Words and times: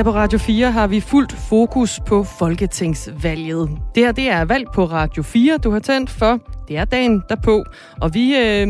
Her 0.00 0.04
på 0.04 0.14
Radio 0.14 0.38
4 0.38 0.70
har 0.70 0.86
vi 0.86 1.00
fuldt 1.00 1.32
fokus 1.32 2.00
på 2.06 2.24
Folketingsvalget. 2.24 3.70
Det 3.94 4.04
her 4.04 4.12
det 4.12 4.30
er 4.30 4.44
valg 4.44 4.66
på 4.74 4.84
Radio 4.84 5.22
4, 5.22 5.58
du 5.58 5.70
har 5.70 5.78
tændt 5.78 6.10
for. 6.10 6.38
Det 6.68 6.76
er 6.76 6.84
dagen 6.84 7.22
derpå, 7.28 7.64
og 8.00 8.14
vi 8.14 8.36
øh, 8.36 8.66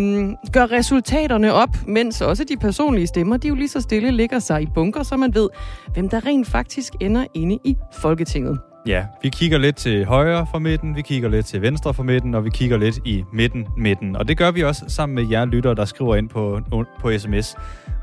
gør 0.53 0.73
resultaterne 0.73 1.53
op, 1.53 1.69
mens 1.87 2.21
også 2.21 2.45
de 2.45 2.57
personlige 2.57 3.07
stemmer, 3.07 3.37
de 3.37 3.49
jo 3.49 3.55
lige 3.55 3.69
så 3.69 3.81
stille 3.81 4.11
ligger 4.11 4.39
sig 4.39 4.63
i 4.63 4.67
bunker, 4.75 5.03
så 5.03 5.17
man 5.17 5.35
ved, 5.35 5.49
hvem 5.93 6.09
der 6.09 6.27
rent 6.27 6.47
faktisk 6.47 6.93
ender 7.01 7.25
inde 7.35 7.59
i 7.65 7.77
Folketinget. 7.93 8.59
Ja, 8.87 9.05
vi 9.23 9.29
kigger 9.29 9.59
lidt 9.59 9.77
til 9.77 10.05
højre 10.05 10.47
for 10.51 10.59
midten, 10.59 10.97
vi 10.97 11.03
kigger 11.03 11.29
lidt 11.29 11.47
til 11.47 11.63
venstre 11.63 11.95
for 11.95 12.03
midten, 12.03 12.35
og 12.35 12.45
vi 12.45 12.51
kigger 12.51 12.77
lidt 12.77 12.99
i 13.05 13.25
midten 13.33 13.67
midten. 13.77 14.17
Og 14.17 14.29
det 14.29 14.39
gør 14.39 14.51
vi 14.51 14.63
også 14.63 14.85
sammen 14.89 15.15
med 15.15 15.29
jer 15.31 15.45
lyttere, 15.45 15.75
der 15.75 15.85
skriver 15.85 16.17
ind 16.17 16.29
på, 16.29 16.61
på 17.01 17.19
sms. 17.19 17.57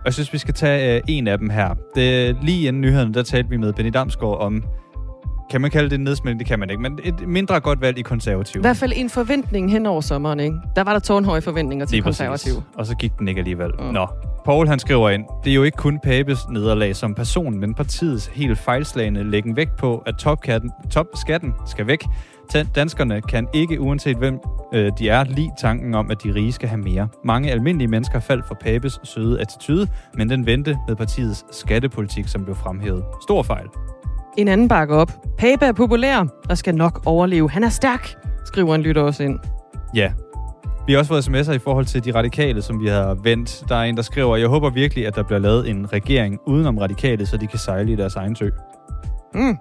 Jeg 0.07 0.13
synes, 0.13 0.33
vi 0.33 0.37
skal 0.37 0.53
tage 0.53 0.95
øh, 0.95 1.01
en 1.07 1.27
af 1.27 1.37
dem 1.37 1.49
her. 1.49 1.75
Det, 1.95 2.37
lige 2.41 2.67
inden 2.67 2.81
nyheden, 2.81 3.13
der 3.13 3.23
talte 3.23 3.49
vi 3.49 3.57
med 3.57 3.73
Benny 3.73 3.91
Damsgaard 3.93 4.39
om 4.39 4.63
kan 5.49 5.61
man 5.61 5.71
kalde 5.71 5.89
det 5.89 5.99
en? 5.99 6.39
Det 6.39 6.47
kan 6.47 6.59
man 6.59 6.69
ikke, 6.69 6.81
men 6.81 6.99
et 7.03 7.27
mindre 7.27 7.59
godt 7.59 7.81
valg 7.81 7.97
i 7.97 8.01
konservativ. 8.01 8.59
I 8.59 8.61
hvert 8.61 8.77
fald 8.77 8.93
en 8.95 9.09
forventning 9.09 9.71
hen 9.71 9.85
over 9.85 10.01
sommeren, 10.01 10.39
ikke? 10.39 10.55
Der 10.75 10.83
var 10.83 10.93
der 10.93 10.99
tårnhøje 10.99 11.41
forventninger 11.41 11.85
til 11.85 12.03
konservativ. 12.03 12.53
Og 12.75 12.85
så 12.85 12.95
gik 12.95 13.11
den 13.19 13.27
ikke 13.27 13.39
alligevel. 13.39 13.71
Mm. 13.79 13.85
Nå, 13.85 14.07
Paul 14.45 14.67
han 14.67 14.79
skriver 14.79 15.09
ind, 15.09 15.25
det 15.43 15.49
er 15.49 15.55
jo 15.55 15.63
ikke 15.63 15.77
kun 15.77 15.99
Pabes 16.03 16.39
nederlag 16.49 16.95
som 16.95 17.15
person, 17.15 17.59
men 17.59 17.73
partiets 17.73 18.27
helt 18.27 18.57
fejlslagende 18.57 19.31
læggen 19.31 19.55
vægt 19.55 19.77
på, 19.77 19.97
at 20.05 20.15
topskatten, 20.15 20.71
topskatten 20.91 21.53
skal 21.65 21.87
væk. 21.87 22.03
Danskerne 22.75 23.21
kan 23.21 23.47
ikke, 23.53 23.81
uanset 23.81 24.17
hvem 24.17 24.39
øh, 24.73 24.91
de 24.99 25.09
er, 25.09 25.23
lige 25.23 25.51
tanken 25.61 25.95
om, 25.95 26.11
at 26.11 26.23
de 26.23 26.33
rige 26.33 26.51
skal 26.51 26.69
have 26.69 26.81
mere. 26.81 27.07
Mange 27.25 27.51
almindelige 27.51 27.87
mennesker 27.87 28.19
faldt 28.19 28.47
for 28.47 28.55
Pabes 28.61 28.99
søde 29.03 29.41
attitude, 29.41 29.87
men 30.13 30.29
den 30.29 30.45
vendte 30.45 30.77
med 30.87 30.95
partiets 30.95 31.45
skattepolitik, 31.51 32.27
som 32.27 32.43
blev 32.43 32.55
fremhævet. 32.55 33.03
Stor 33.21 33.43
fejl. 33.43 33.65
En 34.37 34.47
anden 34.47 34.67
bakker 34.67 34.95
op. 34.95 35.11
Pape 35.37 35.65
er 35.65 35.71
populær 35.71 36.25
og 36.49 36.57
skal 36.57 36.75
nok 36.75 37.01
overleve. 37.05 37.49
Han 37.49 37.63
er 37.63 37.69
stærk, 37.69 38.15
skriver 38.45 38.75
en 38.75 38.81
lytter 38.81 39.01
også 39.01 39.23
ind. 39.23 39.39
Ja. 39.95 40.11
Vi 40.87 40.93
har 40.93 40.99
også 40.99 41.09
fået 41.09 41.27
sms'er 41.27 41.51
i 41.51 41.59
forhold 41.59 41.85
til 41.85 42.05
de 42.05 42.15
radikale, 42.15 42.61
som 42.61 42.81
vi 42.81 42.87
har 42.87 43.13
vendt. 43.23 43.63
Der 43.69 43.75
er 43.75 43.83
en, 43.83 43.95
der 43.97 44.01
skriver, 44.01 44.35
jeg 44.35 44.47
håber 44.47 44.69
virkelig, 44.69 45.07
at 45.07 45.15
der 45.15 45.23
bliver 45.23 45.39
lavet 45.39 45.69
en 45.69 45.93
regering 45.93 46.39
udenom 46.45 46.77
radikale, 46.77 47.25
så 47.25 47.37
de 47.37 47.47
kan 47.47 47.59
sejle 47.59 47.91
i 47.91 47.95
deres 47.95 48.15
egen 48.15 48.35
sø. 48.35 48.49
Mm. 49.33 49.57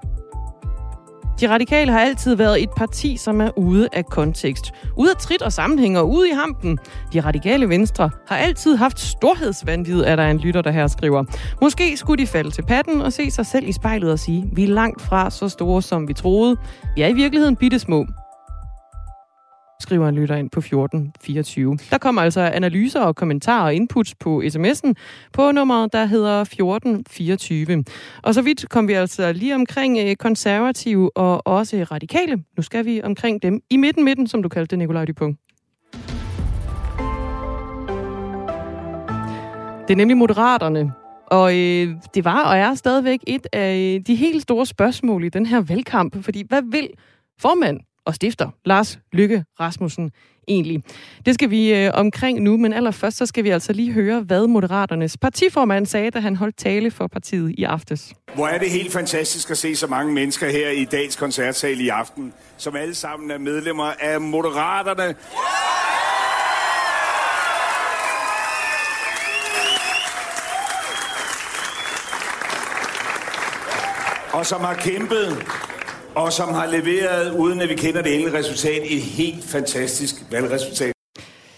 De 1.41 1.49
radikale 1.49 1.93
har 1.93 2.01
altid 2.01 2.35
været 2.35 2.63
et 2.63 2.71
parti, 2.77 3.17
som 3.17 3.41
er 3.41 3.51
ude 3.59 3.89
af 3.93 4.07
kontekst. 4.07 4.73
Ude 4.97 5.11
af 5.11 5.17
trit 5.17 5.43
og 5.43 5.53
sammenhæng 5.53 5.99
og 5.99 6.11
ude 6.11 6.29
i 6.29 6.33
hampen. 6.33 6.79
De 7.13 7.21
radikale 7.21 7.69
venstre 7.69 8.11
har 8.29 8.37
altid 8.37 8.77
haft 8.77 9.01
storhedsvanvid, 9.01 10.01
er 10.01 10.17
der 10.17 10.27
en 10.27 10.39
lytter, 10.39 10.63
der 10.63 10.71
her 10.71 10.87
skriver. 10.87 11.25
Måske 11.61 11.97
skulle 11.97 12.23
de 12.23 12.27
falde 12.27 12.51
til 12.51 12.63
patten 12.63 13.01
og 13.01 13.13
se 13.13 13.31
sig 13.31 13.47
selv 13.47 13.69
i 13.69 13.73
spejlet 13.73 14.13
og 14.13 14.19
sige, 14.19 14.51
vi 14.53 14.65
er 14.65 14.69
langt 14.69 15.03
fra 15.03 15.31
så 15.31 15.49
store, 15.49 15.83
som 15.83 16.09
vi 16.09 16.13
troede. 16.13 16.57
Vi 16.95 17.03
er 17.03 17.09
i 17.09 17.13
virkeligheden 17.13 17.57
bitte 17.57 17.79
små 17.79 18.07
skriver 19.81 20.09
en 20.09 20.15
lytter 20.15 20.37
ind 20.37 20.51
på 20.51 20.61
1424. 20.61 21.79
Der 21.91 21.99
kommer 21.99 22.23
altså 22.23 22.41
analyser 22.41 23.01
og 23.01 23.17
kommentarer 23.17 23.65
og 23.65 23.75
inputs 23.75 24.15
på 24.15 24.43
sms'en 24.47 24.93
på 25.33 25.53
nummeret, 25.53 25.93
der 25.93 26.05
hedder 26.05 26.41
1424. 26.41 27.85
Og 28.23 28.35
så 28.35 28.43
vidt 28.43 28.69
kom 28.69 28.89
vi 28.89 28.93
altså 28.93 29.33
lige 29.33 29.55
omkring 29.55 29.99
øh, 29.99 30.17
konservative 30.17 31.17
og 31.17 31.47
også 31.47 31.87
radikale. 31.91 32.45
Nu 32.57 32.63
skal 32.63 32.85
vi 32.85 33.03
omkring 33.03 33.43
dem 33.43 33.61
i 33.71 33.77
midten 33.77 34.05
midten, 34.05 34.27
som 34.27 34.43
du 34.43 34.49
kaldte 34.49 34.71
det, 34.71 34.79
Nikolaj 34.79 35.05
Dupont. 35.05 35.39
Det 39.89 39.93
er 39.93 39.97
nemlig 39.97 40.17
Moderaterne, 40.17 40.93
og 41.27 41.53
øh, 41.53 41.89
det 42.15 42.25
var 42.25 42.45
og 42.45 42.59
er 42.59 42.75
stadigvæk 42.75 43.21
et 43.27 43.47
af 43.53 44.03
de 44.07 44.15
helt 44.15 44.43
store 44.43 44.67
spørgsmål 44.67 45.25
i 45.25 45.29
den 45.29 45.47
her 45.47 45.61
valgkamp, 45.61 46.25
fordi 46.25 46.45
hvad 46.49 46.63
vil 46.71 46.89
formand 47.41 47.81
og 48.07 48.15
stifter 48.15 48.51
Lars 48.65 48.99
Lykke 49.13 49.45
Rasmussen 49.61 50.11
egentlig. 50.49 50.83
Det 51.27 51.35
skal 51.35 51.51
vi 51.51 51.75
øh, 51.75 51.91
omkring 51.95 52.41
nu, 52.41 52.57
men 52.57 52.73
allerførst 52.73 53.17
så 53.17 53.27
skal 53.27 53.45
vi 53.45 53.51
altså 53.51 53.73
lige 53.73 53.93
høre, 53.93 54.21
hvad 54.21 54.47
Moderaternes 54.47 55.17
partiformand 55.17 55.87
sagde, 55.87 56.11
da 56.11 56.21
han 56.21 56.37
holdt 56.37 56.57
tale 56.57 56.91
for 56.91 57.07
partiet 57.07 57.55
i 57.59 57.65
aftes. 57.65 58.13
Hvor 58.35 58.47
er 58.47 58.59
det 58.59 58.71
helt 58.71 58.93
fantastisk 58.93 59.51
at 59.51 59.59
se 59.59 59.77
så 59.77 59.87
mange 59.87 60.13
mennesker 60.13 60.51
her 60.51 60.71
i 60.71 60.85
dagens 60.85 61.17
koncertsal 61.17 61.81
i 61.81 61.89
aften, 61.89 62.33
som 62.57 62.77
alle 62.77 62.95
sammen 62.95 63.31
er 63.31 63.39
medlemmer 63.39 63.93
af 64.01 64.21
Moderaterne. 64.21 65.15
Og 74.33 74.47
som 74.47 74.61
har 74.61 74.75
kæmpet 74.75 75.47
og 76.17 76.33
som 76.33 76.55
har 76.55 76.67
leveret, 76.67 77.39
uden 77.39 77.61
at 77.61 77.69
vi 77.69 77.75
kender 77.75 78.03
det 78.03 78.15
endelige 78.15 78.39
resultat, 78.39 78.83
et 78.85 79.03
helt 79.03 79.45
fantastisk 79.45 80.15
valgresultat. 80.31 80.93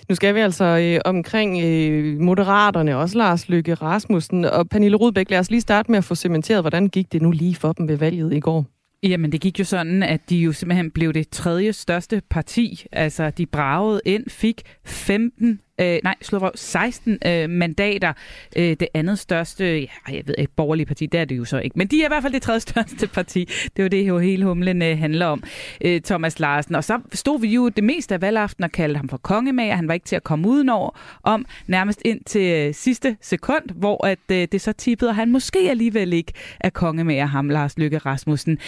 Nu 0.09 0.15
skal 0.15 0.35
vi 0.35 0.41
altså 0.41 0.65
øh, 0.65 1.01
omkring 1.05 1.65
øh, 1.65 2.21
Moderaterne, 2.21 2.97
også 2.97 3.19
Lars 3.19 3.49
Lykke 3.49 3.75
Rasmussen. 3.75 4.45
Og 4.45 4.69
Pernille 4.69 4.97
Rudbæk, 4.97 5.31
lad 5.31 5.39
os 5.39 5.51
lige 5.51 5.61
starte 5.61 5.91
med 5.91 5.99
at 5.99 6.05
få 6.05 6.15
cementeret, 6.15 6.63
hvordan 6.63 6.89
gik 6.89 7.13
det 7.13 7.23
nu 7.23 7.31
lige 7.31 7.55
for 7.55 7.73
dem 7.73 7.89
ved 7.89 7.97
valget 7.97 8.33
i 8.33 8.41
går? 8.41 8.65
Jamen, 9.03 9.33
det 9.33 9.41
gik 9.41 9.59
jo 9.59 9.65
sådan, 9.65 10.03
at 10.03 10.21
de 10.31 10.37
jo 10.37 10.53
simpelthen 10.53 10.91
blev 10.91 11.13
det 11.13 11.29
tredje 11.29 11.73
største 11.73 12.23
parti. 12.31 12.87
Altså, 12.93 13.31
de 13.31 13.47
bragede 13.47 14.01
ind, 14.05 14.25
fik 14.29 14.63
15 14.85 15.61
øh, 15.81 15.99
nej, 16.05 16.15
slå 16.23 16.51
16 16.55 17.19
øh, 17.27 17.51
mandater. 17.51 18.13
Øh, 18.57 18.77
det 18.81 18.89
andet 18.95 19.19
største, 19.19 19.65
ja, 19.81 19.87
jeg 20.09 20.23
ved 20.27 20.35
ikke, 20.39 20.53
borgerlige 20.57 20.87
parti, 20.87 21.07
det 21.07 21.21
er 21.21 21.25
det 21.25 21.37
jo 21.37 21.45
så 21.45 21.59
ikke. 21.59 21.79
Men 21.79 21.87
de 21.87 22.01
er 22.01 22.05
i 22.05 22.09
hvert 22.09 22.23
fald 22.23 22.33
det 22.33 22.43
tredje 22.43 22.61
største 22.61 23.07
parti. 23.07 23.45
Det 23.45 23.79
er 23.79 23.83
jo 23.83 23.89
det, 23.89 24.09
jo 24.09 24.19
hele 24.19 24.45
humlen 24.45 24.83
øh, 24.83 24.99
handler 24.99 25.27
om, 25.27 25.43
øh, 25.81 26.01
Thomas 26.01 26.41
Larsen. 26.41 26.75
Og 26.75 26.85
så 26.85 27.01
stod 27.13 27.41
vi 27.41 27.49
jo 27.49 27.69
det 27.69 27.85
meste 27.85 28.15
af 28.15 28.21
valgaften 28.21 28.65
og 28.65 28.73
kaldte 28.73 28.97
ham 28.97 29.09
for 29.09 29.17
kongemager. 29.17 29.77
Han 29.77 29.89
var 29.89 29.95
ikke 29.95 30.07
til 30.07 30.17
at 30.17 30.25
komme 30.25 30.49
udenover 30.49 30.91
om 31.23 31.47
nærmest 31.67 32.03
ind 32.05 32.21
til 32.27 32.53
øh, 32.53 32.75
sidste 32.75 33.17
sekund, 33.21 33.63
hvor 33.75 34.07
at, 34.07 34.19
øh, 34.33 34.49
det 34.53 34.61
så 34.61 34.73
tippede, 34.73 35.09
og 35.09 35.15
han 35.15 35.33
måske 35.33 35.59
alligevel 35.71 36.13
ikke 36.13 36.33
er 36.61 36.71
kongemager, 36.71 37.27
ham 37.27 37.49
Lars 37.49 37.79
Lykke 37.79 37.99
Rasmussen. 37.99 38.59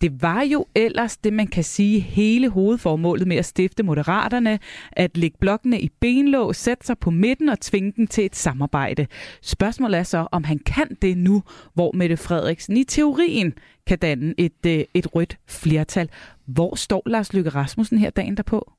Det 0.00 0.22
var 0.22 0.42
jo 0.42 0.66
ellers 0.74 1.16
det, 1.16 1.32
man 1.32 1.46
kan 1.46 1.64
sige, 1.64 2.00
hele 2.00 2.48
hovedformålet 2.48 3.26
med 3.28 3.36
at 3.36 3.44
stifte 3.44 3.82
Moderaterne, 3.82 4.58
at 4.92 5.16
lægge 5.16 5.36
blokkene 5.40 5.80
i 5.80 5.90
benlås, 6.00 6.56
sætte 6.60 6.86
sig 6.86 6.98
på 6.98 7.10
midten 7.10 7.48
og 7.48 7.60
tvinge 7.60 7.92
den 7.96 8.06
til 8.06 8.24
et 8.24 8.36
samarbejde. 8.36 9.06
Spørgsmålet 9.42 9.98
er 9.98 10.02
så, 10.02 10.26
om 10.32 10.44
han 10.44 10.58
kan 10.58 10.96
det 11.02 11.18
nu, 11.18 11.42
hvor 11.74 11.92
Mette 11.92 12.16
Frederiksen 12.16 12.76
i 12.76 12.84
teorien 12.84 13.54
kan 13.86 13.98
danne 13.98 14.34
et, 14.38 14.66
øh, 14.66 14.84
et 14.94 15.14
rødt 15.14 15.38
flertal. 15.46 16.08
Hvor 16.46 16.74
står 16.74 17.02
Lars 17.06 17.32
Løkke 17.32 17.50
Rasmussen 17.50 17.98
her 17.98 18.10
dagen 18.10 18.36
derpå? 18.36 18.72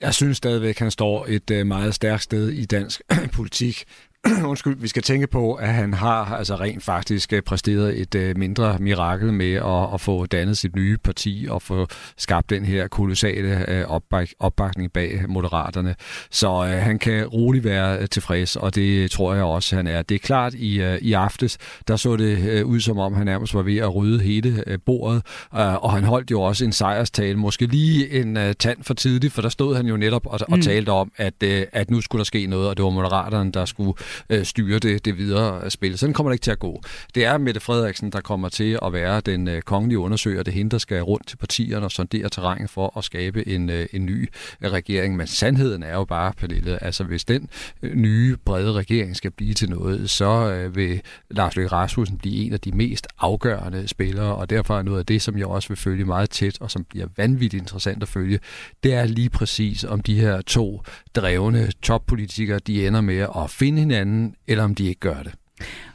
Jeg 0.00 0.14
synes 0.14 0.36
stadigvæk, 0.36 0.70
at 0.70 0.78
han 0.78 0.90
står 0.90 1.26
et 1.28 1.50
øh, 1.50 1.66
meget 1.66 1.94
stærkt 1.94 2.22
sted 2.22 2.48
i 2.48 2.64
dansk 2.64 3.02
politik. 3.36 3.84
undskyld, 4.50 4.76
vi 4.76 4.88
skal 4.88 5.02
tænke 5.02 5.26
på, 5.26 5.54
at 5.54 5.68
han 5.68 5.94
har 5.94 6.24
altså 6.24 6.54
rent 6.54 6.82
faktisk 6.82 7.32
øh, 7.32 7.42
præsteret 7.42 8.00
et 8.00 8.14
uh, 8.14 8.38
mindre 8.38 8.76
mirakel 8.78 9.32
med 9.32 9.52
at, 9.52 9.94
at 9.94 10.00
få 10.00 10.26
dannet 10.26 10.58
sit 10.58 10.76
nye 10.76 10.98
parti 10.98 11.46
og 11.50 11.62
få 11.62 11.86
skabt 12.16 12.50
den 12.50 12.64
her 12.64 12.88
kolossale 12.88 13.66
uh, 13.68 13.90
opbak, 13.90 14.28
opbakning 14.38 14.92
bag 14.92 15.24
Moderaterne. 15.28 15.94
Så 16.30 16.50
uh, 16.50 16.66
han 16.66 16.98
kan 16.98 17.26
roligt 17.26 17.64
være 17.64 18.06
tilfreds, 18.06 18.56
og 18.56 18.74
det 18.74 19.10
tror 19.10 19.34
jeg 19.34 19.44
også, 19.44 19.76
han 19.76 19.86
er. 19.86 20.02
Det 20.02 20.14
er 20.14 20.18
klart, 20.18 20.54
i, 20.54 20.82
uh, 20.82 20.94
i 20.94 21.12
aftes, 21.12 21.58
der 21.88 21.96
så 21.96 22.16
det 22.16 22.62
uh, 22.62 22.70
ud 22.70 22.80
som 22.80 22.98
om, 22.98 23.14
han 23.14 23.26
nærmest 23.26 23.54
var 23.54 23.62
ved 23.62 23.76
at 23.76 23.94
rydde 23.94 24.20
hele 24.20 24.64
uh, 24.66 24.74
bordet, 24.86 25.22
uh, 25.52 25.84
og 25.84 25.92
han 25.92 26.04
holdt 26.04 26.30
jo 26.30 26.42
også 26.42 26.64
en 26.64 26.72
sejrstale, 26.72 27.38
måske 27.38 27.66
lige 27.66 28.20
en 28.20 28.36
uh, 28.36 28.42
tand 28.58 28.78
for 28.82 28.94
tidligt, 28.94 29.32
for 29.32 29.42
der 29.42 29.48
stod 29.48 29.76
han 29.76 29.86
jo 29.86 29.96
netop 29.96 30.26
og, 30.26 30.38
og 30.48 30.56
mm. 30.56 30.62
talte 30.62 30.90
om, 30.90 31.12
at, 31.16 31.34
uh, 31.44 31.50
at 31.72 31.90
nu 31.90 32.00
skulle 32.00 32.20
der 32.20 32.24
ske 32.24 32.46
noget, 32.46 32.68
og 32.68 32.76
det 32.76 32.84
var 32.84 32.90
Moderaterne, 32.90 33.52
der 33.52 33.64
skulle 33.64 33.92
øh, 34.30 34.44
styre 34.44 34.78
det, 34.78 35.04
det 35.04 35.18
videre 35.18 35.70
spil. 35.70 35.98
Sådan 35.98 36.12
kommer 36.12 36.30
det 36.30 36.34
ikke 36.34 36.44
til 36.44 36.50
at 36.50 36.58
gå. 36.58 36.82
Det 37.14 37.24
er 37.24 37.38
Mette 37.38 37.60
Frederiksen, 37.60 38.12
der 38.12 38.20
kommer 38.20 38.48
til 38.48 38.78
at 38.82 38.92
være 38.92 39.20
den 39.20 39.48
øh, 39.48 39.62
kongelige 39.62 39.98
undersøger. 39.98 40.42
Det 40.42 40.54
hende, 40.54 40.70
der 40.70 40.78
skal 40.78 41.02
rundt 41.02 41.26
til 41.26 41.36
partierne 41.36 41.86
og 41.86 41.92
sondere 41.92 42.28
terrænet 42.28 42.70
for 42.70 42.98
at 42.98 43.04
skabe 43.04 43.48
en, 43.48 43.70
øh, 43.70 43.86
en 43.92 44.06
ny 44.06 44.28
regering. 44.64 45.16
Men 45.16 45.26
sandheden 45.26 45.82
er 45.82 45.94
jo 45.94 46.04
bare, 46.04 46.32
Pernille, 46.36 46.84
altså 46.84 47.04
hvis 47.04 47.24
den 47.24 47.48
øh, 47.82 47.94
nye 47.94 48.36
brede 48.44 48.72
regering 48.72 49.16
skal 49.16 49.30
blive 49.30 49.54
til 49.54 49.70
noget, 49.70 50.10
så 50.10 50.52
øh, 50.52 50.76
vil 50.76 51.00
Lars 51.30 51.56
Løkke 51.56 51.72
Rasmussen 51.72 52.18
blive 52.18 52.46
en 52.46 52.52
af 52.52 52.60
de 52.60 52.72
mest 52.72 53.06
afgørende 53.18 53.88
spillere, 53.88 54.34
og 54.34 54.50
derfor 54.50 54.78
er 54.78 54.82
noget 54.82 54.98
af 54.98 55.06
det, 55.06 55.22
som 55.22 55.38
jeg 55.38 55.46
også 55.46 55.68
vil 55.68 55.76
følge 55.76 56.04
meget 56.04 56.30
tæt, 56.30 56.60
og 56.60 56.70
som 56.70 56.84
bliver 56.84 57.06
vanvittigt 57.16 57.60
interessant 57.60 58.02
at 58.02 58.08
følge, 58.08 58.38
det 58.82 58.94
er 58.94 59.04
lige 59.04 59.30
præcis 59.30 59.84
om 59.84 60.00
de 60.00 60.20
her 60.20 60.40
to 60.40 60.82
drevne 61.14 61.70
toppolitikere, 61.82 62.58
de 62.58 62.86
ender 62.86 63.00
med 63.00 63.26
at 63.36 63.50
finde 63.50 63.78
hinanden, 63.78 63.99
eller 64.48 64.64
om 64.64 64.74
de 64.74 64.88
ikke 64.88 65.00
gør 65.00 65.22
det. 65.22 65.34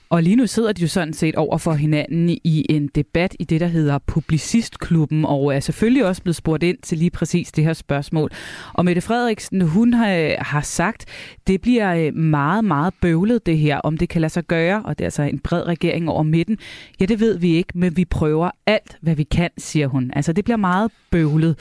Og 0.10 0.24
lige 0.24 0.36
nu 0.36 0.48
sidder 0.48 0.72
de 0.72 0.82
jo 0.82 0.88
sådan 0.88 1.14
set 1.14 1.36
over 1.36 1.58
for 1.58 1.74
hinanden 1.74 2.30
i 2.30 2.66
en 2.70 2.88
debat 2.96 3.36
i 3.40 3.44
det, 3.44 3.62
der 3.62 3.68
hedder 3.68 3.98
Publicistklubben, 3.98 5.26
og 5.26 5.56
er 5.56 5.60
selvfølgelig 5.60 6.06
også 6.06 6.22
blevet 6.22 6.36
spurgt 6.36 6.64
ind 6.64 6.78
til 6.84 6.98
lige 6.98 7.10
præcis 7.10 7.52
det 7.52 7.64
her 7.64 7.74
spørgsmål. 7.74 8.32
Og 8.74 8.86
Mette 8.86 9.02
Frederiksen, 9.02 9.62
hun 9.62 9.94
har, 9.94 10.44
har 10.44 10.62
sagt, 10.62 11.06
det 11.48 11.62
bliver 11.62 11.96
øh, 11.96 12.16
meget, 12.16 12.66
meget 12.66 12.94
bøvlet 13.02 13.46
det 13.46 13.58
her, 13.58 13.78
om 13.78 13.98
det 13.98 14.10
kan 14.10 14.22
lade 14.22 14.34
sig 14.34 14.44
gøre, 14.44 14.82
og 14.86 14.98
det 14.98 15.04
er 15.04 15.08
altså 15.08 15.24
en 15.24 15.40
bred 15.40 15.68
regering 15.68 16.10
over 16.10 16.24
midten. 16.24 16.58
Ja, 17.00 17.06
det 17.06 17.20
ved 17.20 17.38
vi 17.38 17.56
ikke, 17.56 17.78
men 17.78 17.98
vi 17.98 18.06
prøver 18.06 18.52
alt, 18.66 18.98
hvad 19.02 19.16
vi 19.16 19.24
kan, 19.24 19.50
siger 19.58 19.88
hun. 19.88 20.12
Altså, 20.16 20.34
det 20.34 20.44
bliver 20.44 20.58
meget 20.58 20.92
bøvlet. 21.12 21.60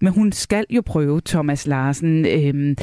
Men 0.00 0.12
hun 0.12 0.32
skal 0.32 0.64
jo 0.70 0.82
prøve, 0.86 1.20
Thomas 1.20 1.66
Larsen. 1.66 2.26
Øhm, 2.26 2.76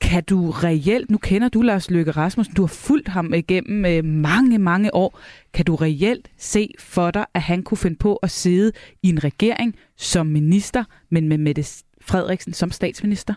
kan 0.00 0.24
du 0.24 0.50
reelt, 0.50 1.10
nu 1.10 1.18
kender 1.18 1.48
du 1.48 1.62
Lars 1.62 1.90
Løkke 1.90 2.10
Rasmussen, 2.10 2.54
du 2.54 2.62
har 2.62 2.66
fulgt 2.66 3.08
ham 3.08 3.34
igennem 3.34 3.84
øh, 3.84 4.04
mange, 4.04 4.58
mange 4.58 4.94
år. 4.94 5.20
Kan 5.54 5.64
du 5.64 5.74
reelt 5.74 6.30
se 6.36 6.74
for 6.78 7.10
dig, 7.10 7.26
at 7.34 7.42
han 7.42 7.62
kunne 7.62 7.78
finde 7.78 7.96
på 7.96 8.16
at 8.16 8.30
sidde 8.30 8.72
i 9.02 9.08
en 9.08 9.24
regering 9.24 9.74
som 9.96 10.26
minister, 10.26 10.84
men 11.10 11.28
med 11.28 11.38
Mette 11.38 11.64
Frederiksen 12.00 12.52
som 12.52 12.70
statsminister? 12.70 13.34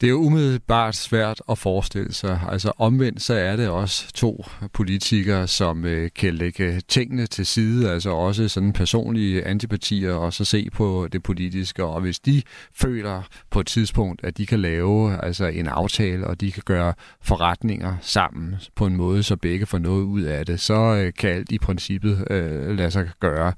Det 0.00 0.06
er 0.06 0.10
jo 0.10 0.16
umiddelbart 0.18 0.96
svært 0.96 1.42
at 1.50 1.58
forestille 1.58 2.12
sig. 2.12 2.40
Altså 2.50 2.72
omvendt 2.78 3.22
så 3.22 3.34
er 3.34 3.56
det 3.56 3.68
også 3.68 4.12
to 4.14 4.44
politikere, 4.72 5.46
som 5.46 5.84
øh, 5.84 6.10
kan 6.16 6.34
lægge 6.34 6.80
tingene 6.88 7.26
til 7.26 7.46
side, 7.46 7.90
altså 7.90 8.10
også 8.10 8.48
sådan 8.48 8.72
personlige 8.72 9.44
antipatier, 9.46 10.12
og 10.12 10.32
så 10.32 10.44
se 10.44 10.68
på 10.72 11.08
det 11.12 11.22
politiske. 11.22 11.84
Og 11.84 12.00
hvis 12.00 12.18
de 12.18 12.42
føler 12.74 13.22
på 13.50 13.60
et 13.60 13.66
tidspunkt, 13.66 14.24
at 14.24 14.38
de 14.38 14.46
kan 14.46 14.60
lave 14.60 15.24
altså 15.24 15.46
en 15.46 15.66
aftale, 15.66 16.26
og 16.26 16.40
de 16.40 16.52
kan 16.52 16.62
gøre 16.66 16.94
forretninger 17.22 17.96
sammen 18.00 18.56
på 18.76 18.86
en 18.86 18.96
måde, 18.96 19.22
så 19.22 19.36
begge 19.36 19.66
får 19.66 19.78
noget 19.78 20.02
ud 20.02 20.22
af 20.22 20.46
det, 20.46 20.60
så 20.60 20.74
øh, 20.74 21.12
kan 21.18 21.30
alt 21.30 21.52
i 21.52 21.58
princippet 21.58 22.24
øh, 22.30 22.76
lade 22.76 22.90
sig 22.90 23.10
gøre. 23.20 23.52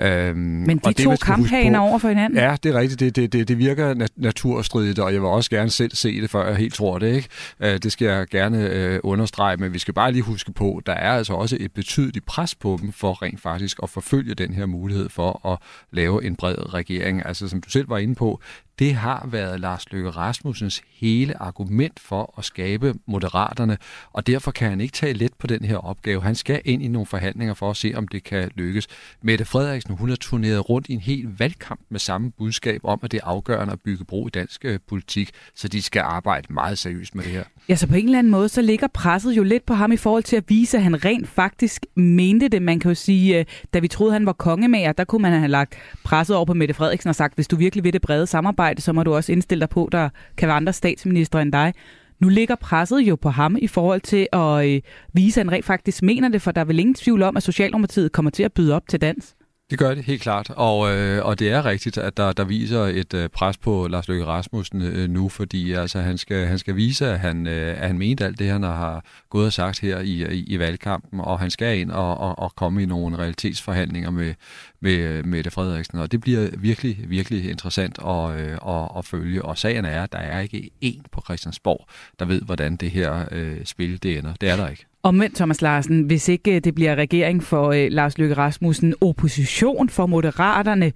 Øhm, 0.00 0.38
Men 0.38 0.76
de 0.78 0.80
og 0.84 0.96
det, 0.98 1.04
to 1.04 1.16
kamphaner 1.16 1.78
over 1.78 1.98
for 1.98 2.08
hinanden? 2.08 2.38
Ja, 2.38 2.56
det 2.62 2.74
er 2.74 2.78
rigtigt. 2.78 3.00
Det, 3.00 3.16
det, 3.16 3.32
det, 3.32 3.48
det 3.48 3.58
virker 3.58 3.94
nat- 3.94 4.12
naturstridigt, 4.16 4.98
og 4.98 5.12
jeg 5.12 5.20
vil 5.20 5.28
også 5.28 5.50
gerne 5.50 5.70
se 5.70 5.83
selv 5.90 5.96
se 5.96 6.20
det, 6.20 6.30
før 6.30 6.46
jeg 6.46 6.56
helt 6.56 6.74
tror 6.74 6.98
det. 6.98 7.14
ikke. 7.16 7.28
Øh, 7.60 7.78
det 7.78 7.92
skal 7.92 8.06
jeg 8.06 8.26
gerne 8.26 8.70
øh, 8.70 9.00
understrege, 9.02 9.56
men 9.56 9.74
vi 9.74 9.78
skal 9.78 9.94
bare 9.94 10.12
lige 10.12 10.22
huske 10.22 10.52
på, 10.52 10.82
der 10.86 10.92
er 10.92 11.12
altså 11.12 11.32
også 11.32 11.56
et 11.60 11.72
betydeligt 11.72 12.26
pres 12.26 12.54
på 12.54 12.78
dem 12.82 12.92
for 12.92 13.22
rent 13.22 13.40
faktisk 13.40 13.78
at 13.82 13.90
forfølge 13.90 14.34
den 14.34 14.54
her 14.54 14.66
mulighed 14.66 15.08
for 15.08 15.52
at 15.52 15.58
lave 15.92 16.24
en 16.24 16.36
bred 16.36 16.74
regering. 16.74 17.26
Altså 17.26 17.48
som 17.48 17.60
du 17.60 17.70
selv 17.70 17.88
var 17.88 17.98
inde 17.98 18.14
på, 18.14 18.40
det 18.78 18.94
har 18.94 19.28
været 19.30 19.60
Lars 19.60 19.92
Løkke 19.92 20.10
Rasmussens 20.10 20.82
hele 20.92 21.42
argument 21.42 22.00
for 22.00 22.34
at 22.38 22.44
skabe 22.44 22.94
moderaterne, 23.06 23.78
og 24.12 24.26
derfor 24.26 24.50
kan 24.50 24.70
han 24.70 24.80
ikke 24.80 24.92
tage 24.92 25.12
let 25.12 25.34
på 25.38 25.46
den 25.46 25.64
her 25.64 25.76
opgave. 25.76 26.22
Han 26.22 26.34
skal 26.34 26.60
ind 26.64 26.82
i 26.82 26.88
nogle 26.88 27.06
forhandlinger 27.06 27.54
for 27.54 27.70
at 27.70 27.76
se, 27.76 27.92
om 27.94 28.08
det 28.08 28.24
kan 28.24 28.50
lykkes. 28.54 28.86
Mette 29.22 29.44
Frederiksen, 29.44 29.94
hun 29.94 30.08
har 30.08 30.16
turneret 30.16 30.68
rundt 30.68 30.88
i 30.88 30.92
en 30.92 31.00
helt 31.00 31.38
valgkamp 31.38 31.80
med 31.88 32.00
samme 32.00 32.30
budskab 32.30 32.80
om, 32.84 33.00
at 33.02 33.12
det 33.12 33.20
er 33.20 33.26
afgørende 33.26 33.72
at 33.72 33.80
bygge 33.80 34.04
bro 34.04 34.26
i 34.26 34.30
dansk 34.30 34.64
øh, 34.64 34.78
politik, 34.88 35.30
så 35.54 35.68
de 35.68 35.82
skal 35.82 36.00
arbejde 36.00 36.52
meget 36.52 36.78
seriøst 36.78 37.14
med 37.14 37.24
det 37.24 37.32
her. 37.32 37.44
Ja, 37.68 37.76
så 37.76 37.86
på 37.86 37.94
en 37.94 38.04
eller 38.04 38.18
anden 38.18 38.30
måde, 38.30 38.48
så 38.48 38.62
ligger 38.62 38.86
presset 38.86 39.32
jo 39.32 39.42
lidt 39.42 39.66
på 39.66 39.74
ham 39.74 39.92
i 39.92 39.96
forhold 39.96 40.22
til 40.22 40.36
at 40.36 40.44
vise, 40.48 40.76
at 40.76 40.82
han 40.82 41.04
rent 41.04 41.28
faktisk 41.28 41.86
mente 41.94 42.48
det. 42.48 42.62
Man 42.62 42.80
kan 42.80 42.90
jo 42.90 42.94
sige, 42.94 43.38
øh, 43.38 43.44
da 43.74 43.78
vi 43.78 43.88
troede, 43.88 44.12
han 44.12 44.26
var 44.26 44.32
kongemager, 44.32 44.92
der 44.92 45.04
kunne 45.04 45.22
man 45.22 45.32
have 45.32 45.48
lagt 45.48 45.78
presset 46.04 46.36
over 46.36 46.44
på 46.44 46.54
Mette 46.54 46.74
Frederiksen 46.74 47.08
og 47.08 47.14
sagt, 47.14 47.34
hvis 47.34 47.48
du 47.48 47.56
virkelig 47.56 47.84
vil 47.84 47.92
det 47.92 48.02
brede 48.02 48.26
samarbejde, 48.26 48.63
så 48.78 48.92
må 48.92 49.02
du 49.02 49.14
også 49.14 49.32
indstille 49.32 49.60
dig 49.60 49.68
på, 49.68 49.88
der 49.92 50.08
kan 50.36 50.48
være 50.48 50.56
andre 50.56 50.72
statsminister 50.72 51.38
end 51.38 51.52
dig. 51.52 51.74
Nu 52.20 52.28
ligger 52.28 52.54
presset 52.54 53.00
jo 53.00 53.16
på 53.16 53.30
ham 53.30 53.56
i 53.60 53.66
forhold 53.66 54.00
til 54.00 54.28
at 54.32 54.68
øh, 54.68 54.80
vise, 55.12 55.40
at 55.40 55.46
han 55.46 55.52
rent 55.52 55.64
faktisk 55.64 56.02
mener 56.02 56.28
det, 56.28 56.42
for 56.42 56.52
der 56.52 56.60
er 56.60 56.64
vel 56.64 56.78
ingen 56.78 56.94
tvivl 56.94 57.22
om, 57.22 57.36
at 57.36 57.42
Socialdemokratiet 57.42 58.12
kommer 58.12 58.30
til 58.30 58.42
at 58.42 58.52
byde 58.52 58.74
op 58.74 58.88
til 58.88 59.00
dans. 59.00 59.34
Det 59.70 59.78
gør 59.78 59.94
det 59.94 60.04
helt 60.04 60.22
klart, 60.22 60.50
og, 60.50 60.96
øh, 60.96 61.24
og 61.24 61.38
det 61.38 61.50
er 61.50 61.64
rigtigt, 61.64 61.98
at 61.98 62.16
der, 62.16 62.32
der 62.32 62.44
viser 62.44 62.80
et 62.80 63.14
øh, 63.14 63.28
pres 63.28 63.58
på 63.58 63.86
Lars 63.88 64.08
Løkke 64.08 64.24
Rasmussen 64.24 64.82
øh, 64.82 65.10
nu, 65.10 65.28
fordi 65.28 65.72
altså, 65.72 66.00
han, 66.00 66.18
skal, 66.18 66.46
han 66.46 66.58
skal 66.58 66.76
vise, 66.76 67.06
at 67.06 67.20
han, 67.20 67.46
øh, 67.46 67.80
at 67.80 67.86
han 67.86 67.98
mente 67.98 68.24
alt 68.24 68.38
det, 68.38 68.50
han 68.50 68.62
har 68.62 69.04
gået 69.30 69.46
og 69.46 69.52
sagt 69.52 69.80
her 69.80 69.98
i, 70.00 70.34
i, 70.34 70.44
i 70.46 70.58
valgkampen, 70.58 71.20
og 71.20 71.38
han 71.38 71.50
skal 71.50 71.78
ind 71.78 71.90
og, 71.90 72.18
og, 72.18 72.38
og 72.38 72.54
komme 72.54 72.82
i 72.82 72.86
nogle 72.86 73.18
realitetsforhandlinger 73.18 74.10
med, 74.10 74.34
med 74.80 74.92
øh, 74.92 75.26
Mette 75.26 75.50
Frederiksen, 75.50 75.98
og 75.98 76.12
det 76.12 76.20
bliver 76.20 76.48
virkelig, 76.58 77.04
virkelig 77.08 77.50
interessant 77.50 77.98
at, 77.98 78.40
øh, 78.40 78.58
at, 78.68 78.88
at 78.98 79.04
følge. 79.04 79.44
Og 79.44 79.58
sagen 79.58 79.84
er, 79.84 80.02
at 80.02 80.12
der 80.12 80.18
er 80.18 80.40
ikke 80.40 80.70
én 80.84 81.02
på 81.12 81.20
Christiansborg, 81.24 81.88
der 82.18 82.24
ved, 82.24 82.40
hvordan 82.40 82.76
det 82.76 82.90
her 82.90 83.24
øh, 83.32 83.64
spil 83.64 84.02
det 84.02 84.18
ender. 84.18 84.34
Det 84.40 84.48
er 84.48 84.56
der 84.56 84.68
ikke. 84.68 84.86
Omvendt, 85.04 85.36
Thomas 85.36 85.62
Larsen, 85.62 86.02
hvis 86.02 86.28
ikke 86.28 86.56
øh, 86.56 86.60
det 86.64 86.74
bliver 86.74 86.94
regering 86.94 87.42
for 87.42 87.72
øh, 87.72 87.86
Lars 87.90 88.18
Løkke 88.18 88.34
Rasmussen, 88.34 88.94
opposition 89.00 89.88
for 89.88 90.06
Moderaterne, 90.06 90.92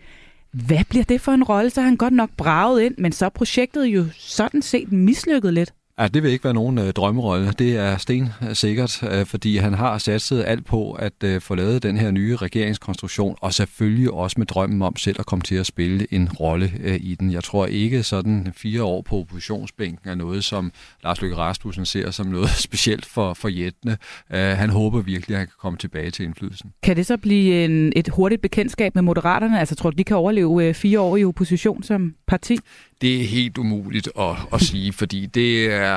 hvad 0.52 0.84
bliver 0.88 1.04
det 1.04 1.20
for 1.20 1.32
en 1.32 1.44
rolle? 1.44 1.70
Så 1.70 1.80
har 1.80 1.88
han 1.88 1.96
godt 1.96 2.12
nok 2.12 2.30
braget 2.36 2.82
ind, 2.82 2.94
men 2.98 3.12
så 3.12 3.24
er 3.24 3.28
projektet 3.28 3.84
jo 3.84 4.04
sådan 4.18 4.62
set 4.62 4.92
mislykket 4.92 5.54
lidt. 5.54 5.72
Ja, 6.00 6.08
det 6.08 6.22
vil 6.22 6.30
ikke 6.30 6.44
være 6.44 6.54
nogen 6.54 6.78
øh, 6.78 6.92
drømmerolle. 6.92 7.52
Det 7.58 7.76
er 7.76 7.96
sten 7.96 8.28
sikkert, 8.52 9.02
øh, 9.02 9.26
fordi 9.26 9.56
han 9.56 9.74
har 9.74 9.98
satset 9.98 10.44
alt 10.46 10.64
på 10.64 10.92
at 10.92 11.12
øh, 11.24 11.40
få 11.40 11.54
lavet 11.54 11.82
den 11.82 11.96
her 11.96 12.10
nye 12.10 12.36
regeringskonstruktion, 12.36 13.36
og 13.40 13.54
selvfølgelig 13.54 14.10
også 14.10 14.34
med 14.38 14.46
drømmen 14.46 14.82
om 14.82 14.96
selv 14.96 15.16
at 15.18 15.26
komme 15.26 15.42
til 15.42 15.54
at 15.54 15.66
spille 15.66 16.06
en 16.10 16.32
rolle 16.32 16.72
øh, 16.80 16.98
i 17.00 17.14
den. 17.14 17.32
Jeg 17.32 17.44
tror 17.44 17.66
ikke 17.66 18.02
sådan 18.02 18.52
fire 18.56 18.82
år 18.82 19.02
på 19.02 19.16
oppositionsbænken 19.16 20.10
er 20.10 20.14
noget, 20.14 20.44
som 20.44 20.72
Lars 21.04 21.20
Løkke 21.20 21.36
Rasmussen 21.36 21.86
ser 21.86 22.10
som 22.10 22.26
noget 22.26 22.50
specielt 22.68 23.06
for, 23.06 23.34
for 23.34 23.48
jættene. 23.48 23.96
Øh, 24.32 24.40
han 24.40 24.70
håber 24.70 25.00
virkelig, 25.00 25.34
at 25.34 25.38
han 25.38 25.46
kan 25.46 25.56
komme 25.60 25.78
tilbage 25.78 26.10
til 26.10 26.24
indflydelsen. 26.24 26.72
Kan 26.82 26.96
det 26.96 27.06
så 27.06 27.16
blive 27.16 27.64
en, 27.64 27.92
et 27.96 28.08
hurtigt 28.08 28.42
bekendtskab 28.42 28.94
med 28.94 29.02
Moderaterne? 29.02 29.60
Altså 29.60 29.74
tror 29.74 29.90
du, 29.90 29.94
de 29.94 30.04
kan 30.04 30.16
overleve 30.16 30.64
øh, 30.64 30.74
fire 30.74 31.00
år 31.00 31.16
i 31.16 31.24
opposition 31.24 31.82
som 31.82 32.14
parti? 32.26 32.58
Det 33.00 33.20
er 33.20 33.24
helt 33.24 33.58
umuligt 33.58 34.08
at, 34.18 34.36
at 34.52 34.60
sige, 34.60 34.92
fordi 34.92 35.26
det, 35.26 35.72
er, 35.72 35.87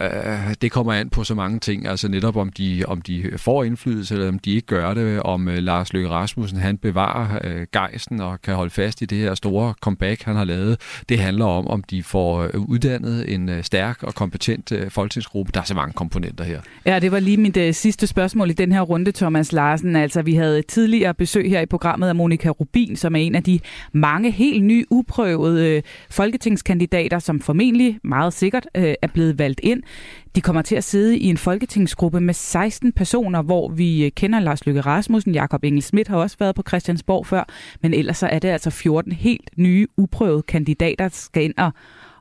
øh, 0.00 0.54
det 0.62 0.72
kommer 0.72 0.92
an 0.92 1.10
på 1.10 1.24
så 1.24 1.34
mange 1.34 1.58
ting. 1.58 1.86
Altså 1.88 2.08
netop 2.08 2.36
om 2.36 2.48
de, 2.48 2.84
om 2.86 3.02
de 3.02 3.30
får 3.36 3.64
indflydelse, 3.64 4.14
eller 4.14 4.28
om 4.28 4.38
de 4.38 4.54
ikke 4.54 4.66
gør 4.66 4.94
det. 4.94 5.22
Om 5.22 5.48
øh, 5.48 5.58
Lars 5.58 5.92
Løkke 5.92 6.08
Rasmussen 6.08 6.58
han 6.58 6.78
bevarer 6.78 7.38
øh, 7.44 7.66
gejsten 7.72 8.20
og 8.20 8.42
kan 8.42 8.54
holde 8.54 8.70
fast 8.70 9.02
i 9.02 9.04
det 9.04 9.18
her 9.18 9.34
store 9.34 9.74
comeback, 9.80 10.22
han 10.22 10.36
har 10.36 10.44
lavet. 10.44 10.80
Det 11.08 11.18
handler 11.18 11.44
om, 11.44 11.68
om 11.68 11.82
de 11.82 12.02
får 12.02 12.42
øh, 12.42 12.60
uddannet 12.60 13.34
en 13.34 13.48
øh, 13.48 13.64
stærk 13.64 14.02
og 14.02 14.14
kompetent 14.14 14.72
øh, 14.72 14.90
folketingsgruppe. 14.90 15.52
Der 15.54 15.60
er 15.60 15.64
så 15.64 15.74
mange 15.74 15.92
komponenter 15.92 16.44
her. 16.44 16.60
Ja, 16.86 16.98
det 16.98 17.12
var 17.12 17.20
lige 17.20 17.36
mit 17.36 17.56
øh, 17.56 17.74
sidste 17.74 18.06
spørgsmål 18.06 18.50
i 18.50 18.52
den 18.52 18.72
her 18.72 18.80
runde, 18.80 19.12
Thomas 19.12 19.52
Larsen. 19.52 19.96
Altså, 19.96 20.22
vi 20.22 20.34
havde 20.34 20.62
tidligere 20.62 21.14
besøg 21.14 21.50
her 21.50 21.60
i 21.60 21.66
programmet 21.66 22.08
af 22.08 22.14
Monika 22.14 22.48
Rubin, 22.48 22.96
som 22.96 23.16
er 23.16 23.20
en 23.20 23.34
af 23.34 23.42
de 23.42 23.60
mange 23.92 24.30
helt 24.30 24.64
nye, 24.64 24.84
uprøvede 24.90 25.68
øh, 25.68 25.82
folketingskandidater, 26.10 27.18
som 27.18 27.40
formentlig 27.40 27.98
meget 28.04 28.32
sikkert 28.32 28.66
øh, 28.74 28.94
er 29.02 29.06
blevet 29.06 29.31
valgt 29.38 29.60
ind. 29.62 29.82
De 30.34 30.40
kommer 30.40 30.62
til 30.62 30.76
at 30.76 30.84
sidde 30.84 31.18
i 31.18 31.26
en 31.26 31.36
folketingsgruppe 31.36 32.20
med 32.20 32.34
16 32.34 32.92
personer, 32.92 33.42
hvor 33.42 33.68
vi 33.68 34.04
øh, 34.04 34.10
kender 34.10 34.40
Lars 34.40 34.66
Løkke 34.66 34.80
Rasmussen, 34.80 35.34
Jakob 35.34 35.64
Engel 35.64 35.82
Schmidt 35.82 36.08
har 36.08 36.16
også 36.16 36.36
været 36.38 36.54
på 36.54 36.62
Christiansborg 36.68 37.26
før, 37.26 37.44
men 37.82 37.94
ellers 37.94 38.18
så 38.18 38.26
er 38.26 38.38
det 38.38 38.48
altså 38.48 38.70
14 38.70 39.12
helt 39.12 39.50
nye, 39.56 39.86
uprøvede 39.96 40.42
kandidater, 40.42 41.04
der 41.04 41.08
skal 41.12 41.42
ind 41.42 41.54
og, 41.58 41.72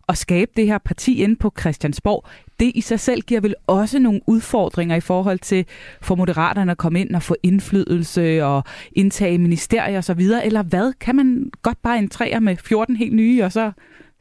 og 0.08 0.18
skabe 0.18 0.52
det 0.56 0.68
her 0.68 0.78
parti 0.78 1.24
ind 1.24 1.38
på 1.38 1.54
Christiansborg. 1.60 2.26
Det 2.60 2.72
i 2.76 2.82
sig 2.82 3.00
selv 3.00 3.22
giver 3.22 3.42
vel 3.42 3.56
også 3.68 4.00
nogle 4.00 4.22
udfordringer 4.28 4.96
i 4.96 5.00
forhold 5.00 5.40
til 5.40 5.66
for 6.02 6.16
moderaterne 6.16 6.72
at 6.72 6.78
komme 6.78 7.02
ind 7.02 7.16
og 7.16 7.24
få 7.24 7.36
indflydelse 7.44 8.46
og 8.46 8.64
indtage 8.92 9.38
ministerier 9.38 9.98
osv., 9.98 10.22
eller 10.44 10.64
hvad? 10.64 10.94
Kan 11.00 11.16
man 11.16 11.52
godt 11.62 11.82
bare 11.82 11.98
entrere 11.98 12.42
med 12.42 12.58
14 12.58 12.96
helt 12.96 13.14
nye, 13.14 13.44
og 13.44 13.52
så 13.52 13.72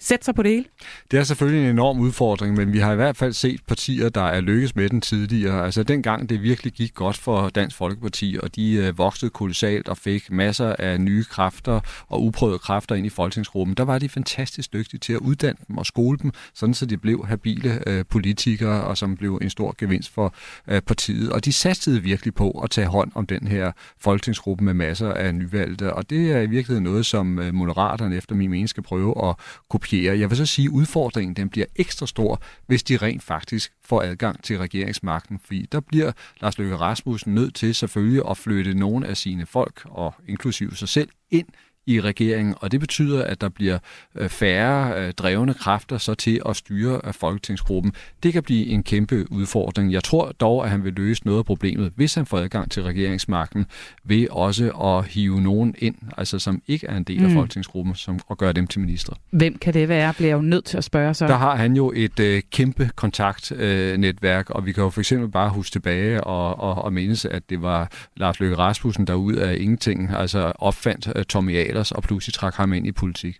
sætte 0.00 0.24
sig 0.24 0.34
på 0.34 0.42
det 0.42 0.50
hele? 0.50 0.64
Det 1.10 1.18
er 1.18 1.24
selvfølgelig 1.24 1.64
en 1.64 1.70
enorm 1.70 2.00
udfordring, 2.00 2.56
men 2.56 2.72
vi 2.72 2.78
har 2.78 2.92
i 2.92 2.96
hvert 2.96 3.16
fald 3.16 3.32
set 3.32 3.60
partier, 3.66 4.08
der 4.08 4.22
er 4.22 4.40
lykkes 4.40 4.76
med 4.76 4.88
den 4.88 5.00
tidligere. 5.00 5.64
Altså 5.64 5.82
dengang 5.82 6.28
det 6.28 6.42
virkelig 6.42 6.72
gik 6.72 6.94
godt 6.94 7.16
for 7.16 7.48
Dansk 7.48 7.76
Folkeparti, 7.76 8.38
og 8.42 8.56
de 8.56 8.72
øh, 8.72 8.98
voksede 8.98 9.30
kolossalt 9.30 9.88
og 9.88 9.96
fik 9.96 10.30
masser 10.30 10.76
af 10.78 11.00
nye 11.00 11.24
kræfter 11.24 11.80
og 12.08 12.22
uprøvede 12.24 12.58
kræfter 12.58 12.94
ind 12.94 13.06
i 13.06 13.08
folketingsgruppen, 13.08 13.76
der 13.76 13.84
var 13.84 13.98
de 13.98 14.08
fantastisk 14.08 14.72
dygtige 14.72 15.00
til 15.00 15.12
at 15.12 15.18
uddanne 15.18 15.58
dem 15.68 15.78
og 15.78 15.86
skole 15.86 16.18
dem, 16.18 16.32
sådan 16.54 16.74
så 16.74 16.86
de 16.86 16.96
blev 16.96 17.26
habile 17.26 17.88
øh, 17.88 18.04
politikere, 18.10 18.84
og 18.84 18.96
som 18.96 19.16
blev 19.16 19.38
en 19.42 19.50
stor 19.50 19.74
gevinst 19.78 20.10
for 20.14 20.34
øh, 20.68 20.82
partiet. 20.82 21.32
Og 21.32 21.44
de 21.44 21.52
satsede 21.52 22.02
virkelig 22.02 22.34
på 22.34 22.50
at 22.50 22.70
tage 22.70 22.86
hånd 22.86 23.12
om 23.14 23.26
den 23.26 23.46
her 23.46 23.72
folketingsgruppe 23.98 24.64
med 24.64 24.74
masser 24.74 25.12
af 25.12 25.34
nyvalgte, 25.34 25.94
og 25.94 26.10
det 26.10 26.32
er 26.32 26.40
i 26.40 26.46
virkeligheden 26.46 26.84
noget, 26.84 27.06
som 27.06 27.38
øh, 27.38 27.54
Moderaterne 27.54 28.16
efter 28.16 28.34
min 28.34 28.50
mening 28.50 28.68
skal 28.68 28.82
prøve 28.82 29.28
at 29.28 29.36
kopiere 29.70 29.89
kopiere. 29.90 30.18
Jeg 30.18 30.30
vil 30.30 30.36
så 30.36 30.46
sige, 30.46 30.66
at 30.66 30.72
udfordringen 30.72 31.36
den 31.36 31.48
bliver 31.48 31.66
ekstra 31.76 32.06
stor, 32.06 32.42
hvis 32.66 32.82
de 32.82 32.96
rent 32.96 33.22
faktisk 33.22 33.72
får 33.84 34.02
adgang 34.02 34.42
til 34.42 34.58
regeringsmagten, 34.58 35.38
fordi 35.44 35.66
der 35.72 35.80
bliver 35.80 36.12
Lars 36.40 36.58
Løkke 36.58 36.76
Rasmussen 36.76 37.34
nødt 37.34 37.54
til 37.54 37.74
selvfølgelig 37.74 38.22
at 38.30 38.36
flytte 38.36 38.74
nogle 38.74 39.06
af 39.06 39.16
sine 39.16 39.46
folk, 39.46 39.82
og 39.84 40.14
inklusive 40.28 40.76
sig 40.76 40.88
selv, 40.88 41.08
ind 41.30 41.46
i 41.86 42.00
regeringen, 42.00 42.54
og 42.60 42.72
det 42.72 42.80
betyder, 42.80 43.24
at 43.24 43.40
der 43.40 43.48
bliver 43.48 43.78
øh, 44.14 44.28
færre 44.28 45.00
øh, 45.00 45.12
drevne 45.12 45.54
kræfter 45.54 45.98
så 45.98 46.14
til 46.14 46.42
at 46.48 46.56
styre 46.56 47.00
af 47.04 47.14
folketingsgruppen. 47.14 47.92
Det 48.22 48.32
kan 48.32 48.42
blive 48.42 48.66
en 48.66 48.82
kæmpe 48.82 49.32
udfordring. 49.32 49.92
Jeg 49.92 50.04
tror 50.04 50.32
dog, 50.40 50.64
at 50.64 50.70
han 50.70 50.84
vil 50.84 50.92
løse 50.92 51.22
noget 51.24 51.38
af 51.38 51.44
problemet, 51.44 51.92
hvis 51.96 52.14
han 52.14 52.26
får 52.26 52.38
adgang 52.38 52.70
til 52.70 52.82
regeringsmagten, 52.82 53.66
ved 54.04 54.26
også 54.30 54.70
at 54.70 55.06
hive 55.06 55.40
nogen 55.40 55.74
ind, 55.78 55.94
altså 56.16 56.38
som 56.38 56.62
ikke 56.66 56.86
er 56.86 56.96
en 56.96 57.04
del 57.04 57.22
af 57.22 57.28
mm. 57.28 57.34
folketingsgruppen, 57.34 57.94
som, 57.94 58.18
og 58.26 58.38
gøre 58.38 58.52
dem 58.52 58.66
til 58.66 58.80
ministre. 58.80 59.14
Hvem 59.30 59.58
kan 59.58 59.74
det 59.74 59.88
være, 59.88 60.14
bliver 60.14 60.32
jo 60.32 60.40
nødt 60.40 60.64
til 60.64 60.76
at 60.76 60.84
spørge 60.84 61.14
så? 61.14 61.26
Der 61.26 61.36
har 61.36 61.56
han 61.56 61.76
jo 61.76 61.92
et 61.96 62.20
øh, 62.20 62.42
kæmpe 62.50 62.90
kontaktnetværk, 62.96 64.50
øh, 64.50 64.56
og 64.56 64.66
vi 64.66 64.72
kan 64.72 64.84
jo 64.84 64.90
for 64.90 65.00
eksempel 65.00 65.28
bare 65.28 65.50
huske 65.50 65.72
tilbage 65.72 66.24
og, 66.24 66.60
og, 66.60 66.84
og 66.84 66.92
mindes, 66.92 67.24
at 67.24 67.50
det 67.50 67.62
var 67.62 67.90
Lars 68.16 68.40
Løkke 68.40 68.56
Rasmussen, 68.58 69.06
der 69.06 69.14
ud 69.14 69.34
af 69.34 69.56
ingenting 69.60 70.10
altså 70.16 70.52
opfandt 70.58 71.06
uh, 71.16 71.22
Tommy 71.22 71.52
Ahlers 71.70 71.92
og 71.92 72.02
pludselig 72.02 72.34
trak 72.34 72.54
ham 72.54 72.72
ind 72.72 72.86
i 72.86 72.92
politik. 72.92 73.36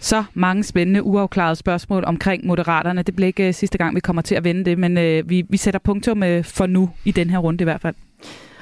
Så 0.00 0.24
mange 0.34 0.64
spændende, 0.64 1.02
uafklarede 1.02 1.56
spørgsmål 1.56 2.04
omkring 2.06 2.46
Moderaterne. 2.46 3.02
Det 3.02 3.16
bliver 3.16 3.26
ikke 3.26 3.48
uh, 3.48 3.54
sidste 3.54 3.78
gang, 3.78 3.94
vi 3.94 4.00
kommer 4.00 4.22
til 4.22 4.34
at 4.34 4.44
vende 4.44 4.64
det, 4.64 4.78
men 4.78 4.96
uh, 4.96 5.30
vi, 5.30 5.44
vi 5.48 5.56
sætter 5.56 5.80
punktum 5.80 6.22
uh, 6.22 6.44
for 6.44 6.66
nu, 6.66 6.90
i 7.04 7.10
den 7.10 7.30
her 7.30 7.38
runde 7.38 7.62
i 7.62 7.64
hvert 7.64 7.80
fald. 7.80 7.94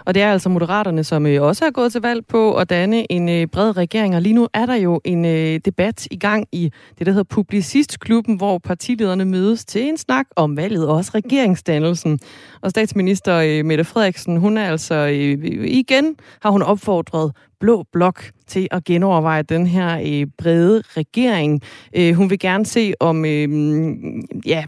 Og 0.07 0.15
det 0.15 0.23
er 0.23 0.33
altså 0.33 0.49
Moderaterne, 0.49 1.05
som 1.05 1.27
øh, 1.27 1.43
også 1.43 1.65
er 1.65 1.71
gået 1.71 1.93
til 1.93 2.01
valg 2.01 2.27
på 2.27 2.55
at 2.55 2.71
danne 2.71 3.13
en 3.13 3.29
øh, 3.29 3.47
bred 3.47 3.77
regering. 3.77 4.17
Og 4.17 4.23
lige 4.23 4.33
nu 4.33 4.49
er 4.55 4.67
der 4.67 4.75
jo 4.75 5.01
en 5.05 5.25
øh, 5.25 5.61
debat 5.65 6.09
i 6.11 6.17
gang 6.17 6.47
i 6.53 6.71
det, 6.99 7.07
der 7.07 7.13
hedder 7.13 7.25
Publicistklubben, 7.25 8.37
hvor 8.37 8.59
partilederne 8.59 9.25
mødes 9.25 9.65
til 9.65 9.83
en 9.83 9.97
snak 9.97 10.27
om 10.37 10.57
valget 10.57 10.89
og 10.89 10.97
også 10.97 11.11
regeringsdannelsen. 11.15 12.19
Og 12.61 12.71
statsminister 12.71 13.63
Mette 13.63 13.85
Frederiksen, 13.85 14.37
hun 14.37 14.59
er 14.59 14.71
altså 14.71 15.05
igen, 15.65 16.17
har 16.43 16.51
hun 16.51 16.63
opfordret 16.63 17.33
Blå 17.61 17.85
Blok 17.93 18.31
til 18.47 18.69
at 18.71 18.85
genoverveje 18.85 19.43
den 19.43 19.67
her 19.67 20.01
øh, 20.07 20.27
brede 20.39 20.83
regering. 20.97 21.63
Øh, 21.97 22.15
hun 22.15 22.31
vil 22.31 22.39
gerne 22.39 22.67
se 22.67 22.95
om, 23.01 23.25
øh, 23.25 23.49
ja, 24.47 24.65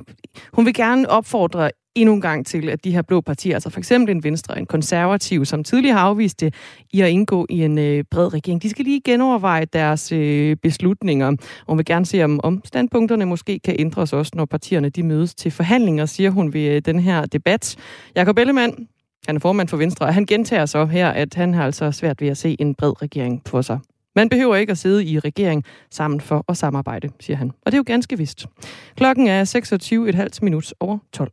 hun 0.53 0.67
vil 0.67 0.75
gerne 0.75 1.11
opfordre 1.11 1.71
endnu 1.97 2.15
en 2.15 2.21
gang 2.21 2.47
til, 2.47 2.69
at 2.69 2.85
de 2.85 2.93
her 2.93 3.03
blå 3.03 3.21
partier, 3.21 3.55
altså 3.55 3.71
for 3.71 3.79
eksempel 3.79 4.15
en 4.15 4.25
venstre 4.25 4.55
og 4.55 4.61
en 4.61 4.67
konservativ, 4.67 5.45
som 5.45 5.65
tidligere 5.65 5.99
har 5.99 6.05
afvist 6.05 6.41
det, 6.41 6.55
i 6.93 7.01
at 7.01 7.11
indgå 7.11 7.47
i 7.51 7.65
en 7.65 7.79
øh, 7.79 8.05
bred 8.11 8.35
regering, 8.35 8.63
de 8.63 8.71
skal 8.71 8.85
lige 8.85 9.01
genoverveje 9.05 9.65
deres 9.65 10.13
øh, 10.13 10.57
beslutninger. 10.57 11.27
Og 11.27 11.37
hun 11.69 11.79
vil 11.79 11.85
gerne 11.85 12.07
se, 12.07 12.25
om, 12.25 12.41
om 12.43 12.63
standpunkterne 12.65 13.27
måske 13.27 13.59
kan 13.65 13.77
ændres 13.79 14.13
også, 14.13 14.33
når 14.35 14.45
partierne 14.45 14.89
de 14.89 15.03
mødes 15.03 15.35
til 15.35 15.51
forhandlinger, 15.51 16.07
siger 16.07 16.31
hun 16.31 16.53
ved 16.53 16.61
øh, 16.61 16.83
den 16.85 17.01
her 17.01 17.27
debat. 17.27 17.77
Jakob 18.17 18.39
Ellemann, 18.39 18.89
han 19.27 19.37
er 19.37 19.41
formand 19.41 19.69
for 19.69 19.77
Venstre, 19.77 20.07
og 20.07 20.15
han 20.15 20.27
gentager 20.27 20.67
så 20.67 20.87
her, 20.87 21.09
at 21.09 21.35
han 21.35 21.55
har 21.55 21.65
altså 21.65 21.93
svært 21.93 22.21
ved 22.21 22.29
at 22.29 22.37
se 22.37 22.57
en 22.59 22.75
bred 22.75 23.03
regering 23.03 23.45
på 23.45 23.63
sig. 23.63 23.79
Man 24.17 24.29
behøver 24.29 24.57
ikke 24.57 24.71
at 24.71 24.79
sidde 24.79 25.05
i 25.05 25.19
regering 25.19 25.65
sammen 25.91 26.21
for 26.21 26.45
at 26.49 26.57
samarbejde, 26.57 27.09
siger 27.21 27.37
han. 27.37 27.49
Og 27.49 27.73
det 27.73 27.75
er 27.75 27.79
jo 27.79 27.85
ganske 27.87 28.19
vist. 28.19 28.47
Klokken 28.97 29.27
er 29.27 29.45
26,5 30.33 30.39
minut 30.43 30.75
over 30.81 30.99
12. 31.13 31.33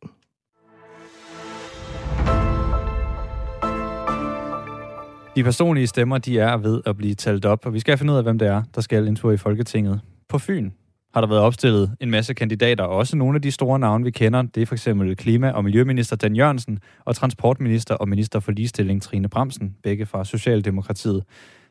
De 5.36 5.44
personlige 5.44 5.88
stemmer, 5.88 6.18
de 6.18 6.40
er 6.40 6.58
ved 6.58 6.82
at 6.86 6.98
blive 6.98 7.16
talt 7.16 7.46
op, 7.46 7.66
og 7.66 7.74
vi 7.74 7.80
skal 7.80 7.98
finde 7.98 8.14
ud 8.14 8.18
af, 8.18 8.24
hvem 8.24 8.40
det 8.40 8.48
er, 8.48 8.64
der 8.76 8.82
skal 8.82 9.08
en 9.08 9.16
tur 9.16 9.32
i 9.32 9.38
Folketinget. 9.38 10.02
På 10.30 10.38
Fyn 10.38 10.72
har 11.14 11.22
der 11.22 11.28
været 11.28 11.42
opstillet 11.42 11.96
en 12.00 12.12
masse 12.12 12.34
kandidater, 12.34 12.84
også 12.84 13.18
nogle 13.18 13.36
af 13.36 13.42
de 13.42 13.52
store 13.52 13.80
navne, 13.80 14.04
vi 14.04 14.12
kender. 14.12 14.42
Det 14.42 14.62
er 14.62 14.66
for 14.66 14.76
eksempel 14.76 15.16
klima- 15.16 15.52
og 15.52 15.64
miljøminister 15.64 16.16
Dan 16.16 16.36
Jørgensen 16.36 16.80
og 17.06 17.16
transportminister 17.16 17.96
og 17.96 18.10
minister 18.10 18.40
for 18.40 18.52
ligestilling 18.52 19.02
Trine 19.02 19.30
Bremsen, 19.30 19.78
begge 19.84 20.06
fra 20.06 20.26
Socialdemokratiet. 20.26 21.24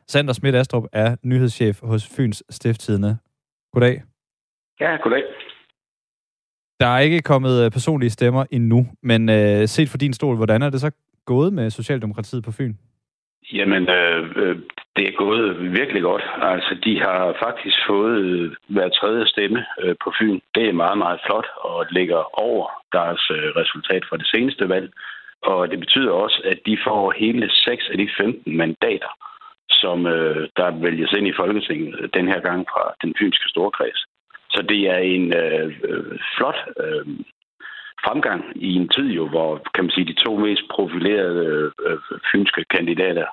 Sander 0.07 0.33
Schmidt 0.33 0.55
Astrup 0.55 0.83
er 0.93 1.15
nyhedschef 1.23 1.81
hos 1.81 2.07
Fyns 2.07 2.43
Stifttidende. 2.49 3.17
Goddag. 3.73 4.03
Ja, 4.79 4.95
goddag. 5.03 5.23
Der 6.79 6.87
er 6.87 6.99
ikke 6.99 7.21
kommet 7.21 7.65
øh, 7.65 7.71
personlige 7.71 8.09
stemmer 8.09 8.45
endnu, 8.51 8.87
men 9.03 9.29
uh, 9.29 9.65
set 9.65 9.89
for 9.89 9.97
din 9.97 10.13
stol, 10.13 10.35
hvordan 10.35 10.61
er 10.61 10.69
det 10.69 10.81
så 10.81 10.91
gået 11.25 11.53
med 11.53 11.69
Socialdemokratiet 11.69 12.43
på 12.43 12.51
Fyn? 12.51 12.73
Jamen, 13.51 13.89
øh, 13.89 14.31
øh, 14.35 14.55
det 14.95 15.07
er 15.07 15.11
gået 15.17 15.73
virkelig 15.73 16.01
godt. 16.01 16.23
Altså, 16.41 16.75
de 16.83 16.99
har 16.99 17.35
faktisk 17.43 17.77
fået 17.87 18.55
hver 18.67 18.89
tredje 18.89 19.27
stemme 19.27 19.65
øh, 19.81 19.95
på 20.03 20.13
Fyn. 20.19 20.39
Det 20.55 20.69
er 20.69 20.73
meget, 20.73 20.97
meget 20.97 21.19
flot 21.25 21.47
og 21.57 21.85
ligger 21.89 22.39
over 22.39 22.67
deres 22.91 23.31
øh, 23.31 23.49
resultat 23.61 24.03
fra 24.09 24.17
det 24.17 24.27
seneste 24.27 24.69
valg. 24.69 24.91
Og 25.41 25.71
det 25.71 25.79
betyder 25.79 26.11
også, 26.11 26.41
at 26.45 26.59
de 26.65 26.77
får 26.87 27.13
hele 27.17 27.49
6 27.51 27.89
af 27.91 27.97
de 27.97 28.09
15 28.17 28.57
mandater, 28.57 29.11
som 29.69 30.07
øh, 30.07 30.47
der 30.57 30.71
vælges 30.71 31.11
ind 31.11 31.27
i 31.27 31.37
Folketinget 31.41 32.13
den 32.13 32.27
her 32.27 32.39
gang 32.39 32.67
fra 32.73 32.93
den 33.01 33.13
fynske 33.19 33.49
storkreds. 33.49 34.05
Så 34.49 34.61
det 34.61 34.81
er 34.89 34.97
en 34.97 35.33
øh, 35.33 35.75
øh 35.83 36.19
flot 36.37 36.59
øh, 36.83 37.05
fremgang 38.05 38.41
i 38.55 38.69
en 38.81 38.89
tid 38.95 39.09
jo, 39.19 39.23
hvor 39.33 39.49
kan 39.73 39.83
man 39.83 39.93
sige, 39.95 40.09
de 40.11 40.23
to 40.25 40.31
mest 40.45 40.65
profilerede 40.75 41.41
øh, 41.51 41.71
øh 41.87 42.19
fynske 42.31 42.63
kandidater, 42.75 43.27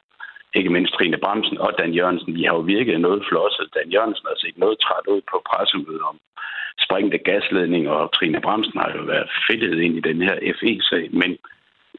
ikke 0.59 0.75
mindst 0.75 0.95
Trine 0.95 1.19
Bremsen 1.25 1.59
og 1.65 1.71
Dan 1.79 1.93
Jørgensen, 1.99 2.37
de 2.37 2.47
har 2.47 2.55
jo 2.59 2.63
virket 2.75 3.01
noget 3.01 3.21
flosset. 3.29 3.67
Dan 3.77 3.89
Jørgensen 3.95 4.27
har 4.31 4.39
set 4.43 4.57
noget 4.59 4.77
træt 4.85 5.07
ud 5.15 5.21
på 5.31 5.37
pressemødet 5.51 6.03
om 6.11 6.17
sprængte 6.85 7.19
gasledning, 7.29 7.85
og 7.95 8.03
Trine 8.17 8.41
Bremsen 8.45 8.79
har 8.85 8.91
jo 8.99 9.03
været 9.15 9.29
fedtet 9.47 9.79
ind 9.87 9.95
i 10.01 10.07
den 10.09 10.19
her 10.27 10.37
FE-sag. 10.59 11.05
Men 11.21 11.31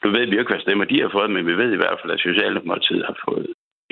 nu 0.04 0.08
ved 0.16 0.26
vi 0.26 0.34
jo 0.36 0.42
ikke, 0.42 0.54
hvad 0.54 0.66
stemmer 0.66 0.86
de 0.86 1.02
har 1.04 1.12
fået, 1.18 1.30
men 1.36 1.44
vi 1.50 1.54
ved 1.62 1.72
i 1.74 1.82
hvert 1.82 1.98
fald, 2.00 2.12
at 2.14 2.26
Socialdemokratiet 2.30 3.04
har 3.10 3.18
fået 3.28 3.48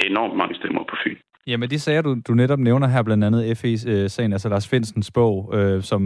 enormt 0.09 0.35
mange 0.41 0.55
stemmer 0.55 0.83
på 0.91 0.95
Fyn. 1.03 1.17
Jamen, 1.47 1.69
de 1.69 1.79
sager, 1.79 2.01
du, 2.01 2.11
du 2.27 2.33
netop 2.33 2.59
nævner 2.59 2.87
her, 2.87 3.03
blandt 3.03 3.23
andet 3.23 3.57
FE-sagen, 3.57 4.33
altså 4.33 4.49
Lars 4.49 4.69
Finsens 4.69 5.11
bog, 5.11 5.35
øh, 5.57 5.81
som 5.81 6.01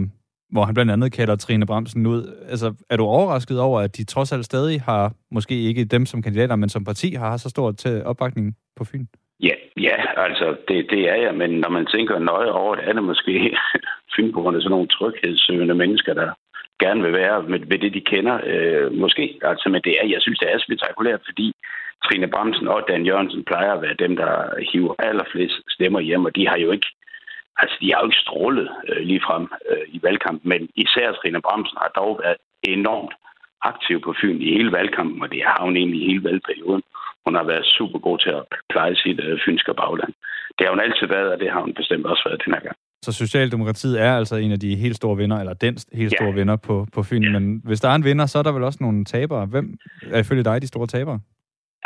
hvor 0.54 0.64
han 0.64 0.74
blandt 0.74 0.92
andet 0.92 1.12
kalder 1.12 1.36
Trine 1.36 1.66
Bremsen 1.66 2.06
ud. 2.06 2.22
Altså, 2.52 2.68
er 2.90 2.96
du 2.96 3.04
overrasket 3.04 3.60
over, 3.60 3.80
at 3.80 3.96
de 3.96 4.04
trods 4.04 4.32
alt 4.32 4.44
stadig 4.44 4.80
har, 4.80 5.12
måske 5.30 5.54
ikke 5.68 5.84
dem 5.84 6.06
som 6.06 6.22
kandidater, 6.22 6.56
men 6.56 6.68
som 6.68 6.84
parti, 6.84 7.08
har 7.14 7.36
så 7.36 7.48
stor 7.48 7.72
til 7.72 8.04
opbakning 8.04 8.56
på 8.76 8.84
Fyn? 8.84 9.06
Ja, 9.40 9.56
ja 9.86 9.96
altså, 10.26 10.56
det, 10.68 10.86
det 10.90 11.02
er 11.12 11.18
jeg, 11.24 11.34
men 11.34 11.50
når 11.50 11.70
man 11.70 11.86
tænker 11.86 12.18
nøje 12.18 12.50
over 12.50 12.74
det, 12.74 12.88
er 12.88 12.92
det 12.92 13.02
måske 13.02 13.56
Fynboerne 14.16 14.60
sådan 14.60 14.70
nogle 14.70 14.88
tryghedssøgende 14.88 15.74
mennesker, 15.74 16.14
der 16.14 16.28
gerne 16.84 17.02
vil 17.02 17.12
være 17.12 17.42
med, 17.42 17.58
med 17.58 17.78
det, 17.78 17.94
de 17.94 18.00
kender. 18.12 18.36
Øh, 18.52 18.92
måske, 18.92 19.38
altså, 19.42 19.68
men 19.68 19.80
det 19.86 19.92
er, 20.00 20.06
jeg 20.14 20.20
synes, 20.20 20.38
det 20.38 20.48
er 20.52 20.58
spektakulært, 20.58 21.22
fordi 21.28 21.46
Trine 22.04 22.28
Bremsen 22.34 22.68
og 22.68 22.80
Dan 22.88 23.06
Jørgensen 23.06 23.44
plejer 23.44 23.72
at 23.72 23.82
være 23.82 24.02
dem, 24.04 24.16
der 24.16 24.32
hiver 24.72 24.94
allerflest 24.98 25.56
stemmer 25.68 26.00
hjem, 26.00 26.24
og 26.24 26.36
de 26.36 26.48
har 26.48 26.58
jo 26.58 26.70
ikke 26.72 26.88
Altså, 27.60 27.76
de 27.80 27.90
har 27.92 28.00
jo 28.00 28.08
ikke 28.08 28.24
strålet 28.26 28.68
øh, 28.88 29.00
lige 29.08 29.24
frem 29.26 29.44
øh, 29.70 29.84
i 29.96 29.98
valgkampen, 30.06 30.48
men 30.52 30.62
især 30.84 31.12
Trine 31.12 31.40
Bremsen 31.46 31.78
har 31.82 31.90
dog 32.00 32.12
været 32.22 32.38
enormt 32.62 33.14
aktiv 33.70 33.96
på 34.06 34.14
Fyn 34.20 34.40
i 34.46 34.50
hele 34.56 34.72
valgkampen, 34.78 35.22
og 35.24 35.28
det 35.34 35.42
har 35.50 35.58
hun 35.64 35.76
egentlig 35.76 36.00
i 36.02 36.08
hele 36.10 36.24
valgperioden. 36.24 36.82
Hun 37.24 37.34
har 37.38 37.44
været 37.52 37.66
super 37.78 37.98
god 37.98 38.18
til 38.18 38.30
at 38.38 38.44
pleje 38.72 38.96
sit 38.96 39.20
øh, 39.26 39.38
fynske 39.44 39.74
bagland. 39.82 40.12
Det 40.56 40.62
har 40.64 40.72
hun 40.74 40.84
altid 40.86 41.06
været, 41.16 41.28
og 41.32 41.38
det 41.42 41.50
har 41.52 41.60
hun 41.60 41.74
bestemt 41.80 42.06
også 42.06 42.22
været 42.26 42.42
den 42.44 42.54
her 42.54 42.60
gang. 42.60 42.76
Så 43.06 43.12
Socialdemokratiet 43.12 44.00
er 44.00 44.12
altså 44.16 44.36
en 44.36 44.52
af 44.52 44.60
de 44.60 44.76
helt 44.76 44.96
store 44.96 45.16
vinder, 45.16 45.38
eller 45.38 45.54
den 45.54 45.76
helt 45.92 46.12
store 46.16 46.32
ja. 46.34 46.38
vinder 46.38 46.56
på, 46.56 46.86
på 46.94 47.02
Fyn. 47.02 47.22
Ja. 47.22 47.30
Men 47.30 47.60
hvis 47.64 47.80
der 47.80 47.88
er 47.88 47.94
en 47.94 48.04
vinder, 48.04 48.26
så 48.26 48.38
er 48.38 48.42
der 48.42 48.52
vel 48.52 48.62
også 48.62 48.78
nogle 48.80 49.04
tabere. 49.04 49.46
Hvem 49.46 49.78
er 50.10 50.18
ifølge 50.18 50.44
dig 50.44 50.62
de 50.62 50.66
store 50.66 50.86
tabere? 50.86 51.20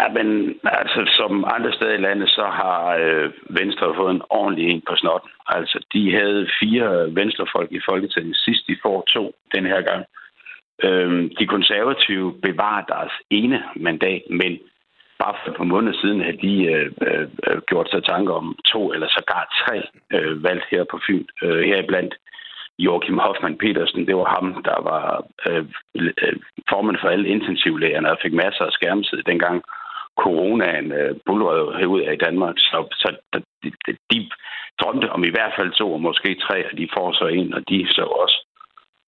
Ja, 0.01 0.09
men 0.09 0.59
altså, 0.65 1.01
som 1.19 1.45
andre 1.55 1.73
steder 1.73 1.95
i 1.95 2.05
landet, 2.07 2.29
så 2.29 2.45
har 2.45 2.97
øh, 3.05 3.31
Venstre 3.51 3.95
fået 3.97 4.15
en 4.15 4.23
ordentlig 4.31 4.71
en 4.71 4.83
på 4.89 4.97
snotten. 4.97 5.31
Altså, 5.47 5.87
de 5.93 6.15
havde 6.15 6.49
fire 6.61 7.15
venstrefolk 7.15 7.73
i 7.73 7.81
Folketinget 7.89 8.37
sidst, 8.37 8.67
de 8.69 8.77
får 8.83 9.05
to 9.15 9.35
den 9.55 9.67
her 9.67 9.81
gang. 9.81 10.05
Øh, 10.87 11.31
de 11.39 11.47
konservative 11.47 12.41
bevarer 12.43 12.85
deres 12.85 13.13
ene 13.31 13.63
mandat, 13.77 14.23
men 14.31 14.59
bare 15.19 15.35
for 15.39 15.51
et 15.51 15.57
par 15.57 15.73
måneder 15.75 15.99
siden 16.01 16.21
havde 16.21 16.43
de 16.49 16.57
øh, 16.75 16.91
øh, 17.07 17.27
øh 17.47 17.61
gjort 17.69 17.91
sig 17.91 18.05
tanker 18.05 18.35
om 18.35 18.59
to 18.73 18.93
eller 18.93 19.09
sågar 19.09 19.45
tre 19.63 19.77
øh, 20.17 20.45
valgt 20.45 20.65
her 20.71 20.85
på 20.91 21.01
Fyn. 21.07 21.27
Øh, 21.43 21.61
heriblandt 21.69 22.15
Joachim 22.79 23.19
Hoffmann 23.19 23.59
Petersen, 23.59 24.07
det 24.07 24.17
var 24.17 24.29
ham, 24.37 24.63
der 24.65 24.79
var 24.91 25.25
øh, 25.49 25.65
øh 26.05 26.37
formand 26.71 26.97
for 27.01 27.09
alle 27.09 27.29
intensivlægerne 27.29 28.11
og 28.11 28.19
fik 28.23 28.33
masser 28.33 28.65
af 28.65 28.73
skærmtid 28.73 29.23
dengang 29.23 29.63
coronaen 30.25 30.93
øh, 31.01 31.13
bulrede 31.27 31.67
herud 31.79 32.01
af 32.09 32.13
i 32.15 32.23
Danmark. 32.27 32.57
Så, 32.59 32.79
så 33.03 33.09
de, 33.63 33.71
de, 34.13 34.19
drømte 34.81 35.09
om 35.17 35.25
i 35.25 35.35
hvert 35.37 35.55
fald 35.59 35.71
to 35.73 35.87
og 35.97 36.01
måske 36.09 36.31
tre, 36.47 36.57
og 36.69 36.73
de 36.81 36.89
får 36.97 37.09
så 37.21 37.27
en, 37.39 37.55
og 37.55 37.63
de 37.71 37.79
så 37.97 38.05
også 38.23 38.39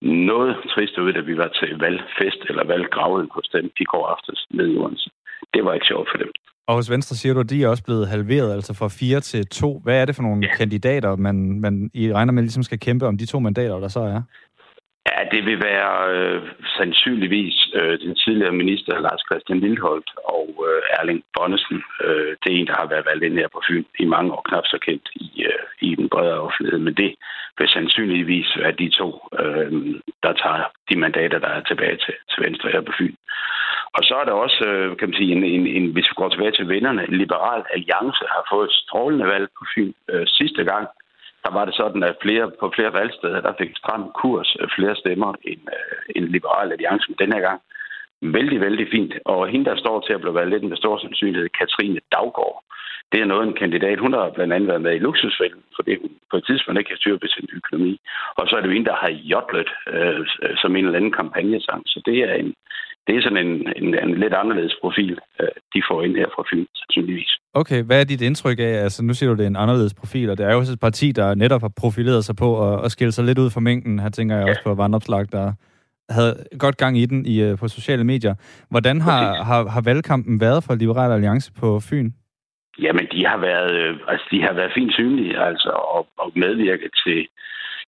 noget 0.02 0.56
trist 0.72 0.98
ud, 0.98 1.12
at 1.20 1.26
vi 1.26 1.36
var 1.42 1.50
til 1.60 1.70
valgfest 1.84 2.40
eller 2.50 2.64
valggravet 2.72 3.28
hos 3.36 3.48
dem 3.54 3.66
i 3.80 3.84
går 3.84 4.06
aftes 4.14 4.46
ned 4.50 4.68
i 4.74 4.76
Odense. 4.76 5.10
Det 5.54 5.64
var 5.64 5.72
ikke 5.74 5.90
sjovt 5.92 6.08
for 6.12 6.18
dem. 6.18 6.30
Og 6.68 6.74
hos 6.76 6.90
Venstre 6.90 7.16
siger 7.16 7.34
du, 7.34 7.40
at 7.40 7.50
de 7.50 7.62
er 7.62 7.68
også 7.68 7.84
blevet 7.84 8.08
halveret, 8.08 8.52
altså 8.52 8.74
fra 8.74 8.88
fire 8.88 9.20
til 9.20 9.46
to. 9.46 9.80
Hvad 9.84 10.00
er 10.00 10.04
det 10.04 10.16
for 10.16 10.22
nogle 10.22 10.46
ja. 10.46 10.56
kandidater, 10.56 11.16
man, 11.16 11.60
man 11.60 11.90
I 11.94 12.12
regner 12.12 12.32
med 12.32 12.42
ligesom 12.42 12.62
skal 12.62 12.78
kæmpe 12.78 13.06
om 13.06 13.18
de 13.18 13.26
to 13.26 13.38
mandater, 13.40 13.80
der 13.80 13.88
så 13.88 14.00
er? 14.00 14.22
Ja, 15.08 15.18
det 15.32 15.46
vil 15.46 15.62
være 15.70 15.92
øh, 16.14 16.42
sandsynligvis 16.76 17.56
øh, 17.74 17.98
den 18.00 18.14
tidligere 18.14 18.52
minister 18.52 19.00
Lars 19.00 19.22
Christian 19.28 19.60
Lilleholdt 19.60 20.10
og 20.24 20.48
øh, 20.68 20.82
Erling 20.98 21.22
Bonnesen. 21.34 21.82
Øh, 22.04 22.36
det 22.42 22.48
er 22.52 22.58
en, 22.58 22.66
der 22.66 22.76
har 22.80 22.86
været 22.86 23.06
valgt 23.06 23.24
ind 23.24 23.38
her 23.38 23.48
på 23.52 23.60
Fyn 23.68 23.84
i 23.98 24.04
mange 24.04 24.32
år, 24.32 24.42
knap 24.48 24.66
så 24.66 24.78
kendt 24.86 25.08
i, 25.14 25.28
øh, 25.50 25.64
i 25.88 25.94
den 25.94 26.08
bredere 26.08 26.40
offentlighed. 26.40 26.80
Men 26.86 26.94
det 26.94 27.14
vil 27.58 27.68
sandsynligvis 27.68 28.48
være 28.56 28.72
de 28.82 28.88
to, 29.00 29.08
øh, 29.40 29.72
der 30.24 30.32
tager 30.42 30.64
de 30.90 30.96
mandater, 31.04 31.38
der 31.38 31.48
er 31.48 31.62
tilbage 31.62 31.96
til, 32.04 32.14
til 32.30 32.44
Venstre 32.44 32.70
her 32.70 32.80
på 32.80 32.92
Fyn. 32.98 33.14
Og 33.96 34.02
så 34.08 34.14
er 34.20 34.24
der 34.24 34.32
også, 34.32 34.64
øh, 34.64 34.96
kan 34.96 35.08
man 35.08 35.18
sige, 35.18 35.32
en, 35.32 35.44
en, 35.44 35.66
en, 35.66 35.92
hvis 35.92 36.10
vi 36.10 36.14
går 36.16 36.28
tilbage 36.28 36.56
til 36.56 36.68
vennerne, 36.68 37.06
Liberal 37.06 37.62
Alliance 37.74 38.24
har 38.34 38.44
fået 38.52 38.68
et 38.68 38.78
strålende 38.82 39.26
valg 39.26 39.48
på 39.58 39.64
Fyn 39.74 39.92
øh, 40.10 40.26
sidste 40.26 40.64
gang 40.64 40.88
der 41.44 41.50
var 41.56 41.64
det 41.64 41.74
sådan, 41.74 42.02
at 42.02 42.16
flere, 42.22 42.46
på 42.60 42.72
flere 42.76 42.92
valgsteder, 42.92 43.40
der 43.40 43.52
fik 43.60 43.72
stram 43.76 44.04
kurs 44.20 44.56
øh, 44.60 44.68
flere 44.76 44.96
stemmer 44.96 45.30
end, 45.50 45.62
øh, 45.76 46.02
end 46.16 46.24
Liberal 46.24 46.72
Alliance 46.72 47.14
den 47.18 47.32
her 47.32 47.40
gang. 47.40 47.60
Vældig, 48.22 48.60
vældig 48.60 48.86
fint. 48.90 49.14
Og 49.24 49.48
hende, 49.48 49.70
der 49.70 49.76
står 49.76 50.00
til 50.00 50.12
at 50.12 50.20
blive 50.20 50.34
valgt 50.34 50.50
lidt 50.50 50.64
med 50.64 50.76
stor 50.76 50.98
sandsynlighed, 50.98 51.48
Katrine 51.48 52.00
Daggaard. 52.12 52.64
Det 53.12 53.20
er 53.20 53.24
noget 53.32 53.46
en 53.46 53.60
kandidat. 53.62 53.98
Hun 53.98 54.12
har 54.12 54.30
blandt 54.30 54.52
andet 54.52 54.68
været 54.68 54.82
med 54.82 54.94
i 54.94 55.04
luksusfælden, 55.06 55.62
fordi 55.76 55.92
hun 56.00 56.10
på 56.30 56.36
et 56.36 56.46
tidspunkt 56.46 56.78
ikke 56.78 56.90
har 56.90 56.96
styr 56.96 57.16
på 57.18 57.26
sin 57.26 57.48
økonomi. 57.58 58.00
Og 58.38 58.48
så 58.48 58.56
er 58.56 58.60
det 58.60 58.68
jo 58.68 58.76
en, 58.76 58.86
der 58.86 58.96
har 59.02 59.10
jodlet 59.32 59.70
øh, 59.94 60.26
som 60.62 60.76
en 60.76 60.84
eller 60.84 60.98
anden 60.98 61.18
kampagnesang. 61.20 61.82
Så 61.86 62.02
det 62.06 62.18
er 62.28 62.34
en, 62.34 62.54
det 63.06 63.16
er 63.16 63.22
sådan 63.22 63.46
en, 63.46 63.72
en, 63.76 63.88
en 64.04 64.14
lidt 64.14 64.34
anderledes 64.34 64.76
profil, 64.82 65.18
øh, 65.40 65.48
de 65.74 65.82
får 65.88 66.02
ind 66.02 66.16
her 66.16 66.28
fra 66.34 66.44
Fyn, 66.50 66.66
sandsynligvis. 66.74 67.32
Okay, 67.54 67.82
hvad 67.82 68.00
er 68.00 68.04
dit 68.04 68.22
indtryk 68.22 68.58
af, 68.58 68.74
altså 68.86 69.04
nu 69.04 69.14
siger 69.14 69.30
du, 69.30 69.36
det 69.36 69.44
er 69.44 69.52
en 69.56 69.62
anderledes 69.64 69.94
profil, 69.94 70.30
og 70.30 70.38
det 70.38 70.46
er 70.46 70.52
jo 70.52 70.58
også 70.58 70.72
et 70.72 70.80
parti, 70.80 71.12
der 71.12 71.34
netop 71.34 71.60
har 71.60 71.72
profileret 71.80 72.24
sig 72.24 72.36
på 72.36 72.48
at, 72.68 72.84
at 72.84 72.90
skille 72.90 73.12
sig 73.12 73.24
lidt 73.24 73.38
ud 73.38 73.50
fra 73.50 73.60
mængden. 73.60 73.98
Her 73.98 74.08
tænker 74.08 74.36
jeg 74.36 74.44
ja. 74.44 74.50
også 74.50 74.62
på 74.64 74.74
Vandopslag, 74.74 75.26
der 75.32 75.52
havde 76.10 76.34
godt 76.58 76.76
gang 76.76 76.98
i 76.98 77.06
den 77.06 77.26
i, 77.26 77.42
øh, 77.42 77.58
på 77.58 77.68
sociale 77.68 78.04
medier. 78.04 78.34
Hvordan 78.70 79.00
har, 79.00 79.22
har, 79.44 79.68
har 79.68 79.82
valgkampen 79.90 80.40
været 80.40 80.64
for 80.66 80.74
Liberale 80.74 81.14
Alliance 81.14 81.52
på 81.60 81.80
Fyn? 81.90 82.10
Jamen, 82.82 83.06
de 83.12 83.26
har 83.26 83.38
været, 83.38 83.72
øh, 83.82 83.98
altså, 84.08 84.26
de 84.30 84.42
har 84.42 84.52
været 84.52 84.72
fint 84.74 84.92
synlige, 84.92 85.38
altså, 85.48 85.70
og, 85.96 86.06
og 86.18 86.32
medvirket 86.34 86.90
til 87.06 87.18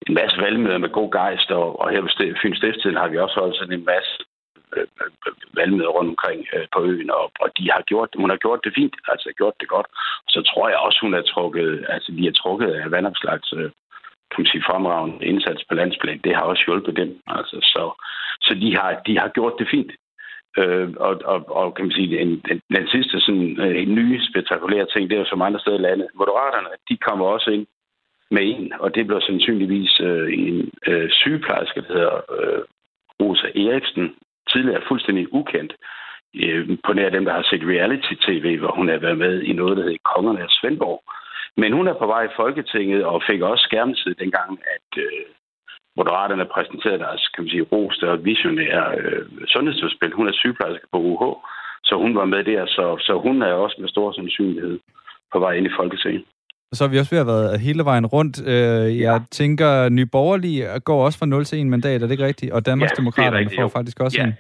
en 0.07 0.15
masse 0.15 0.37
valgmøder 0.45 0.79
med 0.79 0.89
god 0.89 1.11
gejst, 1.13 1.51
og, 1.51 1.81
og 1.81 1.91
her 1.91 2.01
på 2.01 2.09
Fyns 2.43 2.57
Stiftstiden 2.57 2.97
har 2.97 3.09
vi 3.09 3.19
også 3.19 3.41
holdt 3.41 3.57
sådan 3.57 3.79
en 3.79 3.85
masse 3.85 4.13
Øh, 4.77 4.87
valgmøder 5.59 5.93
rundt 5.97 6.11
omkring 6.15 6.41
øh, 6.55 6.67
på 6.75 6.79
øen, 6.91 7.11
og, 7.11 7.27
og 7.43 7.49
de 7.59 7.65
har 7.75 7.83
gjort, 7.91 8.11
hun 8.17 8.31
har 8.31 8.37
gjort 8.45 8.61
det 8.65 8.73
fint, 8.75 8.97
altså 9.09 9.29
gjort 9.37 9.57
det 9.61 9.69
godt. 9.69 9.87
Så 10.29 10.43
tror 10.43 10.69
jeg 10.69 10.79
også, 10.79 10.99
hun 11.03 11.13
har 11.13 11.23
trukket, 11.23 11.87
altså 11.89 12.13
de 12.13 12.25
har 12.25 12.33
trukket 12.43 12.71
af 12.71 12.91
vandopslags 12.91 13.53
øh, 13.53 13.71
kan 14.31 14.43
man 14.43 14.53
sige, 14.53 14.69
fremragende 14.69 15.27
indsats 15.27 15.65
på 15.65 15.75
landsplan. 15.75 16.21
Det 16.25 16.35
har 16.35 16.43
også 16.43 16.65
hjulpet 16.67 16.97
dem. 16.97 17.11
Altså, 17.27 17.57
så 17.73 17.83
så 18.47 18.55
de, 18.55 18.77
har, 18.77 19.03
de 19.07 19.19
har 19.19 19.29
gjort 19.29 19.55
det 19.59 19.69
fint. 19.71 19.93
Øh, 20.59 20.89
og, 20.97 21.15
og, 21.25 21.39
og 21.57 21.75
kan 21.75 21.85
man 21.85 21.93
sige, 21.93 22.21
en, 22.21 22.43
den, 22.49 22.61
den 22.77 22.89
sidste 22.89 23.21
sådan, 23.21 23.61
øh, 23.61 23.83
en 23.83 23.95
nye 23.95 24.21
spektakulære 24.31 24.87
ting, 24.87 25.11
det 25.11 25.17
er 25.17 25.21
jo 25.21 25.33
som 25.33 25.43
andre 25.43 25.61
steder 25.61 25.79
i 25.79 25.83
landet. 25.83 26.09
Moderaterne, 26.15 26.69
de 26.89 26.97
kommer 26.97 27.27
også 27.27 27.51
ind 27.51 27.67
med 28.31 28.43
en, 28.45 28.73
og 28.81 28.95
det 28.95 29.07
bliver 29.07 29.21
sandsynligvis 29.21 30.01
øh, 30.01 30.33
en 30.33 30.71
øh, 30.87 31.11
sygeplejerske, 31.11 31.81
der 31.81 31.93
hedder 31.93 32.17
øh, 32.39 32.63
Rosa 33.21 33.47
Eriksen, 33.47 34.15
tidligere 34.53 34.89
fuldstændig 34.89 35.35
ukendt 35.35 35.73
øh, 36.35 36.79
på 36.87 36.93
nær 36.93 37.09
dem, 37.11 37.25
der 37.25 37.33
har 37.33 37.43
set 37.51 37.65
reality-tv, 37.75 38.59
hvor 38.59 38.73
hun 38.79 38.89
har 38.89 38.99
været 38.99 39.19
med 39.19 39.43
i 39.43 39.53
noget, 39.53 39.77
der 39.77 39.83
hedder 39.83 40.09
Kongerne 40.15 40.43
af 40.43 40.51
Svendborg. 40.51 41.03
Men 41.57 41.73
hun 41.73 41.89
er 41.89 41.95
på 41.95 42.07
vej 42.07 42.23
i 42.25 42.37
Folketinget 42.37 43.05
og 43.05 43.23
fik 43.31 43.41
også 43.41 43.63
skærmtid 43.63 44.15
dengang, 44.15 44.51
at 44.77 45.03
øh, 45.03 45.25
Moderaterne 45.97 46.45
præsenterede 46.45 46.99
deres 46.99 47.29
kan 47.29 47.45
man 47.45 47.51
sige, 47.51 47.69
roste 47.73 48.11
og 48.11 48.25
visionære 48.25 48.99
øh, 48.99 49.27
sundhedsudspil. 49.47 50.13
Hun 50.13 50.29
er 50.29 50.33
sygeplejerske 50.33 50.87
på 50.93 50.99
UH, 50.99 51.23
så 51.85 51.95
hun 51.95 52.17
var 52.17 52.25
med 52.25 52.45
der, 52.45 52.67
så, 52.67 52.97
så 53.01 53.13
hun 53.19 53.43
er 53.43 53.53
også 53.53 53.77
med 53.81 53.89
stor 53.89 54.13
sandsynlighed 54.13 54.79
på 55.33 55.39
vej 55.39 55.53
ind 55.53 55.67
i 55.67 55.77
Folketinget. 55.77 56.25
Så 56.73 56.85
har 56.85 56.91
vi 56.91 56.99
også 56.99 57.15
ved 57.15 57.21
at 57.21 57.27
været 57.27 57.61
hele 57.61 57.85
vejen 57.85 58.07
rundt. 58.07 58.37
Øh, 58.47 59.01
jeg 59.07 59.19
ja. 59.21 59.25
tænker, 59.31 59.89
Nye 59.89 60.07
Borgerlige 60.07 60.81
går 60.89 61.05
også 61.07 61.19
fra 61.19 61.27
0 61.27 61.45
til 61.45 61.61
1 61.61 61.67
mandat, 61.67 62.03
er 62.03 62.07
det 62.07 62.11
ikke 62.11 62.27
rigtigt? 62.27 62.53
Og 62.53 62.67
Danmarksdemokraterne 62.67 63.51
ja, 63.51 63.63
får 63.63 63.69
faktisk 63.69 64.01
også 64.01 64.19
ja. 64.21 64.27
en. 64.27 64.35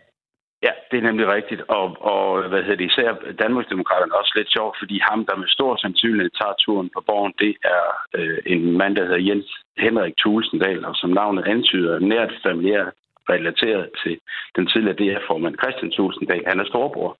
Ja, 0.66 0.72
det 0.90 0.96
er 0.98 1.08
nemlig 1.10 1.26
rigtigt. 1.36 1.62
Og, 1.78 1.86
og 2.12 2.48
hvad 2.50 2.62
hedder 2.62 2.80
det, 2.80 2.90
især 2.90 3.08
Danmarksdemokraterne 3.44 4.18
også 4.20 4.32
lidt 4.36 4.50
sjovt, 4.56 4.76
fordi 4.80 4.96
ham, 5.10 5.20
der 5.28 5.36
med 5.36 5.48
stor 5.48 5.76
sandsynlighed 5.76 6.30
tager 6.40 6.54
turen 6.64 6.90
på 6.94 7.00
borgen, 7.08 7.34
det 7.44 7.54
er 7.76 7.84
øh, 8.18 8.38
en 8.46 8.62
mand, 8.80 8.96
der 8.96 9.02
hedder 9.02 9.26
Jens 9.28 9.50
Henrik 9.84 10.14
Tulsendal, 10.16 10.84
og 10.84 10.94
som 10.96 11.10
navnet 11.10 11.44
antyder, 11.54 11.98
nært 11.98 12.32
familiær 12.46 12.86
relateret 13.28 13.86
til 14.02 14.14
den 14.56 14.66
tidligere 14.66 14.98
DF-formand 15.00 15.56
Christian 15.62 15.90
Tulsendal. 15.90 16.44
Han 16.46 16.60
er 16.60 16.66
storbror. 16.72 17.12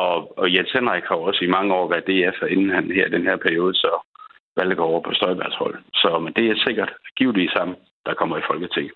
Og, 0.00 0.38
og 0.38 0.54
Jens 0.54 0.72
Henrik 0.72 1.04
har 1.08 1.16
også 1.16 1.44
i 1.44 1.54
mange 1.56 1.74
år 1.74 1.86
været 1.92 2.08
DF'er, 2.10 2.46
inden 2.54 2.70
han 2.70 2.84
her 2.98 3.08
den 3.08 3.24
her 3.28 3.36
periode, 3.36 3.74
så 3.74 3.90
valget 4.56 4.76
går 4.76 4.84
over 4.84 5.00
på 5.00 5.12
Støjbergs 5.12 5.56
hold. 5.62 5.76
Så 5.94 6.18
men 6.18 6.32
det 6.36 6.44
er 6.50 6.64
sikkert 6.66 6.92
givetvis 7.16 7.50
sammen, 7.50 7.76
der 8.06 8.14
kommer 8.14 8.36
i 8.38 8.46
Folketinget. 8.50 8.92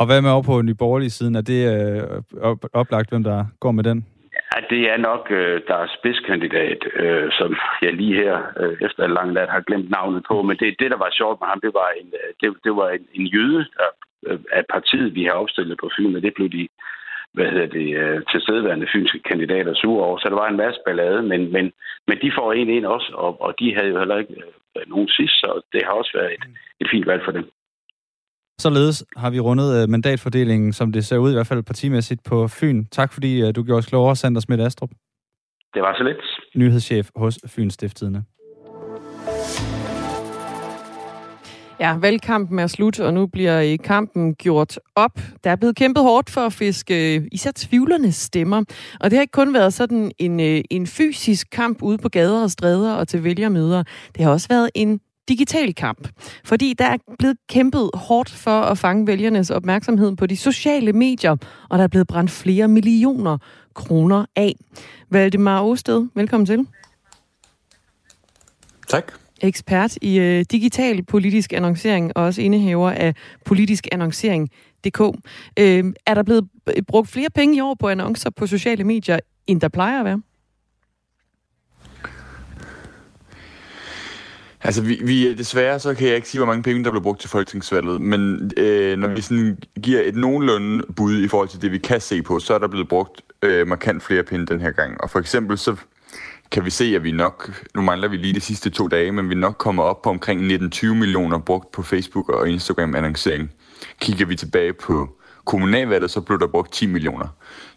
Og 0.00 0.06
hvad 0.06 0.22
med 0.22 0.30
over 0.30 0.42
på 0.42 0.62
den 0.62 0.76
borgerlige 0.76 1.10
siden? 1.10 1.34
Er 1.36 1.44
det 1.52 1.60
øh, 1.74 2.56
oplagt, 2.72 3.10
hvem 3.10 3.24
der 3.24 3.44
går 3.60 3.72
med 3.72 3.84
den? 3.84 4.06
Ja, 4.38 4.58
det 4.70 4.82
er 4.92 4.96
nok 4.96 5.22
øh, 5.30 5.60
der 5.68 5.76
er 5.84 5.94
spidskandidat, 5.98 6.80
øh, 7.02 7.28
som 7.38 7.56
jeg 7.82 7.92
lige 7.92 8.14
her 8.22 8.34
øh, 8.60 8.76
efter 8.86 9.04
en 9.04 9.16
lang 9.18 9.32
nat 9.32 9.48
har 9.48 9.60
glemt 9.60 9.90
navnet 9.90 10.22
på. 10.28 10.42
Men 10.42 10.56
det, 10.56 10.76
det 10.80 10.90
der 10.90 10.96
var 10.96 11.10
sjovt 11.12 11.40
med 11.40 11.48
ham, 11.48 11.60
det 11.60 11.72
var 11.74 11.88
en, 12.00 12.08
øh, 12.20 12.30
det, 12.40 12.48
det 12.64 12.72
var 12.76 12.88
en, 12.88 13.04
en 13.14 13.26
jøde 13.26 13.66
der, 13.78 13.90
øh, 14.26 14.38
af 14.52 14.64
partiet, 14.74 15.14
vi 15.14 15.24
har 15.24 15.32
opstillet 15.42 15.76
på 15.80 15.90
Fyn, 15.96 16.16
og 16.16 16.22
det 16.22 16.34
blev 16.34 16.48
de 16.48 16.68
hvad 17.34 17.46
hedder 17.52 17.66
det, 17.78 17.88
øh, 18.02 18.22
tilstedeværende 18.32 18.88
fynske 18.92 19.18
kandidater 19.18 19.74
sure 19.74 20.04
over. 20.04 20.18
Så 20.18 20.28
der 20.28 20.34
var 20.34 20.48
en 20.48 20.62
masse 20.64 20.80
ballade, 20.86 21.22
men, 21.22 21.52
men, 21.52 21.72
men 22.08 22.16
de 22.22 22.32
får 22.38 22.52
en 22.52 22.68
ind 22.68 22.86
også, 22.86 23.10
og, 23.14 23.42
og 23.42 23.54
de 23.60 23.74
havde 23.74 23.88
jo 23.88 23.98
heller 23.98 24.18
ikke 24.18 24.34
øh, 24.34 24.52
nogen 24.86 25.08
sidst, 25.08 25.34
så 25.42 25.48
det 25.72 25.80
har 25.84 25.92
også 25.92 26.12
været 26.18 26.32
et, 26.36 26.44
et 26.80 26.88
fint 26.92 27.06
valg 27.06 27.22
for 27.24 27.32
dem. 27.32 27.44
Således 28.60 29.04
har 29.16 29.30
vi 29.30 29.40
rundet 29.40 29.82
øh, 29.82 29.88
mandatfordelingen, 29.88 30.72
som 30.72 30.92
det 30.92 31.04
ser 31.04 31.18
ud 31.18 31.30
i 31.30 31.34
hvert 31.34 31.46
fald 31.46 31.62
partimæssigt 31.62 32.20
på 32.24 32.48
Fyn. 32.48 32.84
Tak 32.84 33.12
fordi 33.12 33.42
øh, 33.42 33.54
du 33.56 33.62
gjorde 33.62 33.78
os 33.78 33.86
klogere, 33.86 34.16
Sander 34.16 34.40
Smidt 34.40 34.60
Astrup. 34.60 34.90
Det 35.74 35.82
var 35.82 35.94
så 35.98 36.04
lidt. 36.04 36.22
Nyhedschef 36.54 37.10
hos 37.16 37.38
Fyns 37.46 37.74
Stifttidene. 37.74 38.24
Ja, 41.80 41.96
valgkampen 41.96 42.58
er 42.58 42.66
slut, 42.66 43.00
og 43.00 43.14
nu 43.14 43.26
bliver 43.26 43.76
kampen 43.84 44.34
gjort 44.34 44.78
op. 44.94 45.20
Der 45.44 45.50
er 45.50 45.56
blevet 45.56 45.76
kæmpet 45.76 46.02
hårdt 46.02 46.30
for 46.30 46.40
at 46.40 46.52
fiske 46.52 47.16
øh, 47.16 47.26
især 47.32 47.50
tvivlernes 47.56 48.16
stemmer. 48.16 48.64
Og 49.00 49.10
det 49.10 49.16
har 49.16 49.20
ikke 49.20 49.32
kun 49.32 49.54
været 49.54 49.74
sådan 49.74 50.10
en, 50.18 50.40
øh, 50.40 50.60
en 50.70 50.86
fysisk 50.86 51.46
kamp 51.50 51.82
ude 51.82 51.98
på 51.98 52.08
gader 52.08 52.42
og 52.42 52.50
stræder 52.50 52.94
og 52.94 53.08
til 53.08 53.24
vælgermøder. 53.24 53.82
Det 54.16 54.24
har 54.24 54.30
også 54.30 54.48
været 54.48 54.70
en 54.74 55.00
digital 55.28 55.74
kamp. 55.74 56.08
Fordi 56.44 56.74
der 56.78 56.84
er 56.84 56.96
blevet 57.18 57.36
kæmpet 57.48 57.90
hårdt 57.94 58.30
for 58.30 58.60
at 58.60 58.78
fange 58.78 59.06
vælgernes 59.06 59.50
opmærksomhed 59.50 60.16
på 60.16 60.26
de 60.26 60.36
sociale 60.36 60.92
medier, 60.92 61.36
og 61.70 61.78
der 61.78 61.84
er 61.84 61.88
blevet 61.88 62.06
brændt 62.06 62.30
flere 62.30 62.68
millioner 62.68 63.38
kroner 63.74 64.24
af. 64.36 64.54
Valdemar 65.10 65.62
Osted, 65.62 66.06
velkommen 66.14 66.46
til. 66.46 66.66
Tak. 68.88 69.12
Ekspert 69.40 69.96
i 70.02 70.18
øh, 70.18 70.44
digital 70.50 71.04
politisk 71.04 71.52
annoncering 71.52 72.16
og 72.16 72.24
også 72.24 72.42
indehaver 72.42 72.90
af 72.90 73.14
politisk 73.44 73.88
annoncering.dk. 73.92 75.00
Øh, 75.58 75.84
er 76.06 76.14
der 76.14 76.22
blevet 76.22 76.48
brugt 76.88 77.08
flere 77.08 77.30
penge 77.34 77.56
i 77.56 77.60
år 77.60 77.76
på 77.80 77.88
annoncer 77.88 78.30
på 78.30 78.46
sociale 78.46 78.84
medier, 78.84 79.18
end 79.46 79.60
der 79.60 79.68
plejer 79.68 79.98
at 79.98 80.04
være? 80.04 80.20
Altså, 84.62 84.82
vi, 84.82 85.00
vi, 85.04 85.34
desværre 85.34 85.78
så 85.78 85.94
kan 85.94 86.06
jeg 86.06 86.16
ikke 86.16 86.28
sige, 86.28 86.38
hvor 86.38 86.46
mange 86.46 86.62
penge, 86.62 86.84
der 86.84 86.90
blev 86.90 87.02
brugt 87.02 87.20
til 87.20 87.30
folketingsvalget, 87.30 88.00
men 88.00 88.50
øh, 88.56 88.98
når 88.98 89.08
vi 89.08 89.20
sådan 89.20 89.58
giver 89.82 90.00
et 90.04 90.16
nogenlunde 90.16 90.84
bud 90.96 91.22
i 91.22 91.28
forhold 91.28 91.48
til 91.48 91.62
det, 91.62 91.72
vi 91.72 91.78
kan 91.78 92.00
se 92.00 92.22
på, 92.22 92.38
så 92.38 92.54
er 92.54 92.58
der 92.58 92.68
blevet 92.68 92.88
brugt 92.88 93.22
øh, 93.42 93.66
markant 93.66 94.02
flere 94.02 94.22
penge 94.22 94.46
den 94.46 94.60
her 94.60 94.70
gang. 94.70 95.00
Og 95.00 95.10
for 95.10 95.18
eksempel 95.18 95.58
så 95.58 95.76
kan 96.50 96.64
vi 96.64 96.70
se, 96.70 96.84
at 96.84 97.04
vi 97.04 97.12
nok, 97.12 97.64
nu 97.74 97.82
mangler 97.82 98.08
vi 98.08 98.16
lige 98.16 98.34
de 98.34 98.40
sidste 98.40 98.70
to 98.70 98.88
dage, 98.88 99.12
men 99.12 99.30
vi 99.30 99.34
nok 99.34 99.54
kommer 99.58 99.82
op 99.82 100.02
på 100.02 100.10
omkring 100.10 100.40
19-20 100.52 100.86
millioner 100.86 101.38
brugt 101.38 101.72
på 101.72 101.82
Facebook 101.82 102.28
og 102.28 102.48
Instagram 102.48 102.94
annoncering. 102.94 103.50
Kigger 104.00 104.26
vi 104.26 104.36
tilbage 104.36 104.72
på 104.72 105.08
kommunalvalget, 105.44 106.10
så 106.10 106.20
blev 106.20 106.40
der 106.40 106.46
brugt 106.46 106.72
10 106.72 106.86
millioner. 106.86 107.26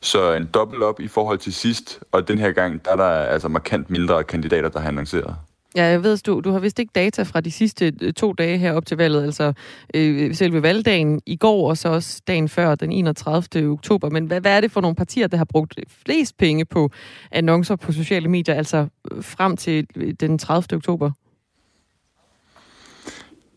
Så 0.01 0.33
en 0.33 0.49
dobbelt 0.53 0.83
op 0.83 0.99
i 0.99 1.07
forhold 1.07 1.37
til 1.37 1.53
sidst, 1.53 1.99
og 2.11 2.27
den 2.27 2.39
her 2.39 2.51
gang, 2.51 2.85
der 2.85 2.91
er 2.91 2.95
der 2.95 3.09
altså 3.09 3.47
markant 3.47 3.89
mindre 3.89 4.23
kandidater, 4.23 4.69
der 4.69 4.79
har 4.79 4.87
annonceret. 4.87 5.35
Ja, 5.75 5.83
jeg 5.83 6.03
ved, 6.03 6.17
du, 6.17 6.39
du 6.39 6.51
har 6.51 6.59
vist 6.59 6.79
ikke 6.79 6.91
data 6.95 7.23
fra 7.23 7.41
de 7.41 7.51
sidste 7.51 7.93
øh, 8.01 8.13
to 8.13 8.33
dage 8.33 8.57
her 8.57 8.73
op 8.73 8.85
til 8.85 8.97
valget, 8.97 9.23
altså 9.23 9.53
øh, 9.93 10.35
selve 10.35 10.63
valgdagen 10.63 11.21
i 11.25 11.35
går, 11.35 11.69
og 11.69 11.77
så 11.77 11.89
også 11.89 12.21
dagen 12.27 12.49
før, 12.49 12.75
den 12.75 12.91
31. 12.91 13.69
oktober. 13.69 14.09
Men 14.09 14.25
hvad, 14.25 14.41
hvad 14.41 14.57
er 14.57 14.61
det 14.61 14.71
for 14.71 14.81
nogle 14.81 14.95
partier, 14.95 15.27
der 15.27 15.37
har 15.37 15.45
brugt 15.45 15.79
flest 16.05 16.37
penge 16.37 16.65
på 16.65 16.89
annoncer 17.31 17.75
på 17.75 17.91
sociale 17.91 18.27
medier, 18.27 18.55
altså 18.55 18.87
øh, 19.11 19.23
frem 19.23 19.57
til 19.57 19.87
øh, 19.95 20.13
den 20.19 20.37
30. 20.37 20.77
oktober? 20.77 21.11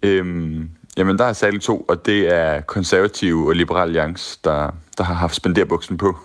Øhm, 0.03 0.71
Jamen, 0.97 1.19
der 1.19 1.25
er 1.25 1.33
særligt 1.33 1.63
to, 1.63 1.81
og 1.81 2.07
det 2.07 2.35
er 2.35 2.61
konservative 2.61 3.49
og 3.49 3.55
liberal 3.55 3.89
alliance, 3.89 4.41
der, 4.45 4.71
der 4.99 5.05
har 5.05 5.15
haft 5.15 5.35
spenderbuksen 5.35 5.97
på. 5.97 6.19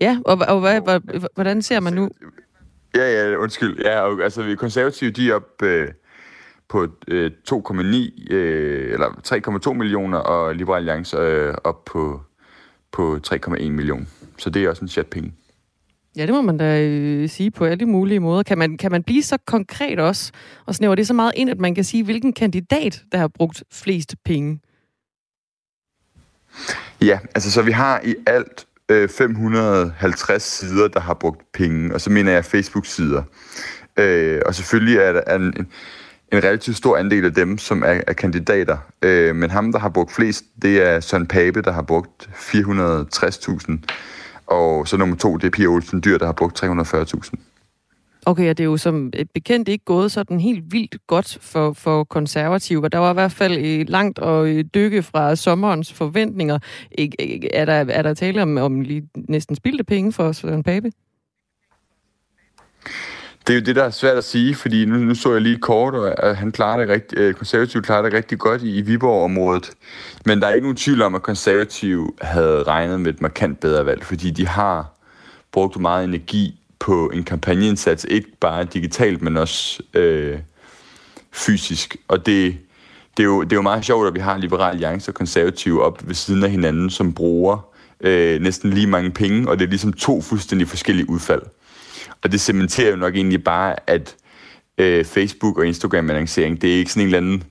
Ja, 0.00 0.18
og, 0.24 0.38
og 0.48 0.60
hvad, 0.60 0.80
hvad, 0.80 1.00
hvordan 1.34 1.62
ser 1.62 1.80
man 1.80 1.92
nu? 1.92 2.10
Ja, 2.94 3.28
ja, 3.30 3.36
undskyld. 3.36 3.78
Ja, 3.84 4.00
og, 4.00 4.22
altså, 4.22 4.42
vi 4.42 4.54
konservative, 4.54 5.10
de 5.10 5.30
er 5.30 5.34
op 5.34 5.62
øh, 5.62 5.88
på 6.68 6.88
øh, 7.08 7.30
2,9 7.52 8.34
øh, 8.34 8.92
eller 8.92 9.08
3,2 9.68 9.72
millioner, 9.72 10.18
og 10.18 10.54
Liberal 10.54 10.76
Alliance 10.76 11.16
øh, 11.16 11.54
op 11.64 11.84
på, 11.84 12.20
på 12.92 13.18
3,1 13.26 13.68
millioner. 13.68 14.06
Så 14.38 14.50
det 14.50 14.64
er 14.64 14.68
også 14.68 14.82
en 14.84 14.88
chat 14.88 15.06
penge. 15.06 15.32
Ja, 16.16 16.26
det 16.26 16.34
må 16.34 16.42
man 16.42 16.58
da 16.58 16.82
øh, 16.82 17.28
sige 17.28 17.50
på 17.50 17.64
alle 17.64 17.86
mulige 17.86 18.20
måder. 18.20 18.42
Kan 18.42 18.58
man, 18.58 18.76
kan 18.76 18.90
man 18.90 19.02
blive 19.02 19.22
så 19.22 19.38
konkret 19.46 19.98
også, 19.98 20.32
og 20.66 20.74
snæver 20.74 20.94
det 20.94 21.06
så 21.06 21.14
meget 21.14 21.32
ind, 21.36 21.50
at 21.50 21.58
man 21.58 21.74
kan 21.74 21.84
sige, 21.84 22.04
hvilken 22.04 22.32
kandidat, 22.32 23.02
der 23.12 23.18
har 23.18 23.28
brugt 23.28 23.62
flest 23.72 24.16
penge? 24.24 24.60
Ja, 27.02 27.18
altså 27.34 27.50
så 27.50 27.62
vi 27.62 27.72
har 27.72 28.00
i 28.04 28.14
alt 28.26 28.66
øh, 28.90 29.08
550 29.08 30.42
sider, 30.42 30.88
der 30.88 31.00
har 31.00 31.14
brugt 31.14 31.40
penge, 31.54 31.94
og 31.94 32.00
så 32.00 32.10
mener 32.10 32.32
jeg 32.32 32.44
Facebook-sider. 32.44 33.22
Øh, 33.96 34.40
og 34.46 34.54
selvfølgelig 34.54 34.96
er 34.96 35.12
der 35.12 35.36
en, 35.36 35.42
en 36.32 36.44
relativt 36.44 36.76
stor 36.76 36.96
andel 36.96 37.24
af 37.24 37.34
dem, 37.34 37.58
som 37.58 37.82
er, 37.82 38.00
er 38.06 38.12
kandidater. 38.12 38.78
Øh, 39.02 39.36
men 39.36 39.50
ham, 39.50 39.72
der 39.72 39.78
har 39.78 39.88
brugt 39.88 40.12
flest, 40.12 40.44
det 40.62 40.82
er 40.82 41.00
Søren 41.00 41.26
Pape, 41.26 41.62
der 41.62 41.72
har 41.72 41.82
brugt 41.82 42.28
460.000 42.34 43.72
og 44.50 44.88
så 44.88 44.96
nummer 44.96 45.16
to, 45.16 45.36
det 45.36 45.46
er 45.46 45.50
Pia 45.50 45.66
Olsen 45.66 46.02
Dyr, 46.04 46.18
der 46.18 46.26
har 46.26 46.32
brugt 46.32 46.64
340.000. 46.64 47.49
Okay, 48.26 48.50
og 48.50 48.58
det 48.58 48.64
er 48.64 48.68
jo 48.68 48.76
som 48.76 49.12
bekendt 49.34 49.68
ikke 49.68 49.84
gået 49.84 50.12
sådan 50.12 50.40
helt 50.40 50.72
vildt 50.72 51.06
godt 51.06 51.38
for, 51.40 51.72
for 51.72 52.04
konservative, 52.04 52.88
der 52.88 52.98
var 52.98 53.10
i 53.10 53.14
hvert 53.14 53.32
fald 53.32 53.58
et 53.58 53.90
langt 53.90 54.18
og 54.18 54.48
dykke 54.74 55.02
fra 55.02 55.36
sommerens 55.36 55.92
forventninger. 55.92 56.58
Er 57.52 57.64
der, 57.64 57.72
er 57.72 58.02
der 58.02 58.14
tale 58.14 58.42
om, 58.42 58.56
om 58.56 58.80
lige 58.80 59.08
næsten 59.14 59.56
spildte 59.56 59.84
penge 59.84 60.12
for 60.12 60.32
Søren 60.32 60.62
Pape? 60.62 60.92
Det 63.46 63.54
er 63.56 63.60
jo 63.60 63.64
det, 63.64 63.76
der 63.76 63.84
er 63.84 63.90
svært 63.90 64.16
at 64.16 64.24
sige, 64.24 64.54
fordi 64.54 64.84
nu, 64.84 64.96
nu 64.96 65.14
så 65.14 65.32
jeg 65.32 65.40
lige 65.40 65.58
kort, 65.58 65.94
og 65.94 66.36
han 66.36 66.52
klarer 66.52 66.78
det 66.78 66.88
rigtig, 66.88 67.18
øh, 67.18 67.82
klarer 67.82 68.02
det 68.02 68.12
rigtig 68.12 68.38
godt 68.38 68.62
i, 68.62 68.78
i 68.78 68.80
Viborg-området. 68.80 69.70
Men 70.26 70.40
der 70.40 70.46
er 70.46 70.54
ikke 70.54 70.64
nogen 70.64 70.76
tvivl 70.76 71.02
om, 71.02 71.14
at 71.14 71.22
konservative 71.22 72.12
havde 72.20 72.62
regnet 72.62 73.00
med 73.00 73.14
et 73.14 73.20
markant 73.20 73.60
bedre 73.60 73.86
valg, 73.86 74.04
fordi 74.04 74.30
de 74.30 74.46
har 74.46 74.92
brugt 75.52 75.80
meget 75.80 76.04
energi 76.04 76.59
på 76.80 77.10
en 77.14 77.24
kampagneindsats, 77.24 78.06
ikke 78.08 78.28
bare 78.40 78.64
digitalt, 78.64 79.22
men 79.22 79.36
også 79.36 79.82
øh, 79.94 80.38
fysisk. 81.32 81.96
Og 82.08 82.26
det, 82.26 82.56
det, 83.16 83.22
er 83.22 83.26
jo, 83.26 83.42
det 83.42 83.52
er 83.52 83.56
jo 83.56 83.62
meget 83.62 83.84
sjovt, 83.84 84.08
at 84.08 84.14
vi 84.14 84.20
har 84.20 84.38
Liberal 84.38 84.70
Alliance 84.70 85.10
og 85.10 85.14
konservative 85.14 85.82
op 85.82 86.08
ved 86.08 86.14
siden 86.14 86.44
af 86.44 86.50
hinanden, 86.50 86.90
som 86.90 87.14
bruger 87.14 87.70
øh, 88.00 88.40
næsten 88.40 88.70
lige 88.70 88.86
mange 88.86 89.10
penge, 89.10 89.48
og 89.48 89.58
det 89.58 89.64
er 89.64 89.68
ligesom 89.68 89.92
to 89.92 90.20
fuldstændig 90.20 90.68
forskellige 90.68 91.10
udfald. 91.10 91.42
Og 92.22 92.32
det 92.32 92.40
cementerer 92.40 92.90
jo 92.90 92.96
nok 92.96 93.14
egentlig 93.14 93.44
bare, 93.44 93.76
at 93.86 94.16
øh, 94.78 95.04
Facebook 95.04 95.58
og 95.58 95.66
Instagram-annoncering, 95.66 96.62
det 96.62 96.74
er 96.74 96.78
ikke 96.78 96.92
sådan 96.92 97.02
en 97.02 97.14
eller 97.14 97.18
anden 97.18 97.44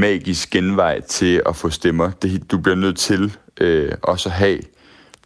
magisk 0.00 0.50
genvej 0.50 1.00
til 1.00 1.42
at 1.46 1.56
få 1.56 1.70
stemmer. 1.70 2.10
Det, 2.10 2.50
du 2.50 2.58
bliver 2.58 2.76
nødt 2.76 2.98
til 2.98 3.36
øh, 3.60 3.92
også 4.02 4.28
at 4.28 4.34
have 4.34 4.58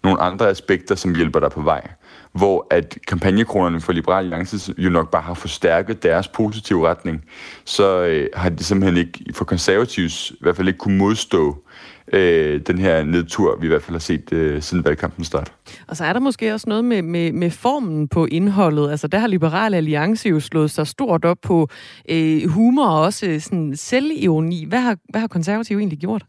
nogle 0.03 0.21
andre 0.21 0.49
aspekter, 0.49 0.95
som 0.95 1.15
hjælper 1.15 1.41
dig 1.41 1.51
på 1.51 1.61
vej. 1.61 1.89
Hvor 2.33 2.67
at 2.71 2.99
kampagnekronerne 3.07 3.81
for 3.81 3.93
Liberal 3.93 4.25
Alliance 4.25 4.75
jo 4.79 4.91
nok 4.91 5.11
bare 5.11 5.23
har 5.23 5.35
forstærket 5.35 6.03
deres 6.03 6.29
positive 6.29 6.89
retning, 6.89 7.25
så 7.65 8.03
øh, 8.03 8.29
har 8.35 8.51
de 8.51 8.65
simpelthen 8.65 8.97
ikke, 8.97 9.25
for 9.35 9.45
konservativs 9.45 10.31
i 10.31 10.37
hvert 10.41 10.57
fald 10.57 10.69
ikke 10.69 10.79
kunne 10.79 10.99
modstå 10.99 11.65
øh, 12.13 12.61
den 12.67 12.79
her 12.79 13.05
nedtur, 13.05 13.59
vi 13.61 13.67
i 13.67 13.69
hvert 13.69 13.83
fald 13.83 13.95
har 13.95 14.01
set 14.01 14.33
øh, 14.33 14.63
siden 14.63 14.85
valgkampen 14.85 15.25
start. 15.25 15.53
Og 15.89 15.97
så 15.97 16.05
er 16.05 16.13
der 16.13 16.21
måske 16.21 16.55
også 16.55 16.69
noget 16.69 16.85
med, 16.85 17.03
med, 17.03 17.33
med 17.33 17.51
formen 17.51 18.09
på 18.09 18.27
indholdet. 18.27 18.91
Altså 18.91 19.09
der 19.09 19.19
har 19.19 19.27
Liberale 19.27 19.77
Alliance 19.77 20.29
jo 20.29 20.41
slået 20.41 20.71
sig 20.71 20.87
stort 20.87 21.25
op 21.25 21.39
på 21.43 21.69
øh, 22.11 22.49
humor 22.49 22.87
og 22.87 23.01
også 23.01 23.27
øh, 23.27 23.41
sådan 23.41 23.77
selvironi. 23.77 24.65
Hvad 24.65 24.81
har, 24.81 24.97
hvad 25.09 25.21
har 25.21 25.29
konservative 25.29 25.79
egentlig 25.79 25.99
gjort? 25.99 26.25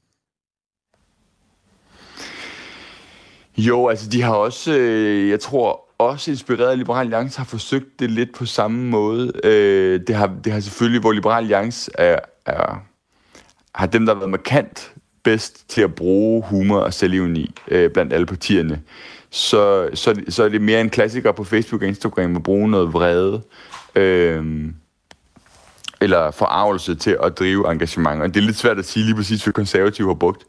Jo, 3.58 3.88
altså 3.88 4.10
de 4.10 4.22
har 4.22 4.34
også, 4.34 4.78
øh, 4.78 5.30
jeg 5.30 5.40
tror 5.40 5.91
også 6.02 6.32
inspireret 6.32 6.72
af 6.72 6.78
Liberal 6.78 7.06
Alliance 7.06 7.38
har 7.38 7.46
forsøgt 7.46 8.00
det 8.00 8.12
lidt 8.12 8.34
på 8.34 8.46
samme 8.46 8.90
måde. 8.90 9.32
Øh, 9.44 10.02
det, 10.08 10.16
har, 10.16 10.32
det 10.44 10.54
har 10.54 10.60
selvfølgelig, 10.60 11.02
hvor 11.02 11.12
Liberal 11.12 11.44
Alliance 11.44 11.92
er, 11.94 12.20
er, 12.46 12.84
har 13.76 13.86
dem, 13.86 14.06
der 14.06 14.14
har 14.14 14.20
været 14.20 14.32
markant 14.32 14.94
bedst 15.24 15.70
til 15.70 15.82
at 15.82 15.96
bruge 15.96 16.44
humor 16.44 16.80
og 16.80 16.94
selvironi 16.94 17.56
øh, 17.68 17.92
blandt 17.92 18.14
alle 18.14 18.26
partierne, 18.26 18.82
så, 19.30 19.90
så, 19.94 20.22
så 20.30 20.44
er 20.44 20.50
det 20.50 20.62
mere 20.62 20.82
en 20.82 20.90
klassiker 20.90 21.32
på 21.32 21.44
Facebook 21.44 21.82
og 21.82 21.88
Instagram 21.88 22.36
at 22.36 22.44
bruge 22.44 22.70
noget 22.70 22.94
vrede 22.94 23.42
øh, 23.96 24.72
eller 26.02 26.32
forarvelse 26.32 26.96
til 26.96 27.18
at 27.24 27.40
drive 27.40 27.72
engagement. 27.72 28.22
Og 28.22 28.34
det 28.34 28.38
er 28.38 28.46
lidt 28.46 28.58
svært 28.58 28.80
at 28.80 28.86
sige 28.86 29.06
lige 29.06 29.16
præcis, 29.16 29.44
hvad 29.44 29.54
konservative 29.54 30.08
har 30.08 30.14
brugt, 30.14 30.44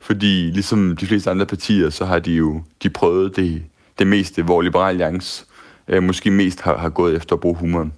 fordi 0.00 0.50
ligesom 0.50 0.96
de 0.96 1.06
fleste 1.06 1.30
andre 1.30 1.46
partier, 1.46 1.90
så 1.90 2.04
har 2.04 2.18
de 2.18 2.32
jo 2.32 2.62
de 2.82 2.90
prøvet 2.90 3.36
det, 3.36 3.62
det 3.98 4.06
meste, 4.06 4.42
hvor 4.42 4.62
Liberal 4.62 4.88
Alliance 4.88 5.44
øh, 5.88 6.02
måske 6.02 6.30
mest 6.30 6.60
har, 6.60 6.76
har 6.76 6.88
gået 6.88 7.16
efter 7.16 7.36
at 7.36 7.40
bruge 7.40 7.56
humoren. 7.56 7.92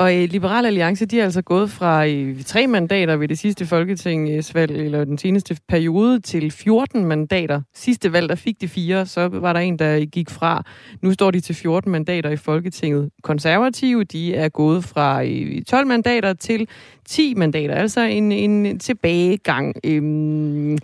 Og 0.00 0.16
øh, 0.16 0.28
Liberal 0.30 0.66
Alliance, 0.66 1.06
de 1.06 1.20
er 1.20 1.24
altså 1.24 1.42
gået 1.42 1.70
fra 1.70 2.06
øh, 2.06 2.42
tre 2.42 2.66
mandater 2.66 3.16
ved 3.16 3.28
det 3.28 3.38
sidste 3.38 3.66
folketingsvalg, 3.66 4.70
øh, 4.70 4.84
eller 4.84 5.04
den 5.04 5.18
seneste 5.18 5.56
periode, 5.68 6.20
til 6.20 6.50
14 6.50 7.04
mandater. 7.04 7.62
Sidste 7.74 8.12
valg, 8.12 8.28
der 8.28 8.34
fik 8.34 8.60
de 8.60 8.68
fire, 8.68 9.06
så 9.06 9.28
var 9.28 9.52
der 9.52 9.60
en, 9.60 9.78
der 9.78 10.04
gik 10.04 10.30
fra. 10.30 10.62
Nu 11.02 11.12
står 11.12 11.30
de 11.30 11.40
til 11.40 11.54
14 11.54 11.92
mandater 11.92 12.30
i 12.30 12.36
Folketinget. 12.36 13.10
Konservative, 13.22 14.04
de 14.04 14.34
er 14.34 14.48
gået 14.48 14.84
fra 14.84 15.24
øh, 15.24 15.62
12 15.62 15.86
mandater 15.86 16.32
til 16.32 16.68
10 17.04 17.34
mandater, 17.34 17.74
altså 17.74 18.00
en, 18.00 18.32
en 18.32 18.78
tilbagegang. 18.78 19.76
Øh, 19.84 20.78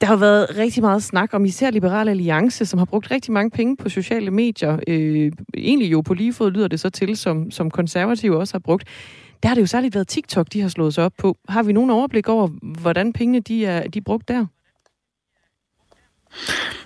der 0.00 0.06
har 0.06 0.16
været 0.16 0.56
rigtig 0.56 0.82
meget 0.82 1.02
snak 1.02 1.34
om 1.34 1.44
især 1.44 1.70
Liberale 1.70 2.10
Alliance, 2.10 2.66
som 2.66 2.78
har 2.78 2.84
brugt 2.84 3.10
rigtig 3.10 3.32
mange 3.32 3.50
penge 3.50 3.76
på 3.76 3.88
sociale 3.88 4.30
medier. 4.30 4.78
Øh, 4.88 5.32
egentlig 5.54 5.92
jo 5.92 6.00
på 6.00 6.14
lige 6.14 6.32
fod 6.32 6.50
lyder 6.50 6.68
det 6.68 6.80
så 6.80 6.90
til, 6.90 7.16
som, 7.16 7.50
som 7.50 7.70
konservative 7.70 8.36
også 8.36 8.54
har 8.54 8.58
brugt. 8.58 8.88
Der 9.42 9.48
har 9.48 9.54
det 9.54 9.62
jo 9.62 9.66
særligt 9.66 9.94
været 9.94 10.08
TikTok, 10.08 10.46
de 10.52 10.60
har 10.60 10.68
slået 10.68 10.94
sig 10.94 11.04
op 11.04 11.12
på. 11.18 11.36
Har 11.48 11.62
vi 11.62 11.72
nogen 11.72 11.90
overblik 11.90 12.28
over, 12.28 12.48
hvordan 12.80 13.12
pengene 13.12 13.40
de 13.40 13.66
er, 13.66 13.88
de 13.88 13.98
er 13.98 14.02
brugt 14.02 14.28
der? 14.28 14.46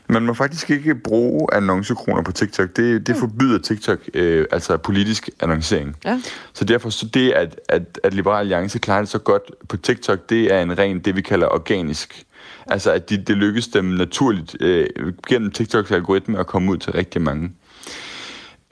Man 0.08 0.22
må 0.22 0.34
faktisk 0.34 0.70
ikke 0.70 0.94
bruge 0.94 1.46
annoncekroner 1.52 2.22
på 2.22 2.32
TikTok. 2.32 2.76
Det, 2.76 3.06
det 3.06 3.14
mm. 3.14 3.20
forbyder 3.20 3.58
TikTok, 3.58 3.98
øh, 4.14 4.46
altså 4.52 4.76
politisk 4.76 5.30
annoncering. 5.40 5.96
Ja. 6.04 6.20
Så 6.52 6.64
derfor 6.64 6.90
så 6.90 7.06
det, 7.06 7.32
at, 7.32 7.60
at, 7.68 8.00
at 8.04 8.14
Liberal 8.14 8.40
Alliance 8.40 8.78
klarer 8.78 9.00
det 9.00 9.08
så 9.08 9.18
godt 9.18 9.42
på 9.68 9.76
TikTok, 9.76 10.30
det 10.30 10.54
er 10.54 10.62
en 10.62 10.78
ren, 10.78 10.98
det 11.00 11.16
vi 11.16 11.20
kalder 11.22 11.48
organisk 11.48 12.26
Altså, 12.66 12.92
at 12.92 13.10
de, 13.10 13.16
det 13.16 13.36
lykkes 13.36 13.68
dem 13.68 13.84
naturligt 13.84 14.56
øh, 14.60 14.86
gennem 15.28 15.50
TikToks 15.50 15.90
algoritme 15.90 16.38
at 16.38 16.46
komme 16.46 16.72
ud 16.72 16.76
til 16.76 16.92
rigtig 16.92 17.22
mange. 17.22 17.50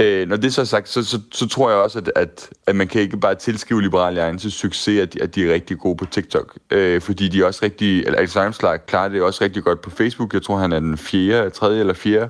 Øh, 0.01 0.29
når 0.29 0.37
det 0.37 0.55
så 0.55 0.61
er 0.61 0.65
sagt, 0.65 0.89
så, 0.89 1.05
så, 1.05 1.21
så 1.33 1.49
tror 1.49 1.71
jeg 1.71 1.79
også, 1.79 1.99
at, 1.99 2.13
at, 2.17 2.51
at 2.67 2.77
man 2.77 2.89
kan 2.89 3.01
ikke 3.01 3.17
bare 3.17 3.35
tilskrive 3.35 3.83
Liberal 3.83 4.07
Alliance 4.07 4.51
succes, 4.51 5.01
at 5.01 5.15
de, 5.15 5.23
at 5.23 5.35
de 5.35 5.49
er 5.49 5.55
rigtig 5.55 5.79
gode 5.79 5.97
på 5.97 6.05
TikTok. 6.05 6.59
Øh, 6.71 7.01
fordi 7.01 7.29
de 7.29 7.41
er 7.41 7.47
også 7.47 7.61
rigtig, 7.63 8.01
eller 8.01 8.19
Alex 8.19 8.37
Armstrong 8.37 8.87
klarer 8.87 9.09
det 9.09 9.23
også 9.23 9.45
rigtig 9.45 9.63
godt 9.63 9.81
på 9.81 9.91
Facebook. 9.91 10.35
Jeg 10.35 10.43
tror, 10.43 10.59
han 10.59 10.73
er 10.73 10.81
den 10.81 10.99
fjerde, 10.99 11.51
tredje 11.51 11.81
eller 11.81 11.95
fjerde 11.95 12.29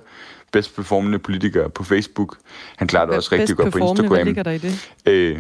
bedst 0.53 0.77
performende 0.77 1.19
politiker 1.19 1.69
på 1.69 1.85
Facebook. 1.85 2.37
Han 2.77 2.89
klarer 2.89 3.07
det 3.07 3.15
også 3.15 3.29
rigtig 3.33 3.57
godt 3.57 3.73
på 3.73 3.79
Instagram. 3.79 4.09
Hvad 4.09 4.25
ligger 4.25 4.43
der 4.43 4.51
i 4.51 4.59
det? 4.59 4.91
Øh, 5.07 5.39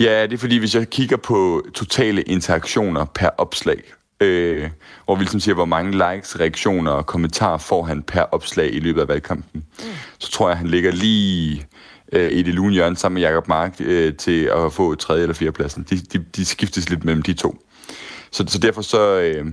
ja, 0.00 0.22
det 0.22 0.32
er 0.32 0.38
fordi, 0.38 0.58
hvis 0.58 0.74
jeg 0.74 0.90
kigger 0.90 1.16
på 1.16 1.66
totale 1.74 2.22
interaktioner 2.22 3.04
per 3.04 3.28
opslag, 3.38 3.82
øh, 4.20 4.70
hvor 5.04 5.14
vi 5.14 5.22
ligesom 5.22 5.40
siger, 5.40 5.54
hvor 5.54 5.64
mange 5.64 5.90
likes, 5.92 6.40
reaktioner 6.40 6.90
og 6.90 7.06
kommentarer 7.06 7.58
får 7.58 7.82
han 7.82 8.02
per 8.02 8.22
opslag 8.22 8.74
i 8.74 8.80
løbet 8.80 9.00
af 9.00 9.08
valgkampen. 9.08 9.64
Mm. 9.78 9.90
Så 10.18 10.30
tror 10.30 10.48
jeg, 10.48 10.58
han 10.58 10.66
ligger 10.66 10.92
lige 10.92 11.66
øh, 12.12 12.32
i 12.32 12.42
det 12.42 12.54
lune 12.54 12.72
hjørne 12.72 12.96
sammen 12.96 13.20
med 13.20 13.28
Jacob 13.28 13.48
Mark 13.48 13.76
øh, 13.80 14.14
til 14.14 14.44
at 14.44 14.72
få 14.72 14.94
tredje 14.94 15.22
eller 15.22 15.34
fjerde 15.34 15.52
pladsen. 15.52 15.86
De, 15.90 15.96
de, 15.96 16.24
de 16.36 16.44
skiftes 16.44 16.90
lidt 16.90 17.04
mellem 17.04 17.22
de 17.22 17.32
to. 17.32 17.58
Så, 18.30 18.44
så 18.48 18.58
derfor 18.58 18.82
så, 18.82 19.20
øh, 19.20 19.46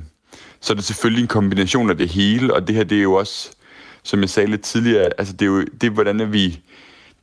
så 0.61 0.73
er 0.73 0.75
det 0.75 0.85
selvfølgelig 0.85 1.21
en 1.21 1.27
kombination 1.27 1.89
af 1.89 1.97
det 1.97 2.09
hele, 2.09 2.53
og 2.53 2.67
det 2.67 2.75
her 2.75 2.83
det 2.83 2.97
er 2.97 3.03
jo 3.03 3.13
også, 3.13 3.49
som 4.03 4.21
jeg 4.21 4.29
sagde 4.29 4.49
lidt 4.49 4.61
tidligere, 4.61 5.09
altså 5.17 5.33
det 5.33 5.41
er 5.41 5.49
jo 5.49 5.65
det, 5.81 5.83
er, 5.83 5.91
hvordan 5.91 6.33
vi 6.33 6.59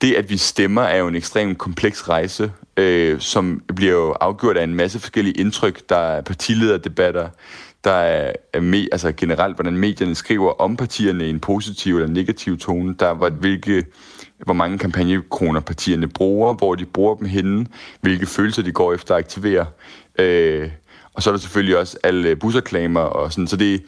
det, 0.01 0.15
at 0.15 0.31
vi 0.31 0.37
stemmer, 0.37 0.83
er 0.83 0.99
jo 0.99 1.09
en 1.09 1.17
ekstremt 1.17 1.59
kompleks 1.59 2.09
rejse, 2.09 2.53
øh, 2.77 3.21
som 3.21 3.63
bliver 3.77 3.93
jo 3.93 4.13
afgjort 4.13 4.57
af 4.57 4.65
en 4.65 4.75
masse 4.75 4.99
forskellige 5.01 5.35
indtryk. 5.41 5.89
Der 5.89 5.97
er 5.97 6.21
partilederdebatter, 6.21 7.29
Der 7.85 7.91
er, 7.91 8.33
er 8.53 8.61
me, 8.61 8.89
altså 8.93 9.13
generelt, 9.13 9.57
hvordan 9.57 9.77
medierne 9.77 10.15
skriver 10.15 10.51
om 10.61 10.77
partierne 10.77 11.27
i 11.27 11.31
en 11.31 11.41
positiv 11.41 11.97
eller 11.97 12.09
negativ 12.09 12.59
tone. 12.59 12.95
Der 12.99 13.07
er, 13.07 13.31
hvilke, 13.31 13.85
hvor 14.45 14.55
mange 14.55 14.79
kampagnekroner 14.79 15.61
partierne 15.61 16.09
bruger, 16.09 16.55
hvor 16.55 16.75
de 16.75 16.85
bruger 16.87 17.15
dem 17.15 17.27
henne, 17.27 17.67
hvilke 18.01 18.27
følelser 18.27 18.63
de 18.63 18.73
går 18.73 18.95
efter 18.95 19.15
at 19.15 19.19
aktivere. 19.19 19.67
Øh, 20.19 20.71
og 21.15 21.23
så 21.23 21.31
er 21.31 21.35
der 21.35 21.41
selvfølgelig 21.41 21.79
også 21.79 21.99
alle 22.03 22.37
busreklamer 22.37 23.01
og 23.01 23.33
sådan. 23.33 23.47
Så 23.49 23.57
det, 23.57 23.83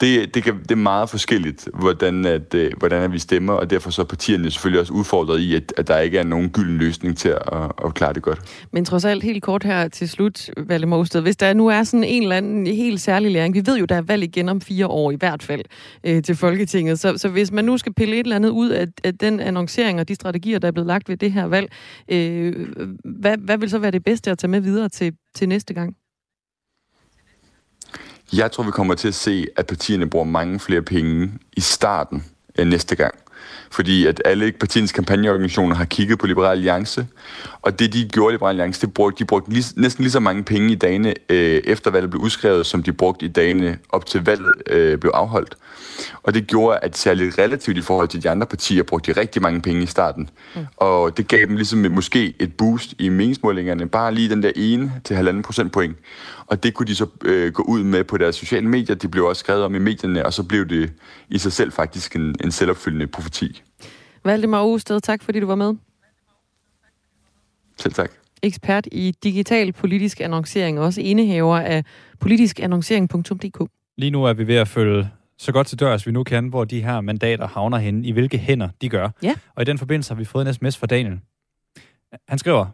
det, 0.00 0.34
det, 0.34 0.42
kan, 0.42 0.58
det 0.62 0.70
er 0.70 0.76
meget 0.76 1.10
forskelligt, 1.10 1.68
hvordan, 1.74 2.24
at, 2.24 2.54
øh, 2.54 2.72
hvordan 2.78 3.02
at 3.02 3.12
vi 3.12 3.18
stemmer, 3.18 3.52
og 3.52 3.70
derfor 3.70 3.90
så 3.90 4.02
er 4.02 4.06
partierne 4.06 4.50
selvfølgelig 4.50 4.80
også 4.80 4.92
udfordret 4.92 5.40
i, 5.40 5.54
at, 5.54 5.72
at 5.76 5.88
der 5.88 5.98
ikke 5.98 6.18
er 6.18 6.24
nogen 6.24 6.50
gylden 6.50 6.78
løsning 6.78 7.18
til 7.18 7.28
at, 7.28 7.42
at 7.84 7.94
klare 7.94 8.12
det 8.12 8.22
godt. 8.22 8.66
Men 8.72 8.84
trods 8.84 9.04
alt 9.04 9.22
helt 9.22 9.42
kort 9.42 9.64
her 9.64 9.88
til 9.88 10.08
slut, 10.08 10.50
Valle 10.56 10.86
Mosted, 10.86 11.20
hvis 11.20 11.36
der 11.36 11.54
nu 11.54 11.66
er 11.66 11.82
sådan 11.82 12.04
en 12.04 12.22
eller 12.22 12.36
anden 12.36 12.66
helt 12.66 13.00
særlig 13.00 13.30
læring, 13.30 13.54
vi 13.54 13.62
ved 13.66 13.78
jo, 13.78 13.84
der 13.84 13.94
er 13.94 14.02
valg 14.02 14.22
igen 14.22 14.48
om 14.48 14.60
fire 14.60 14.86
år 14.86 15.10
i 15.10 15.16
hvert 15.16 15.42
fald 15.42 15.62
øh, 16.04 16.22
til 16.22 16.36
Folketinget, 16.36 16.98
så, 16.98 17.18
så 17.18 17.28
hvis 17.28 17.52
man 17.52 17.64
nu 17.64 17.78
skal 17.78 17.94
pille 17.94 18.16
et 18.16 18.24
eller 18.24 18.36
andet 18.36 18.50
ud 18.50 18.70
af, 18.70 18.86
af 19.04 19.18
den 19.18 19.40
annoncering 19.40 20.00
og 20.00 20.08
de 20.08 20.14
strategier, 20.14 20.58
der 20.58 20.68
er 20.68 20.72
blevet 20.72 20.86
lagt 20.86 21.08
ved 21.08 21.16
det 21.16 21.32
her 21.32 21.44
valg, 21.46 21.72
øh, 22.08 22.68
hvad, 23.04 23.36
hvad 23.38 23.58
vil 23.58 23.70
så 23.70 23.78
være 23.78 23.90
det 23.90 24.04
bedste 24.04 24.30
at 24.30 24.38
tage 24.38 24.50
med 24.50 24.60
videre 24.60 24.88
til, 24.88 25.12
til 25.34 25.48
næste 25.48 25.74
gang? 25.74 25.96
Jeg 28.32 28.52
tror, 28.52 28.64
vi 28.64 28.70
kommer 28.70 28.94
til 28.94 29.08
at 29.08 29.14
se, 29.14 29.46
at 29.56 29.66
partierne 29.66 30.10
bruger 30.10 30.24
mange 30.24 30.60
flere 30.60 30.82
penge 30.82 31.32
i 31.56 31.60
starten 31.60 32.24
end 32.58 32.68
næste 32.68 32.96
gang. 32.96 33.14
Fordi 33.70 34.06
at 34.06 34.22
alle 34.24 34.52
partiernes 34.52 34.92
kampagneorganisationer 34.92 35.76
har 35.76 35.84
kigget 35.84 36.18
på 36.18 36.26
Liberal 36.26 36.50
Alliance, 36.50 37.06
og 37.62 37.78
det 37.78 37.92
de 37.92 38.08
gjorde 38.08 38.32
i 38.32 38.34
Liberal 38.34 38.50
Alliance, 38.50 38.80
det 38.80 38.94
brugte, 38.94 39.18
de 39.18 39.24
brugte 39.24 39.52
lige, 39.52 39.64
næsten 39.76 40.02
lige 40.02 40.12
så 40.12 40.20
mange 40.20 40.44
penge 40.44 40.72
i 40.72 40.74
dagene 40.74 41.14
øh, 41.28 41.60
efter 41.64 41.90
valget 41.90 42.10
blev 42.10 42.22
udskrevet, 42.22 42.66
som 42.66 42.82
de 42.82 42.92
brugte 42.92 43.26
i 43.26 43.28
dagene 43.28 43.78
op 43.88 44.06
til 44.06 44.24
valget 44.24 44.52
øh, 44.66 44.98
blev 44.98 45.10
afholdt. 45.14 45.56
Og 46.22 46.34
det 46.34 46.46
gjorde, 46.46 46.78
at 46.82 46.96
særligt 46.96 47.38
relativt 47.38 47.76
i 47.76 47.80
forhold 47.80 48.08
til 48.08 48.22
de 48.22 48.30
andre 48.30 48.46
partier, 48.46 48.82
brugte 48.82 49.14
de 49.14 49.20
rigtig 49.20 49.42
mange 49.42 49.60
penge 49.60 49.82
i 49.82 49.86
starten. 49.86 50.30
Mm. 50.54 50.66
Og 50.76 51.16
det 51.16 51.28
gav 51.28 51.46
dem 51.46 51.56
ligesom 51.56 51.78
måske 51.90 52.34
et 52.38 52.52
boost 52.56 52.94
i 52.98 53.08
meningsmålingerne, 53.08 53.88
bare 53.88 54.14
lige 54.14 54.28
den 54.28 54.42
der 54.42 54.52
ene 54.56 54.92
til 55.04 55.16
halvanden 55.16 55.42
procentpoint. 55.42 55.96
Og 56.46 56.62
det 56.62 56.74
kunne 56.74 56.86
de 56.86 56.94
så 56.94 57.06
øh, 57.24 57.52
gå 57.52 57.62
ud 57.62 57.82
med 57.82 58.04
på 58.04 58.16
deres 58.16 58.36
sociale 58.36 58.68
medier. 58.68 58.96
Det 58.96 59.10
blev 59.10 59.24
også 59.24 59.40
skrevet 59.40 59.64
om 59.64 59.74
i 59.74 59.78
medierne, 59.78 60.26
og 60.26 60.32
så 60.32 60.42
blev 60.42 60.68
det 60.68 60.92
i 61.28 61.38
sig 61.38 61.52
selv 61.52 61.72
faktisk 61.72 62.16
en, 62.16 62.34
en 62.44 62.52
selvopfyldende 62.52 63.06
profeti. 63.06 63.62
Valdemar 64.26 64.62
Osted, 64.62 65.00
tak 65.00 65.22
fordi 65.22 65.40
du 65.40 65.46
var 65.46 65.54
med. 65.54 65.74
Selv 67.76 67.94
tak. 67.94 68.10
Ekspert 68.42 68.88
i 68.92 69.14
digital 69.22 69.72
politisk 69.72 70.20
annoncering, 70.20 70.78
og 70.78 70.84
også 70.84 71.00
indehaver 71.00 71.58
af 71.58 71.84
politiskannoncering.dk. 72.20 73.70
Lige 73.96 74.10
nu 74.10 74.24
er 74.24 74.32
vi 74.32 74.46
ved 74.46 74.56
at 74.56 74.68
følge 74.68 75.08
så 75.38 75.52
godt 75.52 75.66
til 75.66 75.80
dørs, 75.80 76.06
vi 76.06 76.12
nu 76.12 76.24
kan, 76.24 76.48
hvor 76.48 76.64
de 76.64 76.82
her 76.82 77.00
mandater 77.00 77.46
havner 77.46 77.78
henne, 77.78 78.06
i 78.06 78.12
hvilke 78.12 78.38
hænder 78.38 78.68
de 78.80 78.88
gør. 78.88 79.10
Ja. 79.22 79.34
Og 79.54 79.62
i 79.62 79.64
den 79.64 79.78
forbindelse 79.78 80.14
har 80.14 80.18
vi 80.18 80.24
fået 80.24 80.48
en 80.48 80.54
sms 80.54 80.76
fra 80.76 80.86
Daniel. 80.86 81.20
Han 82.28 82.38
skriver, 82.38 82.66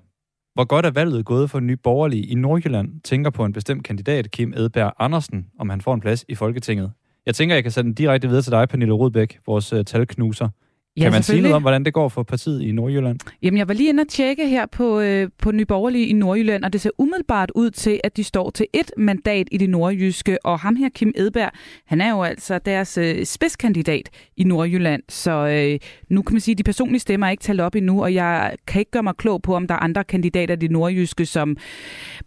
hvor 0.54 0.64
godt 0.64 0.86
er 0.86 0.90
valget 0.90 1.24
gået 1.24 1.50
for 1.50 1.60
Nye 1.60 1.76
Borgerlige 1.76 2.26
i 2.26 2.34
Nordjylland, 2.34 3.00
tænker 3.00 3.30
på 3.30 3.44
en 3.44 3.52
bestemt 3.52 3.84
kandidat, 3.84 4.30
Kim 4.30 4.52
Edberg 4.56 4.92
Andersen, 4.98 5.46
om 5.58 5.70
han 5.70 5.80
får 5.80 5.94
en 5.94 6.00
plads 6.00 6.24
i 6.28 6.34
Folketinget. 6.34 6.92
Jeg 7.26 7.34
tænker, 7.34 7.54
jeg 7.54 7.62
kan 7.62 7.72
sende 7.72 7.88
den 7.88 7.94
direkte 7.94 8.28
videre 8.28 8.42
til 8.42 8.52
dig, 8.52 8.68
Pernille 8.68 8.94
Rudbæk, 8.94 9.38
vores 9.46 9.72
uh, 9.72 9.82
talknuser. 9.86 10.48
Ja, 10.96 11.02
kan 11.02 11.12
man 11.12 11.22
sige 11.22 11.40
noget 11.40 11.54
om, 11.54 11.62
hvordan 11.62 11.84
det 11.84 11.92
går 11.92 12.08
for 12.08 12.22
partiet 12.22 12.62
i 12.62 12.72
Nordjylland? 12.72 13.18
Jamen, 13.42 13.58
jeg 13.58 13.68
var 13.68 13.74
lige 13.74 13.88
inde 13.88 14.00
og 14.00 14.08
tjekke 14.08 14.48
her 14.48 14.66
på, 14.66 15.00
øh, 15.00 15.28
på 15.38 15.52
Nyborgerlige 15.52 16.06
i 16.06 16.12
Nordjylland, 16.12 16.64
og 16.64 16.72
det 16.72 16.80
ser 16.80 16.90
umiddelbart 16.98 17.52
ud 17.54 17.70
til, 17.70 18.00
at 18.04 18.16
de 18.16 18.24
står 18.24 18.50
til 18.50 18.66
et 18.72 18.90
mandat 18.96 19.48
i 19.50 19.58
det 19.58 19.70
nordjyske, 19.70 20.46
og 20.46 20.58
ham 20.58 20.76
her, 20.76 20.88
Kim 20.88 21.12
Edberg, 21.16 21.50
han 21.86 22.00
er 22.00 22.10
jo 22.10 22.22
altså 22.22 22.58
deres 22.58 22.98
øh, 22.98 23.24
spidskandidat 23.24 24.10
i 24.36 24.44
Nordjylland, 24.44 25.02
så 25.08 25.30
øh, 25.32 25.78
nu 26.08 26.22
kan 26.22 26.34
man 26.34 26.40
sige, 26.40 26.52
at 26.52 26.58
de 26.58 26.62
personlige 26.62 27.00
stemmer 27.00 27.26
er 27.26 27.30
ikke 27.30 27.42
talt 27.42 27.60
op 27.60 27.74
endnu, 27.74 28.02
og 28.02 28.14
jeg 28.14 28.56
kan 28.66 28.78
ikke 28.78 28.90
gøre 28.90 29.02
mig 29.02 29.16
klog 29.16 29.42
på, 29.42 29.54
om 29.56 29.66
der 29.66 29.74
er 29.74 29.78
andre 29.78 30.04
kandidater 30.04 30.54
i 30.54 30.58
det 30.58 30.70
nordjyske, 30.70 31.26
som 31.26 31.56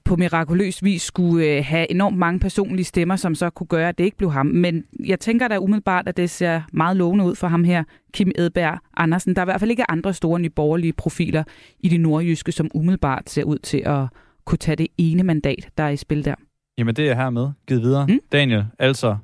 på 0.04 0.16
mirakuløs 0.16 0.84
vis 0.84 1.02
skulle 1.02 1.46
øh, 1.46 1.66
have 1.66 1.92
enormt 1.92 2.18
mange 2.18 2.40
personlige 2.40 2.86
stemmer, 2.86 3.16
som 3.16 3.36
så 3.36 3.50
kunne 3.50 3.68
gøre, 3.68 3.90
at 3.90 3.98
det 3.98 4.04
ikke 4.04 4.18
blev 4.18 4.32
ham. 4.32 4.46
Men 4.46 4.84
jeg 5.06 5.20
tænker 5.20 5.48
da 5.48 5.58
umiddelbart, 5.58 6.08
at 6.08 6.18
det 6.18 6.30
ser 6.30 6.62
meget 6.74 6.98
lovende 6.98 7.26
ud 7.26 7.36
for 7.36 7.48
ham 7.48 7.64
her, 7.64 7.84
Kim 8.16 8.32
Edberg 8.36 8.80
Andersen. 8.98 9.36
Der 9.36 9.42
er 9.42 9.46
i 9.46 9.50
hvert 9.50 9.60
fald 9.60 9.72
ikke 9.72 9.92
andre 9.92 10.14
store 10.14 10.40
nyborgerlige 10.40 10.94
profiler 10.94 11.44
i 11.80 11.90
det 11.90 12.00
nordjyske, 12.00 12.52
som 12.52 12.72
umiddelbart 12.74 13.30
ser 13.30 13.44
ud 13.44 13.58
til 13.58 13.82
at 13.86 14.06
kunne 14.46 14.58
tage 14.58 14.76
det 14.76 14.88
ene 14.98 15.24
mandat, 15.24 15.70
der 15.78 15.84
er 15.84 15.90
i 15.90 15.98
spil 15.98 16.26
der. 16.26 16.36
Jamen, 16.78 16.96
det 16.96 17.10
er 17.10 17.16
hermed 17.16 17.50
givet 17.68 17.82
videre. 17.82 18.08
Mm. 18.08 18.20
Daniel, 18.32 18.66
altså 18.80 19.18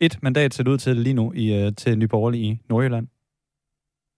et 0.00 0.18
mandat 0.22 0.54
ser 0.54 0.68
ud 0.68 0.78
til 0.78 0.96
lige 0.96 1.14
nu 1.14 1.32
i, 1.32 1.66
uh, 1.66 1.72
til 1.76 1.98
Nyborgerlige 1.98 2.44
i 2.44 2.58
Nordjylland. 2.68 3.06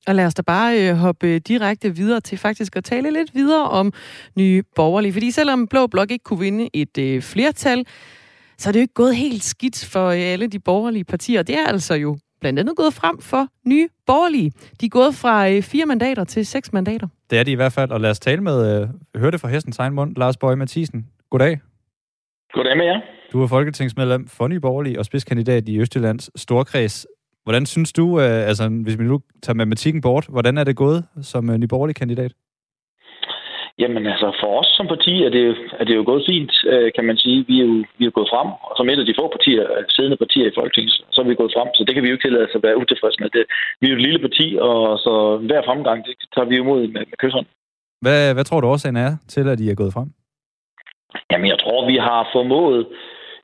Og 0.06 0.14
lad 0.14 0.26
os 0.26 0.34
da 0.34 0.42
bare 0.42 0.90
øh, 0.90 0.96
hoppe 0.96 1.38
direkte 1.38 1.96
videre 1.96 2.20
til 2.20 2.38
faktisk 2.38 2.76
at 2.76 2.84
tale 2.84 3.10
lidt 3.10 3.34
videre 3.34 3.70
om 3.70 3.92
nye 4.36 4.62
borgerlige. 4.76 5.12
Fordi 5.12 5.30
selvom 5.30 5.66
Blå 5.66 5.86
Blok 5.86 6.10
ikke 6.10 6.22
kunne 6.22 6.40
vinde 6.40 6.68
et 6.72 6.98
øh, 6.98 7.22
flertal, 7.22 7.86
så 8.58 8.70
er 8.70 8.72
det 8.72 8.80
jo 8.80 8.82
ikke 8.82 8.94
gået 8.94 9.16
helt 9.16 9.44
skidt 9.44 9.84
for 9.84 10.08
øh, 10.08 10.18
alle 10.18 10.46
de 10.46 10.58
borgerlige 10.58 11.04
partier. 11.04 11.42
Det 11.42 11.54
er 11.54 11.66
altså 11.66 11.94
jo 11.94 12.18
blandt 12.46 12.60
andet 12.60 12.76
gået 12.76 12.94
frem 12.94 13.18
for 13.18 13.48
nye 13.64 13.88
borgerlige. 14.06 14.52
De 14.80 14.86
er 14.86 14.90
gået 14.90 15.14
fra 15.14 15.50
øh, 15.50 15.62
fire 15.62 15.86
mandater 15.86 16.24
til 16.24 16.46
seks 16.46 16.72
mandater. 16.72 17.08
Det 17.30 17.38
er 17.38 17.42
de 17.42 17.50
i 17.50 17.54
hvert 17.54 17.72
fald, 17.72 17.90
og 17.90 18.00
lad 18.00 18.10
os 18.10 18.20
tale 18.20 18.40
med, 18.40 18.82
øh, 18.82 18.88
høre 19.20 19.30
det 19.30 19.40
fra 19.40 19.48
hestens 19.48 19.78
egen 19.78 19.94
mund, 19.94 20.16
Lars 20.16 20.36
Bøge 20.36 20.56
Mathisen. 20.56 21.06
Goddag. 21.30 21.60
Goddag 22.52 22.76
med 22.76 22.86
jer. 22.86 23.00
Du 23.32 23.42
er 23.42 23.46
folketingsmedlem 23.46 24.28
for 24.28 24.48
Nye 24.48 24.60
Borgerlige 24.60 24.98
og 24.98 25.04
spidskandidat 25.04 25.68
i 25.68 25.80
Østjyllands 25.80 26.40
Storkreds. 26.40 27.06
Hvordan 27.44 27.66
synes 27.66 27.92
du, 27.92 28.20
øh, 28.20 28.48
altså 28.48 28.68
hvis 28.68 28.98
vi 28.98 29.04
nu 29.04 29.20
tager 29.42 29.54
matematikken 29.54 30.00
bort, 30.00 30.26
hvordan 30.28 30.58
er 30.58 30.64
det 30.64 30.76
gået 30.76 31.04
som 31.22 31.50
øh, 31.50 31.56
Nye 31.58 31.66
Borgerlige 31.66 31.94
kandidat? 31.94 32.32
Jamen 33.82 34.06
altså, 34.06 34.28
for 34.40 34.50
os 34.60 34.70
som 34.76 34.86
parti 34.94 35.14
er 35.26 35.30
det, 35.36 35.44
er 35.80 35.84
det 35.84 35.96
jo 35.96 36.04
gået 36.10 36.24
fint, 36.30 36.52
øh, 36.72 36.88
kan 36.96 37.04
man 37.04 37.16
sige. 37.16 37.44
Vi 37.48 37.60
er 37.60 37.66
jo 37.72 37.84
vi 37.98 38.04
er 38.06 38.16
gået 38.18 38.32
frem, 38.32 38.48
og 38.68 38.72
som 38.76 38.88
et 38.88 39.02
af 39.02 39.06
de 39.06 39.18
få 39.20 39.28
partier, 39.36 39.64
siddende 39.94 40.16
partier 40.16 40.46
i 40.48 40.56
Folketinget, 40.58 40.92
så 41.12 41.18
er 41.20 41.26
vi 41.28 41.40
gået 41.42 41.54
frem. 41.56 41.68
Så 41.74 41.84
det 41.86 41.94
kan 41.94 42.02
vi 42.02 42.08
jo 42.08 42.14
ikke 42.14 42.26
tillade 42.26 42.46
os 42.48 42.58
at 42.58 42.62
være 42.66 42.80
utilfredse 42.82 43.20
med. 43.20 43.30
Det, 43.36 43.44
vi 43.80 43.86
er 43.86 43.90
jo 43.92 43.96
et 43.96 44.06
lille 44.06 44.20
parti, 44.26 44.46
og 44.60 44.98
så 45.04 45.12
hver 45.48 45.62
fremgang, 45.68 45.98
det 46.06 46.14
tager 46.34 46.48
vi 46.48 46.56
imod 46.56 46.80
med, 46.80 47.04
med 47.10 47.18
kysseren. 47.22 47.46
Hvad, 48.04 48.34
hvad 48.34 48.44
tror 48.44 48.60
du 48.60 48.66
årsagen 48.66 48.96
er 48.96 49.12
til, 49.28 49.48
at 49.48 49.60
I 49.60 49.70
er 49.70 49.80
gået 49.82 49.92
frem? 49.96 50.08
Jamen, 51.30 51.48
jeg 51.52 51.58
tror, 51.58 51.90
vi 51.92 51.96
har 51.96 52.28
formået 52.32 52.86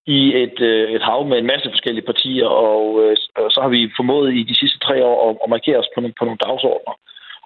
i 0.06 0.20
et, 0.44 0.60
øh, 0.60 0.90
et 0.96 1.02
hav 1.02 1.20
med 1.26 1.38
en 1.38 1.50
masse 1.52 1.68
forskellige 1.70 2.06
partier, 2.10 2.46
og 2.46 2.82
øh, 3.02 3.16
så 3.54 3.58
har 3.62 3.68
vi 3.68 3.90
formået 3.96 4.34
i 4.34 4.42
de 4.42 4.58
sidste 4.60 4.78
tre 4.78 5.04
år 5.04 5.30
at, 5.30 5.36
at 5.44 5.50
markere 5.50 5.78
os 5.78 5.92
på 5.94 6.00
nogle, 6.00 6.14
på 6.18 6.24
nogle 6.24 6.42
dagsordner 6.46 6.94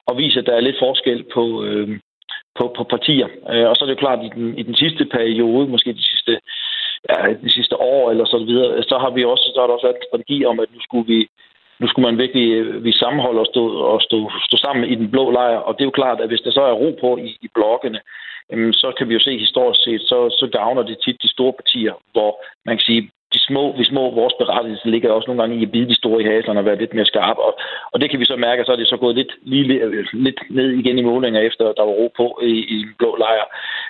og 0.09 0.19
vise, 0.19 0.39
at 0.41 0.47
der 0.47 0.55
er 0.57 0.67
lidt 0.67 0.83
forskel 0.87 1.25
på, 1.35 1.65
øh, 1.65 1.89
på, 2.59 2.65
på 2.77 2.83
partier. 2.85 3.29
Øh, 3.53 3.67
og 3.69 3.77
så 3.77 3.81
er 3.85 3.87
det 3.87 3.97
jo 3.97 4.05
klart, 4.05 4.19
at 4.19 4.27
i 4.27 4.31
den, 4.37 4.59
i 4.59 4.63
den 4.63 4.77
sidste 4.83 5.05
periode, 5.05 5.69
måske 5.69 5.93
de 5.93 6.07
sidste, 6.13 6.33
ja, 7.11 7.19
de 7.45 7.51
sidste 7.57 7.77
år 7.81 8.11
eller 8.11 8.25
så 8.25 8.39
videre, 8.39 8.83
så 8.83 8.97
har 8.99 9.11
vi 9.11 9.25
også, 9.25 9.47
så 9.55 9.61
har 9.61 9.67
der 9.67 9.75
også 9.75 9.87
været 9.87 10.01
en 10.01 10.09
strategi 10.09 10.39
om, 10.45 10.61
at 10.61 10.69
nu 10.75 10.81
skulle 10.81 11.07
vi 11.15 11.29
nu 11.81 11.87
skulle 11.89 12.07
man 12.09 12.19
virkelig 12.19 12.49
øh, 12.53 12.85
vi 12.85 12.93
sammenholde 12.93 13.41
og 13.41 13.47
stå, 13.47 13.63
og 13.93 14.03
stå, 14.03 14.19
stå 14.49 14.57
sammen 14.57 14.91
i 14.93 14.95
den 14.95 15.11
blå 15.11 15.31
lejr. 15.31 15.59
Og 15.67 15.75
det 15.75 15.81
er 15.81 15.91
jo 15.91 16.01
klart, 16.01 16.21
at 16.21 16.29
hvis 16.29 16.41
der 16.41 16.51
så 16.51 16.63
er 16.63 16.81
ro 16.83 16.99
på 17.01 17.17
i, 17.17 17.29
i 17.47 17.49
blokkene, 17.55 18.01
øhm, 18.53 18.73
så 18.73 18.93
kan 18.99 19.09
vi 19.09 19.15
jo 19.15 19.21
se 19.21 19.39
historisk 19.39 19.81
set, 19.85 20.01
så, 20.01 20.19
så 20.39 20.47
gavner 20.59 20.83
det 20.83 20.99
tit 21.05 21.23
de 21.23 21.33
store 21.33 21.53
partier, 21.53 21.95
hvor 22.13 22.31
man 22.67 22.77
kan 22.77 22.87
sige, 22.91 23.11
vi 23.37 23.41
små, 23.51 23.65
vi 23.81 23.85
små 23.93 24.05
vores 24.21 24.35
berettigelse 24.43 24.87
ligger 24.95 25.11
også 25.17 25.29
nogle 25.29 25.41
gange 25.43 25.57
i 25.57 25.67
at 25.67 25.73
bide 25.75 25.89
de 25.91 26.01
store 26.01 26.23
i 26.23 26.29
haserne 26.31 26.61
og 26.61 26.67
være 26.69 26.81
lidt 26.83 26.95
mere 26.95 27.11
skarpe. 27.13 27.41
Og, 27.49 27.53
og 27.93 27.97
det 28.01 28.09
kan 28.11 28.21
vi 28.21 28.27
så 28.33 28.37
mærke, 28.47 28.61
at 28.61 28.67
så 28.67 28.73
er 28.73 28.81
det 28.81 28.89
så 28.89 28.99
gået 29.05 29.15
lidt, 29.21 29.33
lige, 29.53 29.65
øh, 29.85 30.05
lidt 30.27 30.41
ned 30.59 30.69
igen 30.81 30.99
i 30.99 31.09
målinger, 31.11 31.41
efter 31.41 31.65
der 31.79 31.85
var 31.89 31.97
ro 32.01 32.07
på 32.21 32.27
i, 32.53 32.55
i 32.75 32.77
en 32.85 32.93
blå 33.01 33.11
lejr. 33.25 33.47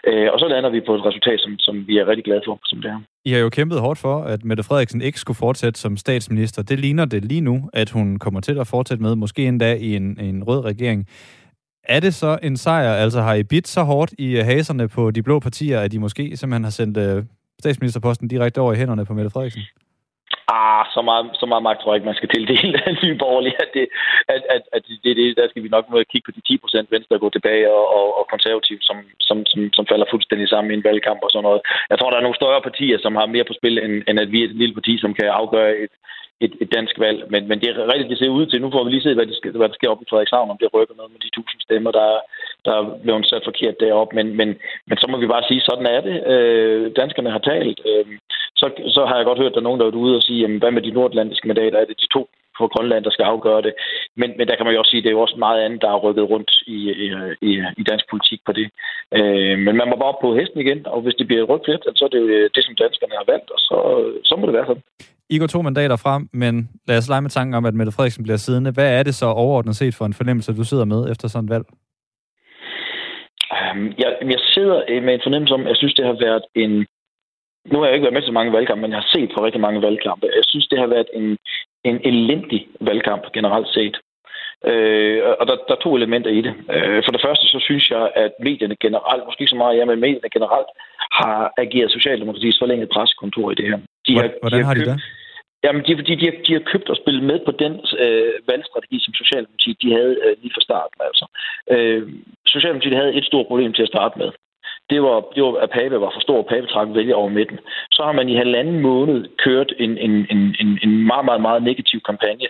Øh, 0.08 0.28
og 0.32 0.38
så 0.40 0.46
lander 0.48 0.70
vi 0.70 0.80
på 0.86 0.92
et 0.94 1.04
resultat, 1.08 1.38
som, 1.44 1.52
som 1.66 1.74
vi 1.88 1.94
er 1.98 2.08
rigtig 2.10 2.24
glade 2.24 2.42
for, 2.46 2.58
som 2.70 2.78
det 2.82 2.90
er. 2.94 3.00
I 3.28 3.30
har 3.32 3.40
jo 3.40 3.50
kæmpet 3.58 3.80
hårdt 3.80 3.98
for, 4.06 4.16
at 4.32 4.44
Mette 4.44 4.64
Frederiksen 4.68 5.02
ikke 5.02 5.18
skulle 5.20 5.42
fortsætte 5.46 5.80
som 5.80 5.96
statsminister. 5.96 6.62
Det 6.62 6.78
ligner 6.80 7.04
det 7.04 7.24
lige 7.24 7.44
nu, 7.50 7.56
at 7.72 7.90
hun 7.90 8.18
kommer 8.18 8.40
til 8.40 8.58
at 8.58 8.66
fortsætte 8.66 9.02
med, 9.02 9.14
måske 9.16 9.42
endda 9.46 9.74
i 9.74 9.96
en, 9.96 10.06
en 10.20 10.44
rød 10.48 10.64
regering. 10.64 11.06
Er 11.84 12.00
det 12.00 12.14
så 12.14 12.38
en 12.42 12.56
sejr? 12.56 12.92
Altså 13.04 13.20
har 13.20 13.34
I 13.34 13.42
bidt 13.42 13.68
så 13.68 13.82
hårdt 13.82 14.12
i 14.18 14.28
øh, 14.38 14.44
haserne 14.44 14.88
på 14.88 15.10
de 15.10 15.22
blå 15.22 15.38
partier, 15.40 15.80
at 15.80 15.92
de 15.92 15.98
måske 15.98 16.36
simpelthen 16.36 16.64
har 16.64 16.70
sendt 16.70 16.96
øh, 16.96 17.22
statsministerposten 17.60 18.28
direkte 18.28 18.60
over 18.60 18.72
i 18.72 18.76
hænderne 18.76 19.04
på 19.06 19.14
Mette 19.14 19.30
Frederiksen? 19.30 19.62
Ah, 20.48 20.84
så 20.94 21.00
meget, 21.08 21.24
så 21.40 21.46
meget 21.50 21.62
magt 21.66 21.80
tror 21.80 21.90
jeg 21.92 21.96
ikke, 21.98 22.10
man 22.10 22.20
skal 22.20 22.30
tildele 22.30 22.78
af 22.88 22.92
nye 23.02 23.18
borgerlige. 23.22 23.56
At 23.64 23.70
det, 23.76 23.86
at, 24.34 24.42
at, 24.54 24.62
at 24.76 24.82
det, 25.04 25.16
det, 25.18 25.36
der 25.38 25.48
skal 25.48 25.62
vi 25.62 25.68
nok 25.68 25.90
måde 25.90 26.10
kigge 26.10 26.26
på 26.26 26.34
de 26.36 26.42
10 26.48 26.56
procent 26.62 26.86
venstre 26.94 27.22
gå 27.24 27.28
tilbage 27.30 27.66
og, 27.76 27.84
og, 27.98 28.06
og 28.18 28.24
konservativ, 28.34 28.78
som, 28.88 28.96
som, 29.28 29.36
som, 29.50 29.60
som 29.76 29.84
falder 29.90 30.06
fuldstændig 30.10 30.48
sammen 30.48 30.70
i 30.70 30.76
en 30.78 30.86
valgkamp 30.88 31.20
og 31.22 31.30
sådan 31.30 31.46
noget. 31.48 31.60
Jeg 31.90 31.98
tror, 31.98 32.10
der 32.10 32.18
er 32.18 32.26
nogle 32.26 32.40
større 32.40 32.62
partier, 32.68 32.98
som 33.04 33.12
har 33.18 33.26
mere 33.34 33.48
på 33.48 33.54
spil, 33.58 33.76
end, 33.84 33.94
end 34.08 34.18
at 34.20 34.32
vi 34.32 34.38
er 34.40 34.48
et 34.48 34.58
lille 34.60 34.74
parti, 34.78 34.94
som 34.98 35.14
kan 35.14 35.28
afgøre 35.40 35.70
et, 35.84 35.94
et, 36.44 36.52
et 36.62 36.68
dansk 36.76 36.94
valg. 37.04 37.18
Men, 37.32 37.42
men 37.48 37.60
det 37.60 37.68
er 37.68 37.90
rigtigt, 37.92 38.12
det 38.12 38.18
ser 38.18 38.36
ud 38.38 38.46
til. 38.46 38.62
Nu 38.62 38.70
får 38.70 38.84
vi 38.84 38.90
lige 38.90 39.06
se, 39.06 39.14
hvad, 39.14 39.26
det 39.26 39.36
skal, 39.36 39.50
hvad 39.50 39.68
der 39.68 39.78
sker 39.78 39.92
op 39.92 40.02
i 40.02 40.10
Frederikshavn, 40.10 40.50
om 40.50 40.58
det 40.60 40.74
rykker 40.74 40.94
noget 40.96 41.12
med 41.12 41.20
de 41.24 41.30
tusind 41.36 41.60
stemmer, 41.66 41.90
der, 42.00 42.10
der 42.66 42.74
er 42.80 42.84
blevet 43.02 43.28
sat 43.30 43.44
forkert 43.48 43.76
deroppe. 43.84 44.12
Men, 44.18 44.26
men, 44.38 44.48
men 44.88 44.96
så 44.98 45.06
må 45.10 45.16
vi 45.18 45.32
bare 45.34 45.48
sige, 45.48 45.60
sådan 45.68 45.86
er 45.96 46.00
det. 46.08 46.16
Øh, 46.32 46.84
danskerne 47.00 47.30
har 47.34 47.42
talt. 47.50 47.80
Øh, 47.90 48.06
så, 48.60 48.66
så 48.96 49.00
har 49.08 49.16
jeg 49.16 49.28
godt 49.28 49.40
hørt, 49.42 49.52
at 49.52 49.54
der 49.54 49.62
er 49.62 49.68
nogen, 49.68 49.80
der 49.80 49.86
er 49.86 50.04
ude 50.04 50.16
og 50.16 50.22
sige, 50.22 50.40
jamen, 50.40 50.58
hvad 50.58 50.70
med 50.70 50.82
de 50.82 50.96
nordatlantiske 50.96 51.48
mandater? 51.48 51.78
Er 51.78 51.84
det 51.88 52.02
de 52.04 52.14
to 52.16 52.22
på 52.58 52.64
Grønland, 52.72 53.04
der 53.04 53.10
skal 53.10 53.24
afgøre 53.34 53.62
det? 53.66 53.74
Men, 54.20 54.30
men 54.38 54.48
der 54.48 54.56
kan 54.56 54.64
man 54.66 54.74
jo 54.74 54.80
også 54.80 54.90
sige, 54.90 55.00
at 55.00 55.04
det 55.04 55.10
er 55.10 55.18
jo 55.18 55.24
også 55.26 55.38
meget 55.46 55.60
andet, 55.64 55.82
der 55.82 55.90
er 55.90 56.04
rykket 56.06 56.30
rundt 56.32 56.50
i, 56.66 56.78
i, 57.48 57.52
i 57.80 57.82
dansk 57.90 58.04
politik 58.10 58.40
på 58.46 58.52
det. 58.58 58.66
Øh, 59.18 59.58
men 59.64 59.74
man 59.80 59.88
må 59.88 59.94
bare 59.96 60.12
op 60.12 60.20
på 60.22 60.36
hesten 60.38 60.60
igen, 60.60 60.86
og 60.86 61.00
hvis 61.00 61.14
det 61.18 61.26
bliver 61.26 61.42
et 61.42 61.48
rødt 61.48 61.98
så 61.98 62.04
er 62.04 62.08
det 62.12 62.20
jo 62.20 62.26
øh, 62.26 62.50
det, 62.54 62.64
som 62.64 62.74
danskerne 62.74 63.14
har 63.20 63.26
valgt, 63.32 63.50
og 63.50 63.60
så, 63.68 63.76
så 64.24 64.36
må 64.36 64.46
det 64.46 64.54
være 64.58 64.66
sådan. 64.66 64.82
I 65.30 65.38
går 65.38 65.46
to 65.46 65.62
mandater 65.62 65.96
frem, 65.96 66.28
men 66.32 66.70
lad 66.88 66.98
os 66.98 67.08
lege 67.08 67.22
med 67.22 67.30
tanken 67.30 67.54
om, 67.54 67.64
at 67.64 67.74
Mette 67.74 67.92
Frederiksen 67.92 68.24
bliver 68.24 68.36
siddende. 68.36 68.70
Hvad 68.72 68.98
er 68.98 69.02
det 69.02 69.14
så 69.14 69.26
overordnet 69.26 69.76
set 69.76 69.94
for 69.94 70.04
en 70.04 70.14
fornemmelse, 70.14 70.56
du 70.56 70.64
sidder 70.64 70.84
med 70.84 71.10
efter 71.10 71.28
sådan 71.28 71.44
et 71.44 71.50
valg? 71.50 71.66
Um, 73.72 73.94
jeg, 73.98 74.10
jeg 74.34 74.40
sidder 74.54 75.00
med 75.00 75.14
en 75.14 75.26
fornemmelse 75.26 75.54
om, 75.54 75.62
at 75.62 75.68
jeg 75.68 75.76
synes, 75.76 75.94
det 75.94 76.06
har 76.06 76.16
været 76.26 76.44
en... 76.54 76.86
Nu 77.72 77.78
har 77.78 77.86
jeg 77.86 77.94
ikke 77.94 78.04
været 78.04 78.14
med 78.14 78.22
til 78.22 78.32
så 78.32 78.38
mange 78.40 78.52
valgkampe, 78.52 78.82
men 78.82 78.90
jeg 78.90 79.00
har 79.00 79.10
set 79.14 79.30
på 79.34 79.44
rigtig 79.44 79.60
mange 79.60 79.82
valgkampe. 79.82 80.26
Jeg 80.40 80.46
synes, 80.46 80.66
det 80.66 80.78
har 80.78 80.86
været 80.86 81.08
en, 81.14 81.38
en 81.84 82.00
elendig 82.04 82.68
valgkamp 82.80 83.32
generelt 83.32 83.68
set. 83.68 83.96
Øh, 84.70 85.22
og 85.40 85.46
der, 85.46 85.56
der 85.68 85.74
er 85.74 85.84
to 85.84 85.96
elementer 85.96 86.30
i 86.30 86.40
det. 86.46 86.54
Øh, 86.74 87.02
for 87.04 87.12
det 87.12 87.22
første, 87.26 87.46
så 87.54 87.58
synes 87.60 87.90
jeg, 87.90 88.10
at 88.14 88.32
medierne 88.40 88.76
generelt, 88.80 89.22
måske 89.24 89.42
ikke 89.42 89.54
så 89.56 89.62
meget 89.62 89.78
jeg, 89.78 89.86
men 89.86 90.00
medierne 90.00 90.30
generelt, 90.36 90.70
har 91.12 91.52
ageret 91.58 91.90
Socialdemokratiets 91.90 92.58
forlænget 92.58 92.88
pressekontor 92.88 93.50
i 93.50 93.54
det 93.54 93.66
her. 93.70 93.78
De 94.06 94.12
har, 94.16 94.30
Hvordan 94.40 94.60
de 94.60 94.64
har, 94.64 94.74
har 94.74 94.80
de 94.80 94.90
det? 94.90 95.02
Jamen, 95.66 95.82
det 95.82 95.90
er 95.92 96.00
fordi, 96.02 96.14
de, 96.14 96.26
har, 96.28 96.36
de 96.46 96.52
har 96.52 96.64
købt 96.72 96.88
og 96.92 96.96
spillet 96.96 97.24
med 97.30 97.38
på 97.46 97.52
den 97.62 97.72
øh, 98.04 98.32
valgstrategi, 98.50 98.96
som 99.00 99.14
Socialdemokratiet 99.14 99.82
de 99.82 99.92
havde 99.98 100.14
øh, 100.24 100.34
lige 100.42 100.54
fra 100.54 100.66
starten. 100.68 100.98
Altså. 101.08 101.26
Øh, 101.74 102.02
Socialdemokratiet 102.46 103.00
havde 103.00 103.14
et 103.14 103.24
stort 103.24 103.46
problem 103.46 103.72
til 103.72 103.82
at 103.82 103.92
starte 103.94 104.18
med. 104.18 104.30
Det 104.90 105.02
var, 105.02 105.16
det 105.34 105.42
var 105.42 105.52
at 105.64 105.70
Pape 105.70 106.00
var 106.00 106.12
for 106.14 106.20
stor, 106.20 106.38
og 106.38 106.46
Pape 106.46 106.66
trak 106.66 106.88
vælge 106.94 107.14
over 107.14 107.28
midten. 107.28 107.58
Så 107.90 108.02
har 108.02 108.12
man 108.12 108.28
i 108.28 108.36
halvanden 108.42 108.80
måned 108.80 109.18
kørt 109.44 109.72
en, 109.78 109.98
en, 109.98 110.26
en, 110.30 110.56
en, 110.60 110.78
en 110.82 111.06
meget, 111.06 111.24
meget, 111.24 111.42
meget 111.48 111.62
negativ 111.62 112.00
kampagne 112.00 112.46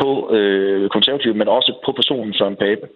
på 0.00 0.34
øh, 0.34 0.90
konservative, 0.90 1.34
men 1.34 1.48
også 1.48 1.72
på 1.84 1.92
personen 1.92 2.34
Søren 2.34 2.56
Pape. 2.56 2.86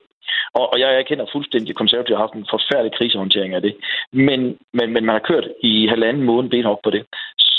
Og, 0.58 0.72
og 0.72 0.80
jeg 0.80 0.90
erkender 0.98 1.26
fuldstændig, 1.32 1.70
at 1.70 1.76
konservative 1.76 2.16
har 2.16 2.24
haft 2.26 2.34
en 2.34 2.46
forfærdelig 2.50 2.92
krisehåndtering 2.98 3.54
af 3.54 3.62
det. 3.62 3.74
Men, 4.12 4.40
men, 4.72 4.92
men 4.94 5.04
man 5.06 5.14
har 5.18 5.28
kørt 5.30 5.46
i 5.62 5.86
halvanden 5.86 6.22
måned 6.22 6.50
benhårdt 6.50 6.82
på 6.84 6.90
det 6.90 7.02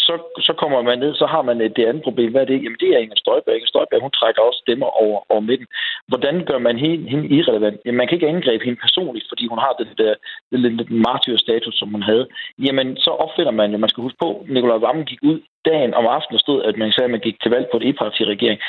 så, 0.07 0.13
så 0.47 0.53
kommer 0.61 0.81
man 0.81 0.99
ned, 0.99 1.13
så 1.21 1.25
har 1.33 1.41
man 1.41 1.61
et, 1.61 1.75
det 1.77 1.85
andet 1.85 2.03
problem. 2.03 2.31
Hvad 2.31 2.41
er 2.41 2.49
det? 2.51 2.63
Jamen, 2.63 2.81
det 2.81 2.89
er 2.89 2.99
Inger 3.03 3.19
Støjberg. 3.23 3.55
Inger 3.55 3.71
Støjberg, 3.73 4.01
hun 4.01 4.17
trækker 4.19 4.41
også 4.41 4.59
stemmer 4.65 4.89
over, 5.03 5.19
over 5.31 5.43
midten. 5.49 5.67
Hvordan 6.07 6.35
gør 6.49 6.59
man 6.67 6.77
hende, 6.83 7.09
hende 7.11 7.27
irrelevant? 7.35 7.77
Jamen, 7.85 7.97
man 7.97 8.07
kan 8.07 8.15
ikke 8.15 8.31
angribe 8.33 8.65
hende 8.65 8.83
personligt, 8.85 9.25
fordi 9.31 9.45
hun 9.47 9.59
har 9.65 9.73
den 9.81 9.89
der, 10.01 10.13
lidt 10.51 10.91
martyrstatus, 11.07 11.75
som 11.77 11.89
hun 11.95 12.03
havde. 12.11 12.25
Jamen, 12.65 12.87
så 12.97 13.11
opfinder 13.25 13.51
man 13.51 13.71
jo, 13.71 13.77
man 13.77 13.89
skal 13.89 14.05
huske 14.05 14.21
på, 14.21 14.29
Nikolaj 14.49 14.77
Vammen 14.77 15.05
gik 15.05 15.19
ud 15.23 15.39
dagen 15.65 15.93
om 15.93 16.05
aftenen 16.15 16.37
og 16.39 16.45
stod, 16.45 16.63
at 16.63 16.77
man 16.77 16.91
sagde, 16.91 17.09
at 17.09 17.15
man 17.15 17.25
gik 17.27 17.37
til 17.41 17.51
valg 17.51 17.67
på 17.71 17.77
et 17.77 17.87
e-parti-regering. 17.89 18.59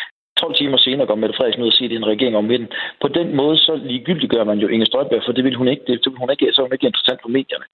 12 0.40 0.54
timer 0.54 0.78
senere 0.78 1.06
går 1.06 1.14
Mette 1.14 1.36
Frederiksen 1.36 1.62
ud 1.62 1.72
og 1.72 1.76
siger, 1.76 1.88
at 1.88 1.90
det 1.90 1.96
er 1.96 2.04
en 2.04 2.14
regering 2.14 2.36
om 2.36 2.44
midten. 2.44 2.68
På 3.02 3.08
den 3.08 3.36
måde 3.36 3.56
så 3.58 3.72
ligegyldiggør 3.90 4.44
man 4.44 4.58
jo 4.58 4.68
Inger 4.68 4.86
Støjberg, 4.86 5.22
for 5.24 5.32
det 5.32 5.44
vil 5.44 5.54
hun 5.60 5.68
ikke, 5.68 5.84
det 5.86 6.00
vil 6.04 6.22
hun 6.22 6.30
ikke, 6.30 6.52
så 6.52 6.60
er 6.60 6.66
hun 6.66 6.72
ikke 6.72 6.86
interessant 6.86 7.20
for 7.22 7.28
medierne 7.28 7.66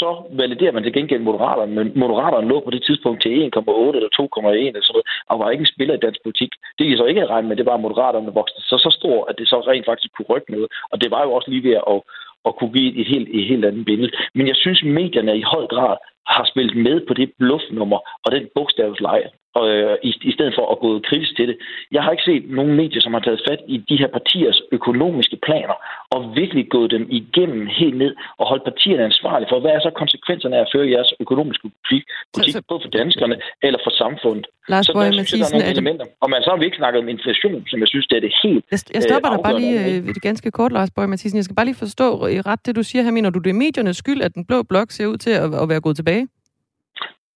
så 0.00 0.08
validerer 0.40 0.72
man 0.72 0.82
til 0.82 0.92
gengæld 0.92 1.22
Moderaterne, 1.28 1.72
men 1.78 1.86
Moderaterne 2.02 2.48
lå 2.48 2.56
på 2.60 2.70
det 2.70 2.82
tidspunkt 2.84 3.22
til 3.22 3.30
1,8 3.30 3.96
eller 3.98 4.10
2,1 4.20 4.48
eller 4.68 4.86
sådan 4.86 4.96
noget, 4.96 5.08
og 5.30 5.38
var 5.38 5.50
ikke 5.50 5.64
en 5.66 5.74
spiller 5.74 5.94
i 5.94 6.04
dansk 6.06 6.20
politik. 6.22 6.52
Det 6.78 6.84
kan 6.86 6.98
så 6.98 7.06
ikke 7.06 7.26
regne 7.26 7.48
med, 7.48 7.56
det 7.56 7.66
var 7.66 7.84
Moderaterne 7.86 8.38
voksede 8.40 8.62
så 8.70 8.76
så 8.84 8.90
stor, 9.00 9.18
at 9.30 9.34
det 9.38 9.48
så 9.48 9.58
rent 9.60 9.86
faktisk 9.90 10.12
kunne 10.12 10.30
rykke 10.32 10.50
noget. 10.54 10.68
Og 10.92 10.96
det 11.02 11.10
var 11.14 11.22
jo 11.24 11.32
også 11.32 11.50
lige 11.50 11.66
ved 11.68 11.76
at, 11.92 12.00
at 12.48 12.56
kunne 12.56 12.72
give 12.76 12.92
et 13.00 13.06
helt, 13.12 13.28
et 13.38 13.46
helt 13.50 13.64
andet 13.64 13.84
billede. 13.84 14.10
Men 14.34 14.46
jeg 14.50 14.56
synes, 14.56 14.80
medierne 14.82 15.38
i 15.38 15.48
høj 15.54 15.64
grad 15.74 15.96
har 16.26 16.44
spillet 16.50 16.76
med 16.86 16.96
på 17.08 17.14
det 17.14 17.28
bluffnummer 17.38 18.00
og 18.24 18.28
den 18.32 18.44
bogstavsleje, 18.54 19.28
øh, 19.56 19.96
i, 20.08 20.10
i 20.30 20.32
stedet 20.36 20.52
for 20.58 20.64
at 20.72 20.78
gå 20.84 20.90
kritisk 21.08 21.36
til 21.36 21.48
det. 21.48 21.56
Jeg 21.92 22.02
har 22.02 22.10
ikke 22.10 22.28
set 22.30 22.44
nogen 22.58 22.74
medier, 22.82 23.00
som 23.00 23.14
har 23.14 23.20
taget 23.20 23.40
fat 23.48 23.60
i 23.74 23.76
de 23.88 23.96
her 24.02 24.10
partiers 24.18 24.58
økonomiske 24.72 25.36
planer 25.46 25.76
og 26.14 26.20
virkelig 26.40 26.64
gået 26.70 26.90
dem 26.90 27.04
igennem 27.20 27.66
helt 27.80 27.96
ned 28.02 28.12
og 28.40 28.44
holdt 28.50 28.64
partierne 28.64 29.04
ansvarlige 29.04 29.48
for, 29.52 29.60
hvad 29.60 29.70
er 29.70 29.80
så 29.80 29.90
konsekvenserne 30.02 30.56
af 30.56 30.60
at 30.60 30.70
føre 30.74 30.90
jeres 30.94 31.10
økonomiske 31.20 31.66
politik, 31.68 32.04
politik 32.34 32.52
så, 32.52 32.58
så, 32.58 32.68
både 32.70 32.80
for 32.84 32.90
danskerne 33.00 33.36
eller 33.66 33.80
for 33.86 33.92
samfundet. 34.02 34.46
Lars 34.68 34.86
så 34.86 34.92
der 34.92 35.12
synes 35.12 35.32
jeg, 35.32 35.38
der 35.38 35.46
er 35.46 35.52
nogle 35.58 35.70
elementer. 35.76 36.06
Og 36.22 36.30
man 36.30 36.42
så 36.42 36.50
har 36.50 36.58
vi 36.58 36.64
ikke 36.64 36.80
snakket 36.82 36.98
om 37.02 37.08
inflation, 37.08 37.60
som 37.70 37.78
jeg 37.82 37.88
synes, 37.88 38.06
det 38.10 38.16
er 38.16 38.24
det 38.26 38.32
helt 38.42 38.64
Jeg, 38.74 38.80
jeg 38.94 39.02
stopper 39.02 39.28
øh, 39.30 39.36
dig 39.36 39.42
bare 39.46 39.60
lige 39.60 39.78
øh, 39.84 40.14
det 40.14 40.22
ganske 40.22 40.50
kort, 40.50 40.72
Lars 40.72 40.90
Borg 40.94 41.08
Mathisen. 41.08 41.36
Jeg 41.36 41.44
skal 41.44 41.56
bare 41.56 41.68
lige 41.70 41.82
forstå 41.86 42.26
i 42.26 42.40
ret 42.40 42.66
det, 42.66 42.76
du 42.76 42.82
siger 42.82 43.02
her. 43.04 43.10
Mener 43.10 43.30
du, 43.30 43.38
det 43.38 43.50
er 43.50 43.58
mediernes 43.64 43.96
skyld, 43.96 44.20
at 44.22 44.34
den 44.34 44.44
blå 44.44 44.62
blok 44.62 44.90
ser 44.90 45.06
ud 45.06 45.16
til 45.16 45.30
at, 45.30 45.54
at 45.62 45.68
være 45.68 45.80
gået 45.80 45.96
tilbage? 45.96 46.28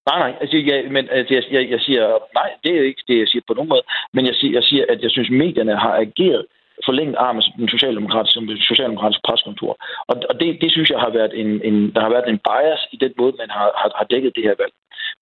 Nej, 0.08 0.18
nej, 0.24 0.32
altså, 0.40 0.56
jeg, 0.56 0.78
men 0.96 1.04
altså, 1.10 1.34
jeg, 1.34 1.42
jeg, 1.50 1.70
jeg 1.70 1.80
siger, 1.80 2.04
nej, 2.34 2.50
det 2.64 2.72
er 2.76 2.82
ikke 2.90 3.04
det, 3.08 3.18
jeg 3.18 3.28
siger 3.28 3.42
på 3.46 3.54
nogen 3.54 3.68
måde, 3.68 3.84
men 4.12 4.26
jeg 4.26 4.34
siger, 4.34 4.52
jeg 4.58 4.64
siger 4.70 4.84
at 4.88 5.02
jeg 5.02 5.10
synes, 5.10 5.30
medierne 5.30 5.76
har 5.84 5.94
ageret 6.06 6.44
forlænget 6.88 7.16
arm 7.26 7.36
af 7.36 7.42
den 7.58 7.68
socialdemokratiske, 7.68 8.40
socialdemokratiske 8.70 9.26
preskontor. 9.28 9.72
Og, 10.10 10.16
og 10.30 10.34
det, 10.40 10.48
det, 10.62 10.70
synes 10.72 10.90
jeg 10.90 11.00
har 11.04 11.10
været 11.18 11.32
en, 11.40 11.50
en, 11.68 11.76
der 11.94 12.00
har 12.00 12.10
været 12.16 12.28
en 12.28 12.40
bias 12.48 12.82
i 12.94 12.96
den 13.04 13.12
måde, 13.18 13.32
man 13.42 13.50
har, 13.50 13.68
har, 13.80 13.90
har 13.98 14.06
dækket 14.12 14.32
det 14.36 14.44
her 14.48 14.54
valg, 14.62 14.74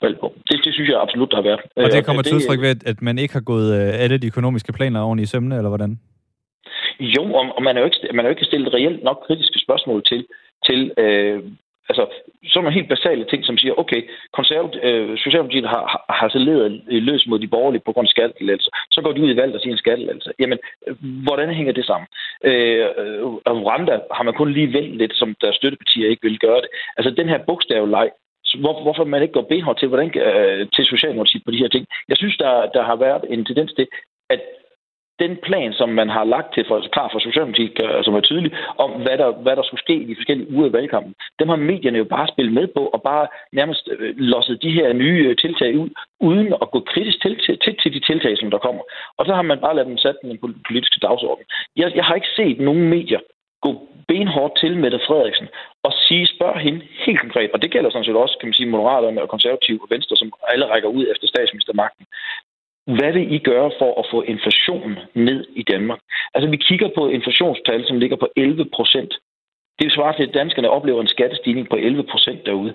valg 0.03 0.17
på. 0.21 0.27
Det, 0.49 0.57
det 0.65 0.73
synes 0.75 0.89
jeg 0.91 1.01
absolut, 1.01 1.35
har 1.35 1.43
været. 1.43 1.61
Og 1.77 1.91
det 1.93 2.07
kommer 2.07 2.23
til 2.23 2.37
udtryk 2.37 2.61
ved, 2.61 2.77
at 2.87 3.03
man 3.03 3.19
ikke 3.19 3.35
har 3.35 3.47
gået 3.53 3.69
øh, 3.79 4.03
alle 4.03 4.19
de 4.19 4.27
økonomiske 4.27 4.73
planer 4.73 5.01
oven 5.01 5.19
i 5.19 5.27
sømne, 5.27 5.57
eller 5.57 5.73
hvordan? 5.75 5.93
Jo, 7.01 7.23
og, 7.39 7.45
og 7.57 7.63
man, 7.63 7.77
er 7.77 7.81
jo 7.81 7.87
ikke, 7.87 7.99
man 8.15 8.25
er 8.25 8.29
jo 8.29 8.35
ikke 8.37 8.45
stillet 8.45 8.75
reelt 8.75 9.03
nok 9.05 9.19
kritiske 9.27 9.59
spørgsmål 9.65 10.05
til, 10.05 10.27
til 10.67 10.93
øh, 10.99 11.43
Altså, 11.91 12.05
sådan 12.53 12.65
nogle 12.65 12.79
helt 12.79 12.89
basale 12.95 13.25
ting, 13.25 13.41
som 13.45 13.59
siger, 13.59 13.75
okay, 13.83 14.01
øh, 14.87 15.19
Socialdemokratiet 15.25 15.69
har, 15.75 15.83
har, 15.93 16.03
har 16.19 16.29
så 16.29 16.39
ledet 16.39 16.83
øh, 16.93 17.03
løs 17.09 17.27
mod 17.27 17.39
de 17.39 17.53
borgerlige 17.55 17.83
på 17.87 17.93
grund 17.93 18.07
af 18.09 18.15
skattelettelser. 18.17 18.71
Så 18.91 18.99
går 19.03 19.13
de 19.13 19.23
ud 19.23 19.31
i 19.31 19.37
valg 19.41 19.55
og 19.55 19.61
siger 19.61 19.73
en 19.73 19.85
skattelettelse. 19.85 20.31
Jamen, 20.39 20.59
øh, 20.87 20.95
hvordan 21.27 21.55
hænger 21.59 21.73
det 21.73 21.85
sammen? 21.91 22.09
Øh, 22.49 22.87
og 23.49 23.55
Rwanda 23.67 23.95
har 24.17 24.25
man 24.25 24.35
kun 24.35 24.53
lige 24.53 24.73
vendt 24.73 24.97
lidt, 24.97 25.15
som 25.17 25.29
der 25.41 25.53
støttepartier 25.53 26.09
ikke 26.09 26.23
vil 26.29 26.39
gøre 26.39 26.61
det. 26.65 26.71
Altså, 26.97 27.11
den 27.11 27.29
her 27.29 27.39
bogstavleg, 27.49 28.11
hvor, 28.63 28.83
hvorfor 28.83 29.05
man 29.05 29.23
ikke 29.23 29.35
går 29.39 29.51
benhårdt 29.53 29.79
til, 29.79 29.89
hvordan, 29.89 30.09
øh, 30.19 30.69
til 30.75 30.85
Socialdemokratiet 30.85 31.45
på 31.45 31.51
de 31.51 31.63
her 31.63 31.69
ting. 31.69 31.87
Jeg 32.09 32.17
synes, 32.17 32.37
der, 32.37 32.53
der 32.77 32.83
har 32.83 32.97
været 32.97 33.25
en 33.29 33.45
tendens 33.45 33.73
til, 33.73 33.87
at 34.31 34.41
den 35.25 35.33
plan, 35.47 35.73
som 35.73 35.89
man 35.89 36.09
har 36.09 36.25
lagt 36.25 36.55
til 36.55 36.65
for, 36.69 36.77
klar 36.97 37.09
for 37.13 37.19
Socialdemokratiet, 37.19 37.73
øh, 37.85 38.05
som 38.05 38.15
er 38.15 38.21
tydelig, 38.21 38.53
om 38.85 38.91
hvad 39.05 39.17
der, 39.23 39.31
hvad 39.45 39.57
der 39.57 39.63
skulle 39.63 39.85
ske 39.87 39.95
i 39.95 40.09
de 40.11 40.17
forskellige 40.17 40.53
uger 40.55 40.69
i 40.69 40.73
valgkampen, 40.73 41.15
dem 41.39 41.49
har 41.49 41.57
medierne 41.57 41.99
jo 41.99 42.05
bare 42.05 42.29
spillet 42.29 42.55
med 42.55 42.67
på, 42.77 42.83
og 42.95 43.03
bare 43.03 43.27
nærmest 43.53 43.89
øh, 43.99 44.15
losset 44.33 44.63
de 44.63 44.77
her 44.79 44.93
nye 44.93 45.23
øh, 45.29 45.37
tiltag 45.37 45.79
ud, 45.79 45.91
uden 46.21 46.49
at 46.63 46.71
gå 46.71 46.81
kritisk 46.81 47.23
til, 47.23 47.35
til, 47.45 47.59
til, 47.65 47.77
til 47.83 47.91
de 47.95 48.01
tiltag, 48.01 48.39
som 48.39 48.51
der 48.51 48.59
kommer. 48.59 48.83
Og 49.19 49.27
så 49.27 49.33
har 49.35 49.43
man 49.43 49.61
bare 49.61 49.75
ladet 49.75 49.89
dem 49.89 49.99
sætte 49.99 50.21
den 50.23 50.39
politiske 50.69 51.01
dagsorden. 51.03 51.45
Jeg, 51.77 51.93
jeg 51.95 52.05
har 52.05 52.15
ikke 52.15 52.37
set 52.37 52.61
nogen 52.61 52.89
medier 52.89 53.21
gå 53.67 53.71
benhårdt 54.09 54.55
til 54.63 54.73
Mette 54.83 55.01
Frederiksen 55.07 55.49
og 55.87 55.93
sige, 56.07 56.27
spørg 56.27 56.57
hende 56.67 56.81
helt 57.07 57.21
konkret, 57.21 57.51
og 57.55 57.63
det 57.63 57.71
gælder 57.71 57.91
sådan 57.91 58.05
set 58.05 58.23
også, 58.25 58.37
kan 58.39 58.49
man 58.49 58.59
sige, 58.59 58.73
Moderaterne 58.75 59.23
og 59.23 59.29
Konservative 59.29 59.83
og 59.83 59.89
Venstre, 59.95 60.17
som 60.17 60.33
alle 60.53 60.67
rækker 60.73 60.89
ud 60.89 61.05
efter 61.13 61.27
statsministermagten. 61.27 62.07
Hvad 62.97 63.13
vil 63.13 63.33
I 63.33 63.39
gøre 63.39 63.71
for 63.79 64.01
at 64.01 64.07
få 64.11 64.23
inflationen 64.23 64.99
ned 65.15 65.47
i 65.61 65.63
Danmark? 65.63 66.01
Altså, 66.35 66.51
vi 66.51 66.57
kigger 66.57 66.89
på 66.97 67.09
inflationstal, 67.09 67.87
som 67.87 67.99
ligger 67.99 68.17
på 68.17 68.29
11 68.37 68.65
procent. 68.77 69.13
Det 69.79 69.93
svarer 69.93 70.17
til, 70.17 70.27
at 70.29 70.35
danskerne 70.35 70.71
oplever 70.71 71.01
en 71.01 71.15
skattestigning 71.17 71.69
på 71.69 71.77
11 71.77 72.03
procent 72.03 72.47
derude 72.47 72.75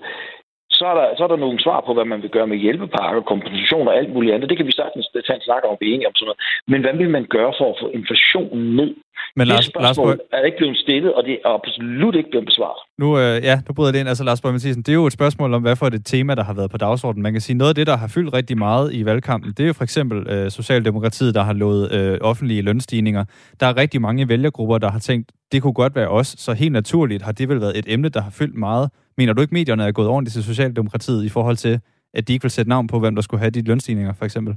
så 0.78 0.84
er, 0.86 0.94
der, 1.00 1.06
så 1.16 1.22
er 1.24 1.30
der 1.32 1.44
nogle 1.44 1.62
svar 1.64 1.80
på, 1.86 1.94
hvad 1.94 2.04
man 2.04 2.22
vil 2.22 2.30
gøre 2.36 2.46
med 2.46 2.56
hjælpepakker, 2.64 3.22
kompensation 3.32 3.88
og 3.88 3.96
alt 3.96 4.12
muligt 4.14 4.34
andet. 4.34 4.48
Det 4.50 4.56
kan 4.58 4.66
vi 4.66 4.80
sagtens 4.80 5.08
tage 5.26 5.36
en 5.36 5.46
snak 5.48 5.62
om, 5.64 5.76
vi 5.80 5.86
er 5.90 5.94
enige 5.94 6.10
om 6.10 6.14
sådan 6.14 6.26
noget. 6.26 6.40
Men 6.72 6.80
hvad 6.80 6.94
vil 7.00 7.10
man 7.16 7.24
gøre 7.36 7.52
for 7.58 7.68
at 7.70 7.78
få 7.82 7.88
inflationen 7.88 8.76
ned? 8.76 8.90
Men 9.36 9.46
Lars, 9.46 9.64
det 9.64 9.72
spørgsmål 9.74 10.08
Lars 10.08 10.18
er 10.32 10.44
ikke 10.46 10.56
blevet 10.56 10.76
stillet, 10.76 11.14
og 11.14 11.24
det 11.24 11.32
er 11.32 11.48
absolut 11.58 12.14
ikke 12.14 12.30
blevet 12.30 12.46
besvaret. 12.46 12.80
Nu, 12.98 13.18
øh, 13.18 13.44
ja, 13.48 13.60
nu 13.68 13.74
bryder 13.74 13.92
det 13.92 13.98
ind. 13.98 14.08
Altså, 14.08 14.24
Lars 14.24 14.40
Borg 14.40 14.52
Mathisen, 14.52 14.82
det 14.82 14.88
er 14.88 14.94
jo 14.94 15.06
et 15.06 15.12
spørgsmål 15.12 15.54
om, 15.54 15.62
hvad 15.62 15.76
for 15.76 15.86
et 15.86 16.02
tema, 16.04 16.34
der 16.34 16.44
har 16.44 16.54
været 16.54 16.70
på 16.70 16.76
dagsordenen. 16.76 17.22
Man 17.22 17.32
kan 17.32 17.40
sige, 17.40 17.56
noget 17.56 17.68
af 17.68 17.74
det, 17.74 17.86
der 17.86 17.96
har 17.96 18.08
fyldt 18.08 18.34
rigtig 18.34 18.58
meget 18.58 18.94
i 18.94 19.04
valgkampen, 19.04 19.50
det 19.52 19.60
er 19.60 19.66
jo 19.66 19.72
for 19.72 19.84
eksempel 19.84 20.28
øh, 20.28 20.50
Socialdemokratiet, 20.50 21.34
der 21.34 21.42
har 21.42 21.52
lovet 21.52 21.92
øh, 21.92 22.18
offentlige 22.20 22.62
lønstigninger. 22.62 23.24
Der 23.60 23.66
er 23.66 23.76
rigtig 23.76 24.00
mange 24.00 24.28
vælgergrupper, 24.28 24.78
der 24.78 24.90
har 24.90 24.98
tænkt, 24.98 25.32
det 25.52 25.62
kunne 25.62 25.72
godt 25.72 25.94
være 25.94 26.08
os, 26.08 26.26
så 26.26 26.52
helt 26.52 26.72
naturligt 26.72 27.22
har 27.22 27.32
det 27.32 27.48
vel 27.48 27.60
været 27.60 27.78
et 27.78 27.84
emne, 27.88 28.08
der 28.08 28.20
har 28.20 28.30
fyldt 28.30 28.54
meget. 28.54 28.90
Mener 29.18 29.32
du 29.32 29.40
ikke, 29.40 29.54
medierne 29.54 29.84
er 29.84 29.92
gået 29.92 30.08
ordentligt 30.08 30.32
til 30.32 30.44
Socialdemokratiet 30.44 31.24
i 31.24 31.28
forhold 31.28 31.56
til, 31.56 31.80
at 32.14 32.28
de 32.28 32.32
ikke 32.32 32.42
vil 32.42 32.50
sætte 32.50 32.68
navn 32.68 32.86
på, 32.86 32.98
hvem 32.98 33.14
der 33.14 33.22
skulle 33.22 33.40
have 33.40 33.50
de 33.50 33.62
lønstigninger, 33.62 34.12
for 34.12 34.24
eksempel? 34.24 34.56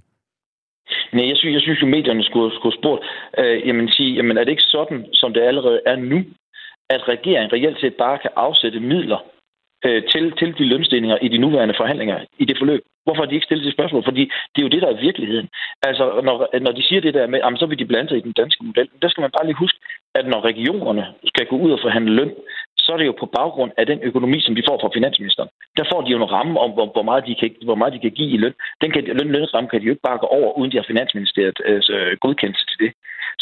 Nej, 1.12 1.28
jeg 1.28 1.38
synes, 1.38 1.54
jeg 1.54 1.62
synes 1.62 1.82
jo, 1.82 1.88
medierne 1.88 2.23
skulle, 2.23 2.56
skulle 2.56 2.78
spurgt, 2.80 3.02
øh, 3.38 3.67
jamen, 3.67 3.89
sige, 3.89 4.15
jamen 4.15 4.38
er 4.38 4.43
det 4.43 4.52
ikke 4.52 4.71
sådan, 4.78 5.06
som 5.13 5.34
det 5.34 5.41
allerede 5.41 5.82
er 5.86 5.95
nu, 5.95 6.19
at 6.89 7.08
regeringen 7.08 7.54
reelt 7.54 7.80
set 7.80 7.95
bare 7.95 8.17
kan 8.17 8.32
afsætte 8.36 8.80
midler 8.80 9.19
øh, 9.86 10.04
til, 10.12 10.34
til 10.39 10.58
de 10.58 10.63
lønstigninger 10.63 11.17
i 11.21 11.28
de 11.28 11.38
nuværende 11.38 11.73
forhandlinger 11.78 12.19
i 12.39 12.45
det 12.45 12.58
forløb? 12.58 12.82
Hvorfor 13.04 13.21
har 13.21 13.30
de 13.30 13.36
ikke 13.36 13.45
stillet 13.45 13.65
det 13.65 13.73
spørgsmål? 13.73 14.04
Fordi 14.04 14.23
det 14.52 14.60
er 14.62 14.67
jo 14.67 14.73
det, 14.75 14.82
der 14.82 14.88
er 14.88 15.02
virkeligheden. 15.02 15.49
Altså, 15.88 16.21
når, 16.23 16.60
når 16.60 16.71
de 16.71 16.83
siger 16.83 17.02
det 17.02 17.13
der 17.13 17.27
med, 17.27 17.40
jamen, 17.40 17.58
så 17.58 17.65
vil 17.65 17.79
de 17.79 17.85
blande 17.85 18.10
sig 18.10 18.17
i 18.17 18.27
den 18.27 18.40
danske 18.42 18.65
model, 18.65 18.90
der 19.02 19.10
skal 19.10 19.21
man 19.21 19.31
bare 19.31 19.46
lige 19.46 19.63
huske, 19.63 19.79
at 20.15 20.25
når 20.27 20.46
regionerne 20.46 21.06
skal 21.25 21.46
gå 21.46 21.58
ud 21.58 21.71
og 21.71 21.79
forhandle 21.81 22.15
løn, 22.15 22.31
så 22.90 22.94
er 22.96 23.02
det 23.02 23.12
jo 23.12 23.21
på 23.23 23.27
baggrund 23.40 23.71
af 23.81 23.85
den 23.92 24.00
økonomi, 24.10 24.37
som 24.46 24.56
de 24.56 24.67
får 24.69 24.77
fra 24.81 24.96
finansministeren. 24.98 25.50
Der 25.79 25.85
får 25.92 26.02
de 26.02 26.12
jo 26.13 26.17
en 26.17 26.31
ramme 26.35 26.56
om, 26.65 26.71
hvor, 26.75 26.87
hvor, 26.96 27.06
meget, 27.10 27.23
de 27.29 27.35
kan, 27.42 27.50
hvor 27.67 27.79
meget 27.79 27.94
de 27.96 28.04
kan 28.06 28.13
give 28.19 28.31
i 28.35 28.42
løn. 28.44 28.56
Den 28.83 28.90
kan, 28.94 29.02
løn, 29.19 29.31
lønsramme 29.35 29.69
kan 29.69 29.79
de 29.79 29.85
jo 29.87 29.94
ikke 29.94 30.08
bare 30.10 30.21
gå 30.23 30.27
over, 30.37 30.50
uden 30.58 30.71
de 30.71 30.79
har 30.79 30.92
finansministeriet 30.92 31.60
øh, 31.69 32.17
godkendelse 32.23 32.65
til 32.69 32.77
det. 32.83 32.92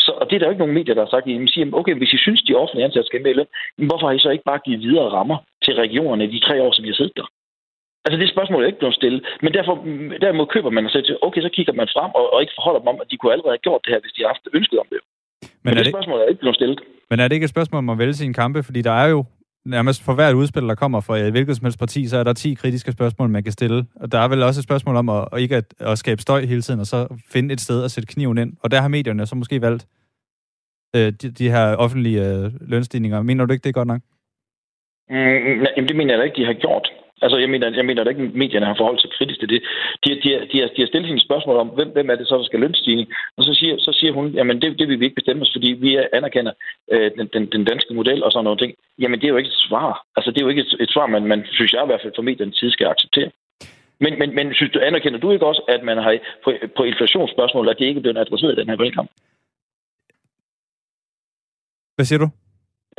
Så, 0.04 0.12
og 0.22 0.24
det 0.26 0.36
er 0.36 0.40
der 0.40 0.48
jo 0.48 0.54
ikke 0.54 0.64
nogen 0.64 0.78
medier, 0.80 0.96
der 0.96 1.04
har 1.06 1.14
sagt. 1.14 1.26
De 1.26 1.54
siger, 1.54 1.66
okay, 1.80 1.96
hvis 2.00 2.14
I 2.18 2.24
synes, 2.26 2.42
de 2.42 2.60
offentlige 2.62 2.86
ansatte 2.86 3.08
skal 3.08 3.22
med 3.24 3.32
i 3.32 3.38
løn, 3.40 3.50
hvorfor 3.90 4.06
har 4.08 4.16
I 4.16 4.26
så 4.26 4.30
ikke 4.36 4.50
bare 4.52 4.66
givet 4.66 4.82
videre 4.88 5.10
rammer 5.18 5.38
til 5.66 5.74
regionerne 5.84 6.24
i 6.26 6.34
de 6.36 6.46
tre 6.48 6.56
år, 6.66 6.72
som 6.74 6.84
de 6.84 6.92
har 6.92 7.00
siddet 7.00 7.18
der? 7.20 7.28
Altså 8.06 8.18
det 8.22 8.34
spørgsmål 8.36 8.64
er 8.64 8.72
ikke 8.72 8.84
blevet 8.84 9.00
stillet, 9.02 9.22
men 9.44 9.52
derfor, 9.58 9.76
derimod 10.24 10.48
køber 10.56 10.72
man 10.78 10.90
sig 10.90 11.04
til, 11.06 11.16
okay, 11.28 11.42
så 11.42 11.52
kigger 11.56 11.74
man 11.74 11.88
frem 11.96 12.12
og, 12.20 12.26
og 12.34 12.38
ikke 12.44 12.58
forholder 12.58 12.80
dem 12.82 12.92
om, 12.94 13.00
at 13.04 13.08
de 13.12 13.18
kunne 13.18 13.34
allerede 13.34 13.56
have 13.56 13.66
gjort 13.68 13.82
det 13.86 13.94
her, 13.94 14.02
hvis 14.04 14.14
de 14.16 14.22
har 14.24 14.30
haft 14.34 14.48
ønsket 14.60 14.80
om 14.84 14.88
det. 14.94 15.00
Men, 15.42 15.50
men 15.64 15.72
det, 15.74 15.86
det 15.86 15.94
spørgsmål 15.94 16.18
er 16.20 16.28
ikke 16.32 16.44
blevet 16.44 16.60
stillet. 16.60 16.80
Men 17.10 17.20
er 17.20 17.26
det 17.28 17.36
ikke 17.36 17.48
et 17.50 17.56
spørgsmål 17.56 17.80
om 17.84 17.90
at 17.90 18.00
vælge 18.02 18.14
sine 18.14 18.34
kampe? 18.42 18.60
Fordi 18.68 18.82
der 18.90 18.96
er 19.04 19.08
jo 19.16 19.20
nærmest 19.68 20.04
for 20.04 20.14
hvert 20.14 20.34
udspil, 20.34 20.64
der 20.64 20.76
kommer 20.76 21.02
fra 21.02 21.18
et 21.18 21.32
hvilket 21.32 21.56
som 21.56 21.66
helst 21.66 21.80
parti, 21.80 22.08
så 22.08 22.18
er 22.18 22.24
der 22.24 22.34
10 22.34 22.54
kritiske 22.54 22.92
spørgsmål, 22.92 23.30
man 23.30 23.44
kan 23.44 23.52
stille. 23.52 23.86
Og 23.96 24.12
der 24.12 24.20
er 24.20 24.28
vel 24.28 24.44
også 24.44 24.60
et 24.60 24.64
spørgsmål 24.64 24.96
om 24.96 25.10
at, 25.10 25.28
at 25.34 25.40
ikke 25.42 25.56
at, 25.56 25.74
at 25.80 25.98
skabe 25.98 26.22
støj 26.22 26.46
hele 26.46 26.62
tiden, 26.62 26.80
og 26.80 26.86
så 26.86 27.08
finde 27.32 27.54
et 27.54 27.62
sted 27.62 27.84
at 27.84 27.92
sætte 27.92 28.14
kniven 28.14 28.38
ind. 28.38 28.54
Og 28.64 28.72
der 28.72 28.82
har 28.82 28.88
medierne 28.88 29.26
så 29.26 29.36
måske 29.36 29.62
valgt 29.62 29.88
øh, 30.96 31.12
de, 31.22 31.32
de 31.32 31.50
her 31.50 31.76
offentlige 31.76 32.28
øh, 32.28 32.52
lønstigninger. 32.62 33.22
Mener 33.22 33.46
du 33.46 33.54
ikke, 33.54 33.64
det 33.64 33.70
er 33.70 33.80
godt 33.82 33.88
nok? 33.88 34.02
Mm, 35.10 35.16
nej, 35.64 35.74
det 35.88 35.96
mener 35.96 36.16
jeg 36.16 36.26
ikke, 36.26 36.42
de 36.42 36.46
har 36.46 36.54
gjort. 36.54 36.88
Altså, 37.22 37.38
jeg 37.38 37.50
mener, 37.50 37.76
jeg 37.76 37.86
mener 37.86 38.04
da 38.04 38.10
ikke, 38.10 38.24
at 38.24 38.36
medierne 38.36 38.66
har 38.66 38.76
forholdt 38.78 39.02
sig 39.02 39.12
kritisk 39.18 39.40
til 39.40 39.50
det. 39.50 39.62
De, 40.06 40.10
de, 40.24 40.30
de, 40.52 40.60
har, 40.62 40.68
de 40.76 40.82
har 40.82 40.88
stillet 40.88 41.08
hende 41.08 41.28
spørgsmål 41.28 41.58
om, 41.58 41.68
hvem, 41.68 41.90
hvem 41.96 42.10
er 42.10 42.16
det 42.16 42.28
så, 42.28 42.38
der 42.38 42.44
skal 42.44 42.60
lønstigning? 42.60 43.08
Og 43.38 43.44
så 43.44 43.54
siger, 43.54 43.76
så 43.78 43.92
siger 44.00 44.14
hun, 44.14 44.28
jamen 44.30 44.62
det, 44.62 44.80
det 44.80 44.88
vil 44.88 45.00
vi 45.00 45.06
ikke 45.06 45.20
bestemme 45.22 45.42
os, 45.42 45.54
fordi 45.56 45.72
vi 45.72 45.98
anerkender 46.14 46.54
øh, 46.92 47.12
den, 47.18 47.28
den, 47.34 47.46
den 47.46 47.64
danske 47.66 47.94
model 47.94 48.24
og 48.24 48.32
sådan 48.32 48.44
noget 48.44 48.60
ting. 48.60 48.74
Jamen, 49.02 49.20
det 49.20 49.26
er 49.26 49.34
jo 49.34 49.38
ikke 49.38 49.54
et 49.56 49.64
svar. 49.68 50.06
Altså, 50.16 50.32
det 50.32 50.38
er 50.38 50.46
jo 50.46 50.50
ikke 50.50 50.62
et, 50.62 50.76
et 50.80 50.92
svar, 50.92 51.08
man, 51.08 51.24
man 51.24 51.46
synes 51.52 51.74
jeg 51.74 51.84
i 51.84 51.90
hvert 51.90 52.02
fald 52.02 52.14
for 52.16 52.22
mediernes 52.22 52.58
side 52.58 52.72
skal 52.72 52.88
acceptere. 52.88 53.32
Men, 54.00 54.20
men, 54.20 54.36
men 54.36 54.54
synes 54.54 54.72
du, 54.74 54.80
anerkender 54.80 55.20
du 55.20 55.32
ikke 55.32 55.46
også, 55.46 55.62
at 55.68 55.84
man 55.84 55.98
har 55.98 56.18
på, 56.44 56.52
på 56.78 56.84
inflationsspørgsmål, 56.84 57.70
at 57.70 57.80
det 57.80 57.86
ikke 57.86 57.98
er 57.98 58.02
blevet 58.02 58.18
adresseret 58.18 58.54
i 58.54 58.60
den 58.62 58.70
her 58.70 58.78
valgkamp? 58.78 59.10
Hvad 61.96 62.06
siger 62.06 62.20
du? 62.20 62.30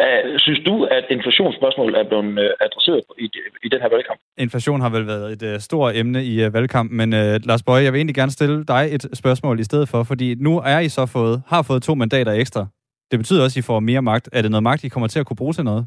Uh, 0.04 0.38
synes 0.44 0.60
du, 0.66 0.84
at 0.84 1.04
inflationsspørgsmålet 1.10 2.00
er 2.00 2.08
blevet 2.08 2.24
uh, 2.24 2.66
adresseret 2.66 3.02
i, 3.18 3.26
i 3.64 3.68
den 3.68 3.80
her 3.80 3.88
valgkamp? 3.88 4.20
Inflation 4.38 4.80
har 4.80 4.90
vel 4.90 5.06
været 5.06 5.26
et 5.32 5.54
uh, 5.54 5.60
stort 5.60 5.96
emne 5.96 6.24
i 6.24 6.46
uh, 6.46 6.54
valgkampen, 6.54 6.96
men 6.96 7.12
uh, 7.12 7.34
Lars 7.48 7.62
Bøje, 7.62 7.84
jeg 7.84 7.92
vil 7.92 7.98
egentlig 7.98 8.14
gerne 8.14 8.30
stille 8.30 8.64
dig 8.64 8.82
et 8.96 9.04
spørgsmål 9.22 9.60
i 9.60 9.64
stedet 9.64 9.88
for, 9.88 10.02
fordi 10.02 10.34
nu 10.34 10.58
er 10.58 10.78
I 10.78 10.88
så 10.88 11.06
fået, 11.06 11.42
har 11.46 11.62
fået 11.62 11.82
to 11.82 11.94
mandater 11.94 12.32
ekstra. 12.32 12.66
Det 13.10 13.18
betyder 13.18 13.44
også, 13.44 13.58
at 13.58 13.64
I 13.64 13.66
får 13.66 13.80
mere 13.80 14.02
magt. 14.02 14.28
Er 14.32 14.42
det 14.42 14.50
noget 14.50 14.62
magt, 14.62 14.84
I 14.84 14.88
kommer 14.88 15.08
til 15.08 15.20
at 15.20 15.26
kunne 15.26 15.36
bruge 15.42 15.52
til 15.52 15.64
noget? 15.64 15.86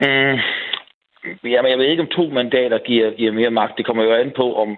Mm, 0.00 0.38
jamen, 1.54 1.70
jeg 1.70 1.78
ved 1.78 1.86
ikke, 1.86 2.02
om 2.02 2.14
to 2.16 2.24
mandater 2.28 2.78
giver, 2.78 3.10
giver 3.10 3.32
mere 3.32 3.50
magt. 3.50 3.76
Det 3.78 3.86
kommer 3.86 4.02
jo 4.04 4.12
an 4.14 4.32
på, 4.36 4.54
om 4.62 4.68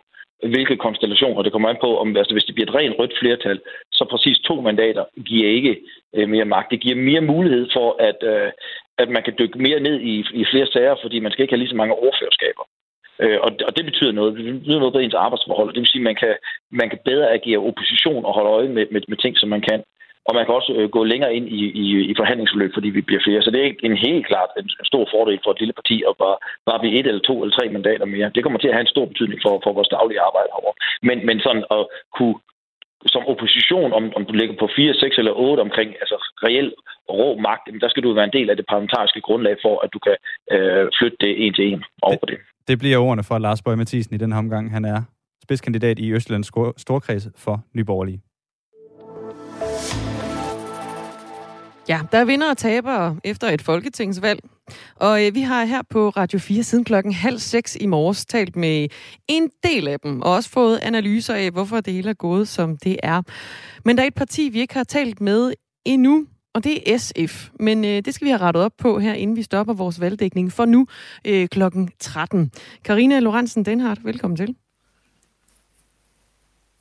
hvilke 0.42 0.76
konstellationer. 0.76 1.42
Det 1.42 1.52
kommer 1.52 1.68
an 1.68 1.76
på, 1.80 1.98
om 1.98 2.16
altså, 2.16 2.34
hvis 2.34 2.44
det 2.44 2.54
bliver 2.54 2.68
et 2.68 2.74
rent 2.74 2.98
rødt 2.98 3.14
flertal, 3.20 3.60
så 3.92 4.04
præcis 4.10 4.38
to 4.38 4.60
mandater 4.60 5.04
giver 5.26 5.48
ikke 5.48 5.80
øh, 6.14 6.28
mere 6.28 6.44
magt. 6.44 6.70
Det 6.70 6.80
giver 6.80 6.96
mere 6.96 7.20
mulighed 7.20 7.68
for, 7.72 7.96
at, 8.08 8.18
øh, 8.22 8.50
at 8.98 9.08
man 9.08 9.22
kan 9.22 9.34
dykke 9.38 9.58
mere 9.58 9.80
ned 9.80 10.00
i, 10.00 10.24
i 10.40 10.44
flere 10.50 10.66
sager, 10.66 10.96
fordi 11.02 11.20
man 11.20 11.32
skal 11.32 11.42
ikke 11.42 11.52
have 11.52 11.62
lige 11.62 11.74
så 11.74 11.76
mange 11.76 11.94
overførskaber. 11.94 12.64
Øh, 13.22 13.38
og, 13.40 13.50
og 13.66 13.76
det 13.76 13.84
betyder 13.84 14.12
noget. 14.12 14.36
Det 14.36 14.60
betyder 14.60 14.78
noget 14.78 14.94
på 14.94 14.98
ens 14.98 15.14
arbejdsforhold. 15.14 15.72
Det 15.72 15.80
vil 15.80 15.92
sige, 15.92 16.02
at 16.02 16.08
man 16.10 16.14
kan, 16.14 16.34
man 16.70 16.88
kan 16.90 16.98
bedre 17.04 17.32
agere 17.32 17.66
opposition 17.68 18.24
og 18.24 18.34
holde 18.34 18.50
øje 18.50 18.68
med, 18.68 18.86
med, 18.90 19.00
med 19.08 19.16
ting, 19.16 19.38
som 19.38 19.48
man 19.48 19.60
kan. 19.60 19.82
Og 20.28 20.32
man 20.34 20.44
kan 20.44 20.54
også 20.58 20.72
øh, 20.78 20.86
gå 20.96 21.00
længere 21.12 21.34
ind 21.38 21.46
i, 21.58 21.62
i, 21.82 21.86
i 22.10 22.12
forhandlingsforløb, 22.20 22.72
fordi 22.74 22.88
vi 22.96 23.02
bliver 23.08 23.22
flere. 23.24 23.42
Så 23.42 23.50
det 23.50 23.60
er 23.60 23.68
en 23.90 23.96
helt 24.06 24.26
klart 24.30 24.50
øh, 24.56 24.64
en, 24.64 24.70
stor 24.90 25.04
fordel 25.14 25.40
for 25.44 25.50
et 25.52 25.60
lille 25.62 25.78
parti 25.80 25.96
at 26.08 26.14
bare, 26.24 26.36
bare 26.68 26.80
blive 26.82 26.96
et 26.98 27.06
eller 27.06 27.24
to 27.28 27.34
eller 27.42 27.56
tre 27.56 27.66
mandater 27.76 28.06
mere. 28.14 28.32
Det 28.34 28.42
kommer 28.42 28.58
til 28.60 28.70
at 28.70 28.76
have 28.76 28.86
en 28.86 28.94
stor 28.94 29.06
betydning 29.12 29.40
for, 29.44 29.54
for 29.64 29.72
vores 29.78 29.94
daglige 29.96 30.24
arbejde 30.28 30.50
herovre. 30.54 30.76
Men, 31.08 31.16
men 31.28 31.36
sådan 31.46 31.64
at 31.76 31.82
kunne 32.16 32.36
som 33.14 33.22
opposition, 33.32 33.92
om, 33.98 34.04
om 34.16 34.22
du 34.28 34.32
ligger 34.40 34.54
på 34.62 34.68
4, 34.76 34.94
6 34.94 35.18
eller 35.18 35.32
8 35.32 35.60
omkring 35.60 35.90
altså 36.02 36.16
reel 36.46 36.68
rå 37.08 37.28
magt, 37.48 37.64
der 37.80 37.88
skal 37.88 38.02
du 38.02 38.12
være 38.12 38.24
en 38.30 38.36
del 38.38 38.50
af 38.50 38.56
det 38.56 38.66
parlamentariske 38.68 39.20
grundlag 39.20 39.56
for, 39.64 39.74
at 39.84 39.90
du 39.94 39.98
kan 40.06 40.16
øh, 40.54 40.84
flytte 40.98 41.16
det 41.20 41.46
en 41.46 41.54
til 41.54 41.64
en 41.72 41.84
over 42.02 42.16
på 42.22 42.26
det. 42.26 42.38
Det 42.68 42.78
bliver 42.78 42.98
ordene 42.98 43.24
for 43.28 43.38
Lars 43.38 43.62
Bøge 43.62 43.76
Mathisen 43.76 44.14
i 44.14 44.18
den 44.18 44.32
her 44.32 44.38
omgang. 44.38 44.72
Han 44.72 44.84
er 44.84 44.98
spidskandidat 45.42 45.98
i 45.98 46.12
Østlands 46.12 46.46
Storkreds 46.76 47.28
for 47.44 47.56
Nyborgerlige. 47.74 48.20
Ja, 51.88 52.00
der 52.12 52.18
er 52.18 52.24
vinder 52.24 52.50
og 52.50 52.56
tabere 52.56 53.16
efter 53.24 53.48
et 53.48 53.62
folketingsvalg. 53.62 54.40
Og 54.96 55.26
øh, 55.26 55.34
vi 55.34 55.40
har 55.40 55.64
her 55.64 55.82
på 55.90 56.08
Radio 56.08 56.38
4 56.38 56.62
siden 56.62 56.84
klokken 56.84 57.12
halv 57.12 57.38
seks 57.38 57.76
i 57.80 57.86
morges 57.86 58.26
talt 58.26 58.56
med 58.56 58.88
en 59.28 59.50
del 59.62 59.88
af 59.88 60.00
dem, 60.00 60.22
og 60.22 60.32
også 60.32 60.50
fået 60.50 60.78
analyser 60.82 61.34
af, 61.34 61.50
hvorfor 61.50 61.80
det 61.80 61.92
hele 61.92 62.10
er 62.10 62.14
gået, 62.14 62.48
som 62.48 62.76
det 62.76 62.96
er. 63.02 63.22
Men 63.84 63.96
der 63.96 64.02
er 64.02 64.06
et 64.06 64.14
parti, 64.14 64.48
vi 64.48 64.60
ikke 64.60 64.74
har 64.74 64.84
talt 64.84 65.20
med 65.20 65.52
endnu, 65.84 66.26
og 66.54 66.64
det 66.64 66.92
er 66.92 66.98
SF. 66.98 67.48
Men 67.60 67.84
øh, 67.84 68.02
det 68.04 68.14
skal 68.14 68.24
vi 68.24 68.30
have 68.30 68.40
rettet 68.40 68.62
op 68.62 68.72
på 68.78 68.98
her, 68.98 69.14
inden 69.14 69.36
vi 69.36 69.42
stopper 69.42 69.74
vores 69.74 70.00
valgdækning 70.00 70.52
for 70.52 70.64
nu 70.64 70.86
øh, 71.24 71.48
klokken 71.48 71.90
13. 72.00 72.50
Karina 72.84 73.20
Lorentzen 73.20 73.64
Denhardt, 73.64 74.04
velkommen 74.04 74.36
til. 74.36 74.54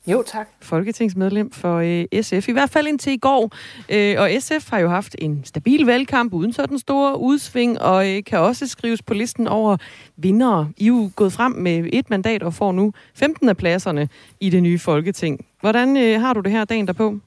Jo, 0.06 0.22
tak. 0.26 0.48
Folketingsmedlem 0.60 1.50
for 1.50 1.76
øh, 1.76 2.22
SF, 2.22 2.48
i 2.48 2.52
hvert 2.52 2.70
fald 2.70 2.86
indtil 2.86 3.12
i 3.12 3.16
går. 3.16 3.50
Øh, 3.88 4.20
og 4.20 4.30
SF 4.40 4.70
har 4.70 4.78
jo 4.78 4.88
haft 4.88 5.16
en 5.18 5.44
stabil 5.44 5.86
valgkamp 5.86 6.32
uden 6.32 6.52
sådan 6.52 6.78
store 6.78 7.18
udsving, 7.18 7.80
og 7.80 8.10
øh, 8.10 8.24
kan 8.24 8.38
også 8.38 8.66
skrives 8.66 9.02
på 9.02 9.14
listen 9.14 9.48
over 9.48 9.76
vindere. 10.16 10.70
I 10.76 10.84
er 10.84 10.88
jo 10.88 11.10
gået 11.16 11.32
frem 11.32 11.52
med 11.52 11.88
et 11.92 12.10
mandat 12.10 12.42
og 12.42 12.54
får 12.54 12.72
nu 12.72 12.92
15 13.14 13.48
af 13.48 13.56
pladserne 13.56 14.08
i 14.40 14.50
det 14.50 14.62
nye 14.62 14.78
Folketing. 14.78 15.46
Hvordan 15.60 15.96
øh, 15.96 16.20
har 16.20 16.32
du 16.32 16.40
det 16.40 16.52
her 16.52 16.64
dagen 16.64 16.86
derpå? 16.86 17.18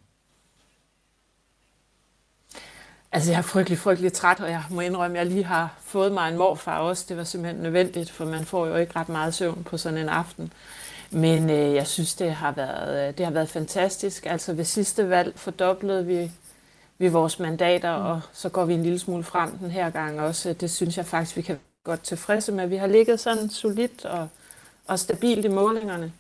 Altså, 3.12 3.32
jeg 3.32 3.38
er 3.38 3.42
frygtelig, 3.42 3.78
frygtelig 3.78 4.14
træt, 4.14 4.40
og 4.40 4.50
jeg 4.50 4.64
må 4.70 4.82
indrømme, 4.82 5.20
at 5.20 5.26
jeg 5.26 5.34
lige 5.34 5.46
har 5.46 5.76
fået 5.82 6.12
mig 6.12 6.30
en 6.30 6.38
morfar 6.38 6.80
også. 6.80 7.06
Det 7.10 7.18
var 7.18 7.24
simpelthen 7.24 7.64
nødvendigt, 7.64 8.12
for 8.12 8.26
man 8.26 8.46
får 8.46 8.68
jo 8.68 8.76
ikke 8.76 8.92
ret 8.96 9.10
meget 9.10 9.34
søvn 9.34 9.64
på 9.64 9.78
sådan 9.78 9.98
en 9.98 10.10
aften. 10.10 10.54
Men 11.12 11.50
øh, 11.50 11.76
jeg 11.76 11.88
synes, 11.88 12.16
det 12.16 12.32
har, 12.32 12.52
været, 12.52 13.08
øh, 13.08 13.18
det 13.18 13.26
har 13.26 13.34
været 13.34 13.50
fantastisk. 13.50 14.26
Altså 14.26 14.54
ved 14.54 14.66
sidste 14.66 15.10
valg 15.10 15.40
fordoblede 15.40 16.06
vi, 16.06 16.32
vi 16.98 17.08
vores 17.08 17.40
mandater, 17.40 17.98
mm. 17.98 18.06
og 18.06 18.22
så 18.34 18.50
går 18.50 18.66
vi 18.66 18.74
en 18.74 18.84
lille 18.84 19.00
smule 19.00 19.24
frem 19.24 19.58
den 19.58 19.72
her 19.72 19.90
gang 19.90 20.20
også. 20.20 20.54
Det 20.54 20.72
synes 20.72 20.98
jeg 20.98 21.06
faktisk, 21.06 21.38
vi 21.38 21.42
kan 21.42 21.60
godt 21.84 22.04
tilfredse 22.04 22.52
med. 22.52 22.68
Vi 22.68 22.76
har 22.76 22.88
ligget 22.88 23.20
sådan 23.20 23.50
solidt 23.50 24.06
og, 24.06 24.28
og 24.88 25.00
stabilt 25.00 25.46
i 25.46 25.48
målingerne. 25.48 26.14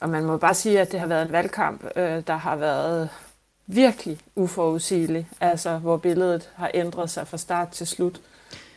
Og 0.00 0.08
man 0.08 0.24
må 0.24 0.36
bare 0.36 0.54
sige, 0.54 0.80
at 0.80 0.92
det 0.92 1.00
har 1.00 1.06
været 1.06 1.26
en 1.26 1.32
valgkamp, 1.32 1.84
øh, 1.96 2.22
der 2.26 2.36
har 2.36 2.56
været 2.56 3.08
virkelig 3.66 4.18
uforudsigelig. 4.34 5.28
Altså, 5.40 5.78
hvor 5.78 5.96
billedet 5.96 6.50
har 6.54 6.70
ændret 6.74 7.10
sig 7.10 7.28
fra 7.28 7.36
start 7.36 7.68
til 7.68 7.86
slut. 7.86 8.20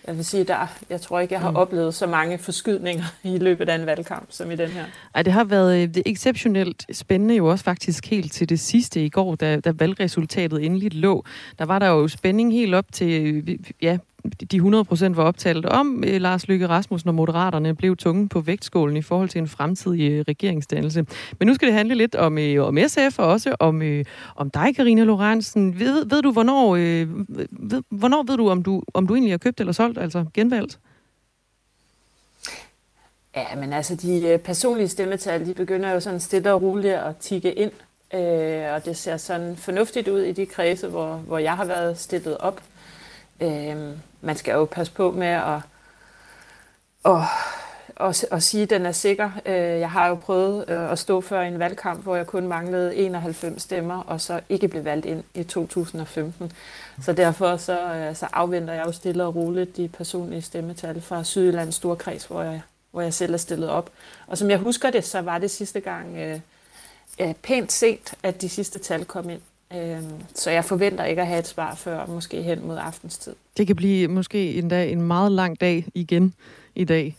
Jeg 0.07 0.17
vil 0.17 0.25
sige, 0.25 0.43
der, 0.43 0.77
jeg 0.89 1.01
tror 1.01 1.19
ikke, 1.19 1.33
jeg 1.33 1.41
har 1.41 1.51
mm. 1.51 1.55
oplevet 1.55 1.93
så 1.93 2.07
mange 2.07 2.37
forskydninger 2.37 3.03
i 3.23 3.37
løbet 3.37 3.69
af 3.69 3.75
en 3.75 3.85
valgkamp 3.85 4.25
som 4.29 4.51
i 4.51 4.55
den 4.55 4.69
her. 4.69 4.85
Ej, 5.15 5.21
det 5.21 5.33
har 5.33 5.43
været 5.43 5.77
øh, 5.77 5.93
det 5.93 6.03
exceptionelt 6.05 6.85
spændende 6.91 7.35
jo 7.35 7.47
også 7.47 7.63
faktisk 7.63 8.05
helt 8.05 8.31
til 8.31 8.49
det 8.49 8.59
sidste 8.59 9.05
i 9.05 9.09
går, 9.09 9.35
da, 9.35 9.59
da 9.59 9.71
valgresultatet 9.75 10.65
endelig 10.65 10.93
lå. 10.93 11.23
Der 11.59 11.65
var 11.65 11.79
der 11.79 11.87
jo 11.87 12.07
spænding 12.07 12.53
helt 12.53 12.75
op 12.75 12.85
til 12.91 13.43
øh, 13.47 13.57
ja, 13.81 13.97
de 14.51 14.57
100% 14.57 15.15
var 15.15 15.23
optalt 15.23 15.65
om, 15.65 16.03
øh, 16.07 16.21
Lars 16.21 16.47
Lykke 16.47 16.67
Rasmussen 16.67 17.07
og 17.07 17.15
Moderaterne 17.15 17.75
blev 17.75 17.97
tunge 17.97 18.29
på 18.29 18.41
vægtskålen 18.41 18.97
i 18.97 19.01
forhold 19.01 19.29
til 19.29 19.39
en 19.41 19.47
fremtidig 19.47 20.11
øh, 20.11 20.25
regeringsdannelse. 20.27 21.05
Men 21.39 21.47
nu 21.47 21.53
skal 21.53 21.67
det 21.67 21.75
handle 21.75 21.95
lidt 21.95 22.15
om, 22.15 22.37
øh, 22.37 22.67
om 22.67 22.77
SF 22.87 23.19
og 23.19 23.27
også 23.27 23.55
om, 23.59 23.81
om 24.35 24.49
dig, 24.49 24.75
Karina 24.75 25.03
Lorentzen. 25.03 25.79
Ved, 25.79 26.05
ved 26.05 26.21
du, 26.21 26.31
hvornår, 26.31 26.75
ved, 26.75 27.83
hvornår 27.89 28.23
ved 28.23 28.37
du 28.37 28.49
om, 28.49 28.63
du, 28.63 28.83
om 28.93 29.07
du 29.07 29.13
egentlig 29.13 29.33
har 29.33 29.37
købt 29.37 29.59
eller 29.59 29.73
solgt, 29.73 29.97
altså 29.97 30.25
genvalgt? 30.33 30.79
Ja, 33.35 33.55
men 33.55 33.73
altså 33.73 33.95
de 33.95 34.39
personlige 34.43 34.87
stemmetal, 34.87 35.45
de 35.45 35.53
begynder 35.53 35.91
jo 35.91 35.99
sådan 35.99 36.19
stille 36.19 36.53
og 36.53 36.61
roligt 36.61 36.93
at 36.93 37.17
tikke 37.17 37.53
ind. 37.53 37.71
Øh, 38.13 38.73
og 38.73 38.85
det 38.85 38.97
ser 38.97 39.17
sådan 39.17 39.55
fornuftigt 39.55 40.07
ud 40.07 40.21
i 40.21 40.31
de 40.31 40.45
kredse, 40.45 40.87
hvor, 40.87 41.15
hvor 41.15 41.37
jeg 41.37 41.55
har 41.55 41.65
været 41.65 41.99
stillet 41.99 42.37
op. 42.37 42.61
Øh, 43.41 43.97
man 44.21 44.35
skal 44.35 44.53
jo 44.53 44.65
passe 44.65 44.93
på 44.93 45.11
med 45.11 45.27
at, 45.27 45.59
at, 47.05 47.21
at, 47.99 48.25
at 48.31 48.43
sige, 48.43 48.63
at 48.63 48.69
den 48.69 48.85
er 48.85 48.91
sikker. 48.91 49.31
Øh, 49.45 49.53
jeg 49.55 49.91
har 49.91 50.07
jo 50.07 50.15
prøvet 50.15 50.65
øh, 50.69 50.91
at 50.91 50.99
stå 50.99 51.21
før 51.21 51.41
en 51.41 51.59
valgkamp, 51.59 52.03
hvor 52.03 52.15
jeg 52.15 52.27
kun 52.27 52.47
manglede 52.47 52.95
91 52.95 53.61
stemmer, 53.61 54.03
og 54.03 54.21
så 54.21 54.41
ikke 54.49 54.67
blev 54.67 54.85
valgt 54.85 55.05
ind 55.05 55.23
i 55.33 55.43
2015. 55.43 56.51
Så 57.03 57.13
derfor 57.13 57.57
så, 57.57 57.93
øh, 57.93 58.15
så 58.15 58.27
afventer 58.33 58.73
jeg 58.73 58.85
jo 58.85 58.91
stille 58.91 59.23
og 59.23 59.35
roligt 59.35 59.77
de 59.77 59.87
personlige 59.87 60.41
stemmetal 60.41 61.01
fra 61.01 61.23
Sydjyllands 61.23 61.75
Storkreds, 61.75 62.25
hvor 62.25 62.41
jeg, 62.41 62.61
hvor 62.91 63.01
jeg 63.01 63.13
selv 63.13 63.33
er 63.33 63.37
stillet 63.37 63.69
op. 63.69 63.89
Og 64.27 64.37
som 64.37 64.49
jeg 64.49 64.57
husker 64.57 64.89
det, 64.91 65.05
så 65.05 65.21
var 65.21 65.37
det 65.37 65.51
sidste 65.51 65.79
gang 65.79 66.17
øh, 66.17 66.39
pænt 67.43 67.71
sent, 67.71 68.13
at 68.23 68.41
de 68.41 68.49
sidste 68.49 68.79
tal 68.79 69.05
kom 69.05 69.29
ind. 69.29 69.41
Øh, 69.75 70.03
så 70.35 70.51
jeg 70.51 70.65
forventer 70.65 71.05
ikke 71.05 71.21
at 71.21 71.27
have 71.27 71.39
et 71.39 71.47
svar 71.47 71.75
før 71.75 72.05
måske 72.05 72.41
hen 72.41 72.67
mod 72.67 72.77
aftenstid. 72.79 73.35
Det 73.57 73.67
kan 73.67 73.75
blive 73.75 74.07
måske 74.07 74.53
endda 74.53 74.85
en 74.85 75.01
meget 75.01 75.31
lang 75.31 75.61
dag 75.61 75.85
igen 75.93 76.33
i 76.75 76.83
dag. 76.83 77.17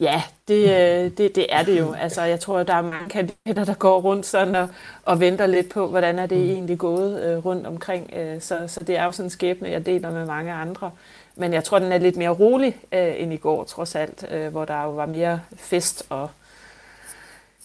Ja, 0.00 0.22
det, 0.48 0.62
øh, 0.62 1.10
det, 1.18 1.34
det 1.34 1.46
er 1.48 1.62
det 1.62 1.78
jo. 1.78 1.92
Altså, 1.92 2.22
jeg 2.22 2.40
tror, 2.40 2.62
der 2.62 2.74
er 2.74 2.82
mange 2.82 3.08
kandidater, 3.08 3.64
der 3.64 3.74
går 3.74 4.00
rundt 4.00 4.26
sådan 4.26 4.54
og, 4.54 4.68
og 5.04 5.20
venter 5.20 5.46
lidt 5.46 5.68
på, 5.68 5.86
hvordan 5.86 6.18
er 6.18 6.26
det 6.26 6.38
mm. 6.38 6.50
egentlig 6.50 6.78
gået 6.78 7.22
øh, 7.22 7.44
rundt 7.44 7.66
omkring. 7.66 8.10
Øh, 8.16 8.40
så, 8.40 8.64
så 8.66 8.84
det 8.84 8.96
er 8.96 9.04
jo 9.04 9.12
sådan 9.12 9.26
en 9.26 9.30
skæbne, 9.30 9.70
jeg 9.70 9.86
deler 9.86 10.10
med 10.10 10.26
mange 10.26 10.52
andre. 10.52 10.90
Men 11.36 11.52
jeg 11.52 11.64
tror, 11.64 11.78
den 11.78 11.92
er 11.92 11.98
lidt 11.98 12.16
mere 12.16 12.30
rolig 12.30 12.76
øh, 12.92 13.14
end 13.18 13.32
i 13.32 13.36
går, 13.36 13.64
trods 13.64 13.94
alt, 13.94 14.26
øh, 14.30 14.48
hvor 14.48 14.64
der 14.64 14.82
jo 14.82 14.90
var 14.90 15.06
mere 15.06 15.40
fest 15.56 16.06
og, 16.08 16.30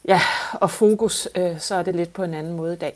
ja, 0.08 0.20
og 0.54 0.72
fokus, 0.72 1.28
øh, 1.38 1.60
så 1.60 1.76
er 1.76 1.84
det 1.84 1.95
lidt 1.95 2.14
på 2.14 2.24
en 2.24 2.34
anden 2.34 2.54
måde 2.54 2.74
i 2.74 2.78
dag. 2.78 2.93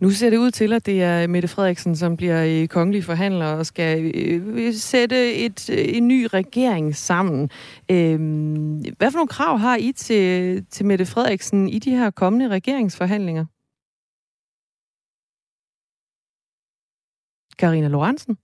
Nu 0.00 0.10
ser 0.10 0.30
det 0.30 0.36
ud 0.36 0.50
til, 0.50 0.72
at 0.72 0.86
det 0.86 1.02
er 1.02 1.26
Mette 1.26 1.48
Frederiksen, 1.48 1.96
som 1.96 2.16
bliver 2.16 2.44
øh, 2.44 2.68
kongelig 2.68 3.04
forhandler 3.04 3.46
og 3.46 3.66
skal 3.66 4.14
øh, 4.14 4.46
øh 4.46 4.74
sætte 4.74 5.34
et, 5.34 5.70
øh, 5.70 5.96
en 5.96 6.08
ny 6.08 6.28
regering 6.34 6.96
sammen. 6.96 7.50
Øh, 7.90 8.18
hvad 8.98 9.10
for 9.10 9.18
nogle 9.18 9.28
krav 9.28 9.58
har 9.58 9.76
I 9.76 9.92
til, 9.92 10.64
til 10.70 10.86
Mette 10.86 11.06
Frederiksen 11.06 11.68
i 11.68 11.78
de 11.78 11.90
her 11.90 12.10
kommende 12.10 12.48
regeringsforhandlinger? 12.48 13.44
Karina 17.58 17.88
Lorentzen? 17.88 18.38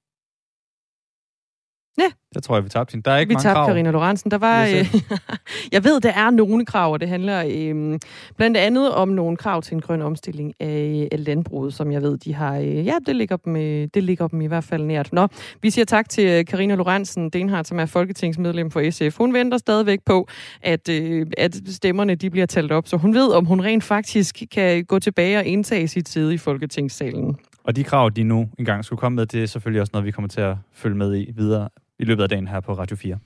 Ja. 1.98 2.10
Der 2.34 2.40
tror 2.40 2.56
jeg, 2.56 2.64
vi 2.64 2.68
tabte 2.68 2.92
hende. 2.92 3.04
Der 3.04 3.10
er 3.10 3.18
ikke 3.18 3.28
vi 3.28 3.34
mange 3.34 3.54
krav. 3.54 3.66
Karina 3.66 3.90
Lorentzen. 3.90 4.30
Der 4.30 4.38
var, 4.38 4.64
øh, 4.64 4.94
jeg 5.74 5.84
ved, 5.84 6.00
der 6.00 6.12
er 6.12 6.30
nogle 6.30 6.66
krav, 6.66 6.92
og 6.92 7.00
det 7.00 7.08
handler 7.08 7.44
øh, 7.46 7.98
blandt 8.36 8.56
andet 8.56 8.94
om 8.94 9.08
nogle 9.08 9.36
krav 9.36 9.62
til 9.62 9.74
en 9.74 9.80
grøn 9.80 10.02
omstilling 10.02 10.52
af, 10.60 11.08
af 11.12 11.24
landbruget, 11.24 11.74
som 11.74 11.92
jeg 11.92 12.02
ved, 12.02 12.18
de 12.18 12.34
har. 12.34 12.56
Øh, 12.56 12.86
ja, 12.86 12.94
det 13.06 13.16
ligger, 13.16 13.36
dem, 13.36 13.56
øh, 13.56 13.88
det 13.94 14.02
ligger 14.02 14.28
dem 14.28 14.40
i 14.40 14.46
hvert 14.46 14.64
fald 14.64 14.84
nært. 14.84 15.12
Nå, 15.12 15.28
vi 15.62 15.70
siger 15.70 15.84
tak 15.84 16.08
til 16.08 16.46
Karina 16.46 16.74
Lorentzen 16.74 17.30
Denhardt, 17.30 17.68
som 17.68 17.78
er 17.78 17.86
folketingsmedlem 17.86 18.70
for 18.70 18.90
SF. 18.90 19.18
Hun 19.18 19.34
venter 19.34 19.58
stadigvæk 19.58 20.00
på, 20.06 20.28
at, 20.62 20.88
øh, 20.88 21.26
at 21.38 21.56
stemmerne 21.66 22.14
de 22.14 22.30
bliver 22.30 22.46
talt 22.46 22.72
op, 22.72 22.88
så 22.88 22.96
hun 22.96 23.14
ved, 23.14 23.32
om 23.32 23.44
hun 23.44 23.60
rent 23.60 23.84
faktisk 23.84 24.42
kan 24.52 24.84
gå 24.84 24.98
tilbage 24.98 25.38
og 25.38 25.44
indtage 25.44 25.88
sit 25.88 26.08
sæde 26.08 26.34
i 26.34 26.38
Folketingssalen. 26.38 27.36
Og 27.64 27.76
de 27.76 27.84
krav, 27.84 28.10
de 28.10 28.22
nu 28.24 28.48
engang 28.58 28.84
skulle 28.84 29.00
komme 29.00 29.16
med, 29.16 29.26
det 29.26 29.42
er 29.42 29.46
selvfølgelig 29.46 29.80
også 29.80 29.90
noget, 29.92 30.06
vi 30.06 30.10
kommer 30.10 30.28
til 30.28 30.40
at 30.40 30.56
følge 30.72 30.96
med 30.96 31.16
i 31.16 31.32
videre 31.36 31.68
i 31.98 32.04
løbet 32.04 32.22
af 32.22 32.28
dagen 32.28 32.48
her 32.48 32.60
på 32.60 32.72
Radio 32.72 32.96
4. 32.96 33.18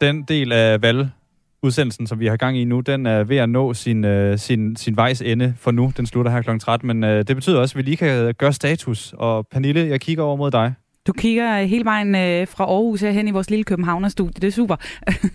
Den 0.00 0.22
del 0.22 0.52
af 0.52 0.82
valg 0.82 1.08
udsendelsen, 1.62 2.06
som 2.06 2.20
vi 2.20 2.26
har 2.26 2.36
gang 2.36 2.58
i 2.58 2.64
nu, 2.64 2.80
den 2.80 3.06
er 3.06 3.24
ved 3.24 3.36
at 3.36 3.48
nå 3.48 3.74
sin, 3.74 4.04
øh, 4.04 4.38
sin, 4.38 4.76
sin 4.76 4.96
vejs 4.96 5.22
ende 5.22 5.54
for 5.56 5.70
nu. 5.70 5.92
Den 5.96 6.06
slutter 6.06 6.32
her 6.32 6.42
kl. 6.42 6.58
13, 6.58 6.86
men 6.86 7.04
øh, 7.04 7.24
det 7.28 7.36
betyder 7.36 7.60
også, 7.60 7.72
at 7.72 7.76
vi 7.76 7.82
lige 7.82 7.96
kan 7.96 8.34
gøre 8.34 8.52
status. 8.52 9.14
Og 9.18 9.46
Pernille, 9.46 9.88
jeg 9.88 10.00
kigger 10.00 10.24
over 10.24 10.36
mod 10.36 10.50
dig. 10.50 10.74
Du 11.06 11.12
kigger 11.12 11.62
hele 11.62 11.84
vejen 11.84 12.14
øh, 12.14 12.48
fra 12.48 12.64
Aarhus 12.64 13.00
hen 13.00 13.28
i 13.28 13.30
vores 13.30 13.50
lille 13.50 13.64
Københavner-studie. 13.64 14.40
Det 14.40 14.44
er 14.44 14.52
super. 14.52 14.76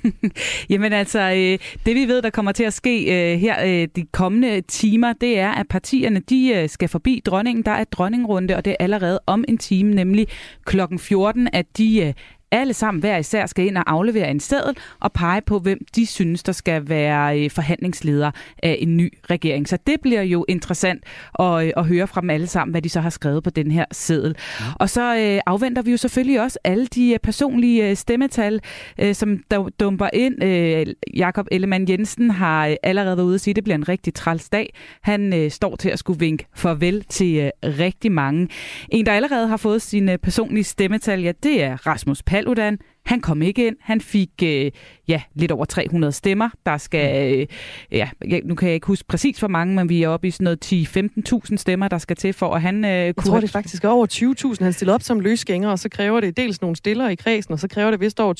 Jamen 0.69 0.93
altså, 0.93 1.19
øh, 1.19 1.83
det 1.85 1.95
vi 1.95 2.07
ved, 2.07 2.21
der 2.21 2.29
kommer 2.29 2.51
til 2.51 2.63
at 2.63 2.73
ske 2.73 3.03
øh, 3.33 3.39
her 3.39 3.65
øh, 3.65 3.87
de 3.95 4.05
kommende 4.11 4.61
timer, 4.61 5.13
det 5.13 5.39
er, 5.39 5.51
at 5.51 5.67
partierne 5.67 6.19
de 6.19 6.53
øh, 6.55 6.69
skal 6.69 6.89
forbi 6.89 7.21
dronningen. 7.25 7.65
Der 7.65 7.71
er 7.71 7.83
dronningrunde, 7.83 8.55
og 8.55 8.65
det 8.65 8.71
er 8.71 8.77
allerede 8.79 9.19
om 9.25 9.45
en 9.47 9.57
time, 9.57 9.93
nemlig 9.95 10.27
klokken 10.65 10.99
14, 10.99 11.49
at 11.53 11.77
de 11.77 12.01
øh, 12.01 12.13
alle 12.51 12.73
sammen 12.73 12.99
hver 12.99 13.17
især 13.17 13.45
skal 13.45 13.65
ind 13.65 13.77
og 13.77 13.83
aflevere 13.87 14.31
en 14.31 14.39
seddel 14.39 14.77
og 14.99 15.13
pege 15.13 15.41
på, 15.41 15.59
hvem 15.59 15.79
de 15.95 16.05
synes, 16.05 16.43
der 16.43 16.51
skal 16.51 16.89
være 16.89 17.43
øh, 17.43 17.51
forhandlingsleder 17.51 18.31
af 18.63 18.77
en 18.79 18.97
ny 18.97 19.13
regering. 19.29 19.67
Så 19.67 19.77
det 19.87 20.01
bliver 20.01 20.21
jo 20.21 20.45
interessant 20.47 21.03
at, 21.39 21.65
øh, 21.65 21.71
at 21.77 21.85
høre 21.85 22.07
fra 22.07 22.21
dem 22.21 22.29
alle 22.29 22.47
sammen, 22.47 22.71
hvad 22.71 22.81
de 22.81 22.89
så 22.89 23.01
har 23.01 23.09
skrevet 23.09 23.43
på 23.43 23.49
den 23.49 23.71
her 23.71 23.85
seddel. 23.91 24.35
Og 24.75 24.89
så 24.89 25.15
øh, 25.15 25.41
afventer 25.45 25.81
vi 25.81 25.91
jo 25.91 25.97
selvfølgelig 25.97 26.41
også 26.41 26.59
alle 26.63 26.87
de 26.87 27.17
personlige 27.23 27.95
stemmetal, 27.95 28.61
øh, 28.99 29.15
som 29.15 29.37
der 29.51 29.69
dumper 29.79 30.09
ind. 30.13 30.43
Øh, 30.43 30.85
Jakob 31.15 31.47
Ellemann 31.51 31.89
Jensen 31.89 32.31
har 32.31 32.75
allerede 32.83 33.17
været 33.17 33.27
ude 33.27 33.35
at 33.35 33.41
sige, 33.41 33.51
at 33.51 33.55
det 33.55 33.63
bliver 33.63 33.75
en 33.75 33.89
rigtig 33.89 34.13
træls 34.13 34.49
dag. 34.49 34.73
Han 35.01 35.33
øh, 35.33 35.51
står 35.51 35.75
til 35.75 35.89
at 35.89 35.99
skulle 35.99 36.19
vinke 36.19 36.45
farvel 36.55 37.03
til 37.03 37.37
øh, 37.37 37.49
rigtig 37.63 38.11
mange. 38.11 38.47
En, 38.89 39.05
der 39.05 39.11
allerede 39.11 39.47
har 39.47 39.57
fået 39.57 39.81
sine 39.81 40.17
personlige 40.17 40.63
stemmetal, 40.63 41.21
ja, 41.21 41.31
det 41.43 41.63
er 41.63 41.87
Rasmus 41.87 42.23
Paludan 42.23 42.38
Paludan, 42.39 42.79
han 43.05 43.21
kom 43.21 43.41
ikke 43.41 43.67
ind. 43.67 43.75
Han 43.81 44.01
fik 44.01 44.29
øh, 44.43 44.71
ja, 45.07 45.21
lidt 45.35 45.51
over 45.51 45.65
300 45.65 46.13
stemmer. 46.13 46.49
Der 46.65 46.77
skal, 46.77 47.39
øh, 47.39 47.47
ja, 47.91 48.09
nu 48.43 48.55
kan 48.55 48.67
jeg 48.67 48.75
ikke 48.75 48.87
huske 48.87 49.07
præcis 49.07 49.39
hvor 49.39 49.47
mange, 49.47 49.75
men 49.75 49.89
vi 49.89 50.03
er 50.03 50.09
oppe 50.09 50.27
i 50.27 50.31
sådan 50.31 50.43
noget 50.43 51.45
10-15.000 51.51 51.57
stemmer, 51.57 51.87
der 51.87 51.97
skal 51.97 52.15
til 52.15 52.33
for, 52.33 52.53
at 52.55 52.61
han 52.61 52.85
øh, 52.85 52.91
jeg 52.91 53.15
kunne... 53.15 53.31
tror, 53.31 53.39
det 53.39 53.47
er 53.47 53.51
faktisk 53.51 53.85
over 53.85 54.07
20.000. 54.55 54.63
Han 54.63 54.73
stiller 54.73 54.93
op 54.93 55.03
som 55.03 55.19
løsgænger, 55.19 55.69
og 55.69 55.79
så 55.79 55.89
kræver 55.89 56.19
det 56.19 56.37
dels 56.37 56.61
nogle 56.61 56.75
stillere 56.75 57.13
i 57.13 57.15
kredsen, 57.15 57.53
og 57.53 57.59
så 57.59 57.67
kræver 57.67 57.91
det 57.91 57.99
vist 57.99 58.19
over 58.19 58.33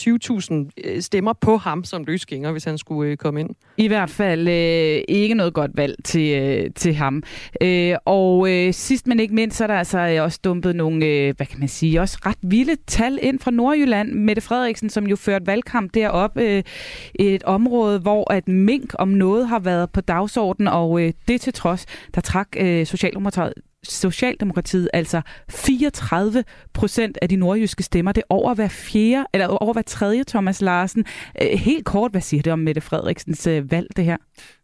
20.000 0.73 0.81
øh, 0.83 1.01
stemmer 1.01 1.33
på 1.33 1.57
ham 1.57 1.83
som 1.83 2.03
løsgænger, 2.03 2.51
hvis 2.51 2.63
han 2.63 2.77
skulle 2.77 3.11
øh, 3.11 3.17
komme 3.17 3.39
ind. 3.39 3.49
I 3.77 3.87
hvert 3.87 4.09
fald 4.09 4.47
øh, 4.47 5.01
ikke 5.07 5.35
noget 5.35 5.53
godt 5.53 5.71
valg 5.75 5.95
til, 6.03 6.39
øh, 6.41 6.69
til 6.75 6.93
ham. 6.93 7.23
Øh, 7.61 7.95
og 8.05 8.51
øh, 8.51 8.73
sidst 8.73 9.07
men 9.07 9.19
ikke 9.19 9.35
mindst, 9.35 9.57
så 9.57 9.63
er 9.63 9.67
der 9.67 9.75
altså 9.75 10.23
også 10.23 10.39
dumpet 10.43 10.75
nogle, 10.75 11.05
øh, 11.05 11.33
hvad 11.37 11.45
kan 11.45 11.59
man 11.59 11.67
sige, 11.67 12.01
også 12.01 12.17
ret 12.25 12.37
vilde 12.41 12.75
tal 12.87 13.19
ind 13.21 13.39
fra 13.39 13.51
Nordjylland. 13.51 14.11
Mette 14.11 14.41
Frederiksen, 14.49 14.89
som 14.89 15.07
jo 15.07 15.15
førte 15.15 15.47
valgkamp 15.47 15.93
derop 15.93 16.37
øh, 16.37 16.63
et 17.15 17.43
område, 17.43 17.99
hvor 17.99 18.33
at 18.33 18.47
mink 18.47 18.93
om 18.99 19.07
noget 19.07 19.47
har 19.47 19.59
været 19.59 19.91
på 19.91 20.01
dagsordenen, 20.01 20.67
og 20.67 21.01
øh, 21.01 21.13
det 21.27 21.41
til 21.41 21.53
trods, 21.53 21.85
der 22.15 22.21
trak 22.21 22.47
øh, 22.57 22.85
Socialdemokratiet 22.85 23.53
Socialdemokratiet, 23.83 24.89
altså 24.93 25.21
34 25.49 26.43
procent 26.73 27.17
af 27.21 27.29
de 27.29 27.35
nordjyske 27.35 27.83
stemmer. 27.83 28.11
Det 28.11 28.21
er 28.21 28.33
over 28.33 28.53
hver 28.53 28.67
fjerde, 28.67 29.25
eller 29.33 29.47
over 29.47 29.73
hver 29.73 29.81
tredje, 29.81 30.23
Thomas 30.23 30.61
Larsen. 30.61 31.05
Øh, 31.41 31.59
helt 31.59 31.85
kort, 31.85 32.11
hvad 32.11 32.21
siger 32.21 32.43
det 32.43 32.53
om 32.53 32.59
Mette 32.59 32.81
Frederiksens 32.81 33.47
øh, 33.47 33.71
valg, 33.71 33.87
det 33.95 34.05
her? 34.05 34.17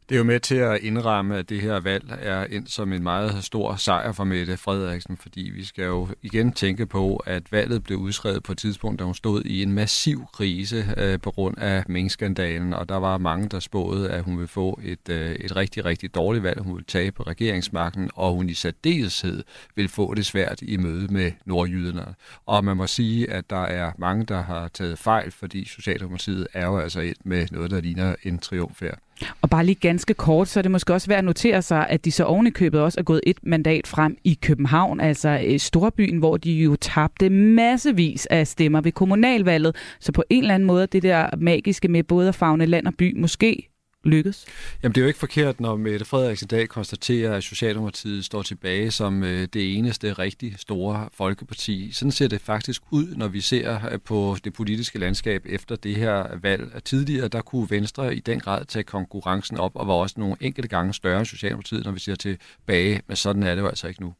Det 0.10 0.16
er 0.16 0.18
jo 0.18 0.24
med 0.24 0.40
til 0.40 0.56
at 0.56 0.82
indramme, 0.82 1.38
at 1.38 1.50
det 1.50 1.62
her 1.62 1.80
valg 1.80 2.18
er 2.22 2.46
ind 2.46 2.68
som 2.68 2.94
en 2.94 3.04
meget 3.04 3.44
stor 3.44 3.76
sejr 3.76 4.12
for 4.12 4.24
Mette 4.24 4.58
Frederiksen, 4.58 5.18
fordi 5.18 5.52
vi 5.56 5.64
skal 5.64 5.86
jo 5.86 6.08
igen 6.22 6.52
tænke 6.52 6.86
på, 6.86 7.16
at 7.16 7.52
valget 7.52 7.84
blev 7.84 7.98
udskrevet 7.98 8.44
på 8.44 8.52
et 8.52 8.58
tidspunkt, 8.58 9.00
da 9.00 9.04
hun 9.04 9.14
stod 9.14 9.42
i 9.46 9.64
en 9.64 9.74
massiv 9.74 10.26
krise 10.34 10.94
øh, 10.98 11.20
på 11.20 11.32
grund 11.32 11.58
af 11.58 11.84
minkskandalen, 11.88 12.74
og 12.74 12.90
der 12.90 12.96
var 12.96 13.18
mange, 13.18 13.50
der 13.50 13.60
spåede, 13.60 14.10
at 14.10 14.24
hun 14.24 14.38
ville 14.38 14.48
få 14.48 14.80
et, 14.84 15.10
øh, 15.10 15.32
et 15.32 15.56
rigtig, 15.56 15.86
rigtig 15.86 16.16
dårligt 16.16 16.44
valg. 16.44 16.62
Hun 16.62 16.74
ville 16.74 16.86
tabe 16.88 17.24
regeringsmagten, 17.24 18.10
og 18.16 18.34
hun 18.34 18.50
i 18.50 18.54
særdeleshed 18.54 19.44
ville 19.76 19.90
få 19.90 20.14
det 20.14 20.26
svært 20.26 20.62
i 20.62 20.78
møde 20.78 21.14
med 21.14 21.32
nordjyderne. 21.46 22.16
Og 22.46 22.66
man 22.66 22.78
må 22.78 22.88
sige, 22.88 23.32
at 23.32 23.50
der 23.50 23.64
er 23.64 23.92
mange, 23.98 24.26
der 24.26 24.42
har 24.42 24.68
taget 24.68 25.00
fejl, 25.00 25.32
fordi 25.32 25.66
Socialdemokratiet 25.66 26.48
er 26.54 26.66
jo 26.66 26.78
altså 26.78 27.02
et 27.02 27.18
med 27.24 27.48
noget, 27.52 27.72
der 27.72 27.82
ligner 27.82 28.16
en 28.24 28.40
triumf 28.40 28.82
her. 28.82 28.96
Og 29.42 29.50
bare 29.50 29.66
lige 29.66 29.76
ganske 29.76 30.14
kort, 30.14 30.48
så 30.48 30.60
er 30.60 30.62
det 30.62 30.72
måske 30.72 30.94
også 30.94 31.08
værd 31.08 31.18
at 31.18 31.26
notere 31.26 31.62
sig, 31.62 31.90
at 31.90 32.06
de 32.06 32.12
så 32.12 32.24
ovenikøbet 32.24 32.82
også 32.82 33.00
er 33.00 33.04
gået 33.04 33.22
et 33.24 33.38
mandat 33.44 33.88
frem 33.88 34.18
i 34.24 34.40
København, 34.42 35.00
altså 35.00 35.42
øh, 35.46 35.60
Storbyen, 35.60 36.18
hvor 36.18 36.38
de 36.38 36.52
jo 36.52 36.76
tabte 36.76 37.30
massevis 37.30 38.26
af 38.26 38.48
stemmer 38.48 38.82
ved 38.82 38.92
kommunalvalget. 38.92 39.76
Så 40.00 40.12
på 40.12 40.24
en 40.30 40.44
eller 40.44 40.56
anden 40.56 40.68
måde, 40.68 40.88
det 40.88 41.04
der 41.04 41.30
magiske 41.38 41.88
med 41.88 42.04
både 42.04 42.28
at 42.28 42.36
fagne 42.36 42.66
land 42.66 42.88
og 42.88 42.94
by 42.98 43.20
måske 43.20 43.70
lykkes? 44.06 44.46
Jamen 44.84 44.96
det 44.96 45.02
er 45.02 45.04
jo 45.04 45.08
ikke 45.08 45.20
forkert, 45.20 45.60
når 45.60 45.76
Mette 45.76 46.06
Frederiksen 46.06 46.46
i 46.46 46.54
dag 46.56 46.70
konstaterer, 46.70 47.34
at 47.34 47.44
Socialdemokratiet 47.44 48.26
står 48.26 48.42
tilbage 48.42 48.92
som 48.92 49.24
øh, 49.24 49.48
det 49.54 49.78
eneste 49.78 50.14
rigtig 50.14 50.56
store 50.58 51.10
folkeparti. 51.14 51.92
Sådan 51.92 52.12
ser 52.12 52.28
det 52.28 52.42
faktisk 52.42 52.82
ud, 52.92 53.16
når 53.16 53.28
vi 53.28 53.42
ser 53.42 53.80
øh, 53.92 54.00
på 54.06 54.38
det 54.44 54.54
politiske 54.54 55.00
landskab 55.00 55.46
efter 55.46 55.76
det 55.76 55.96
her 55.96 56.38
valg. 56.42 56.84
Tidligere 56.86 57.28
der 57.28 57.42
kunne 57.42 57.70
Venstre 57.70 58.16
i 58.16 58.20
den 58.20 58.40
grad 58.40 58.66
tage 58.66 58.84
konkurrencen 58.84 59.58
op, 59.58 59.72
og 59.76 59.88
var 59.88 59.94
også 59.94 60.16
nogle 60.18 60.36
enkelte 60.40 60.70
gange 60.70 60.94
større 60.94 61.18
end 61.18 61.26
Socialdemokratiet, 61.26 61.86
når 61.86 61.92
vi 61.92 62.00
ser 62.00 62.16
tilbage. 62.16 63.02
Men 63.08 63.16
sådan 63.16 63.44
er 63.44 63.56
det 63.56 63.62
jo 63.62 63.68
altså 63.68 63.88
ikke 63.88 64.02
nu. 64.02 64.14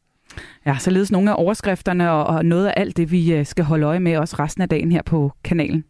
Ja, 0.66 0.76
således 0.78 1.10
nogle 1.10 1.30
af 1.30 1.34
overskrifterne 1.38 2.10
og 2.10 2.44
noget 2.44 2.66
af 2.66 2.74
alt 2.76 2.96
det, 2.96 3.10
vi 3.10 3.32
øh, 3.32 3.46
skal 3.46 3.64
holde 3.64 3.86
øje 3.86 4.00
med 4.00 4.16
også 4.16 4.36
resten 4.38 4.62
af 4.62 4.68
dagen 4.68 4.92
her 4.92 5.02
på 5.02 5.32
kanalen. 5.44 5.84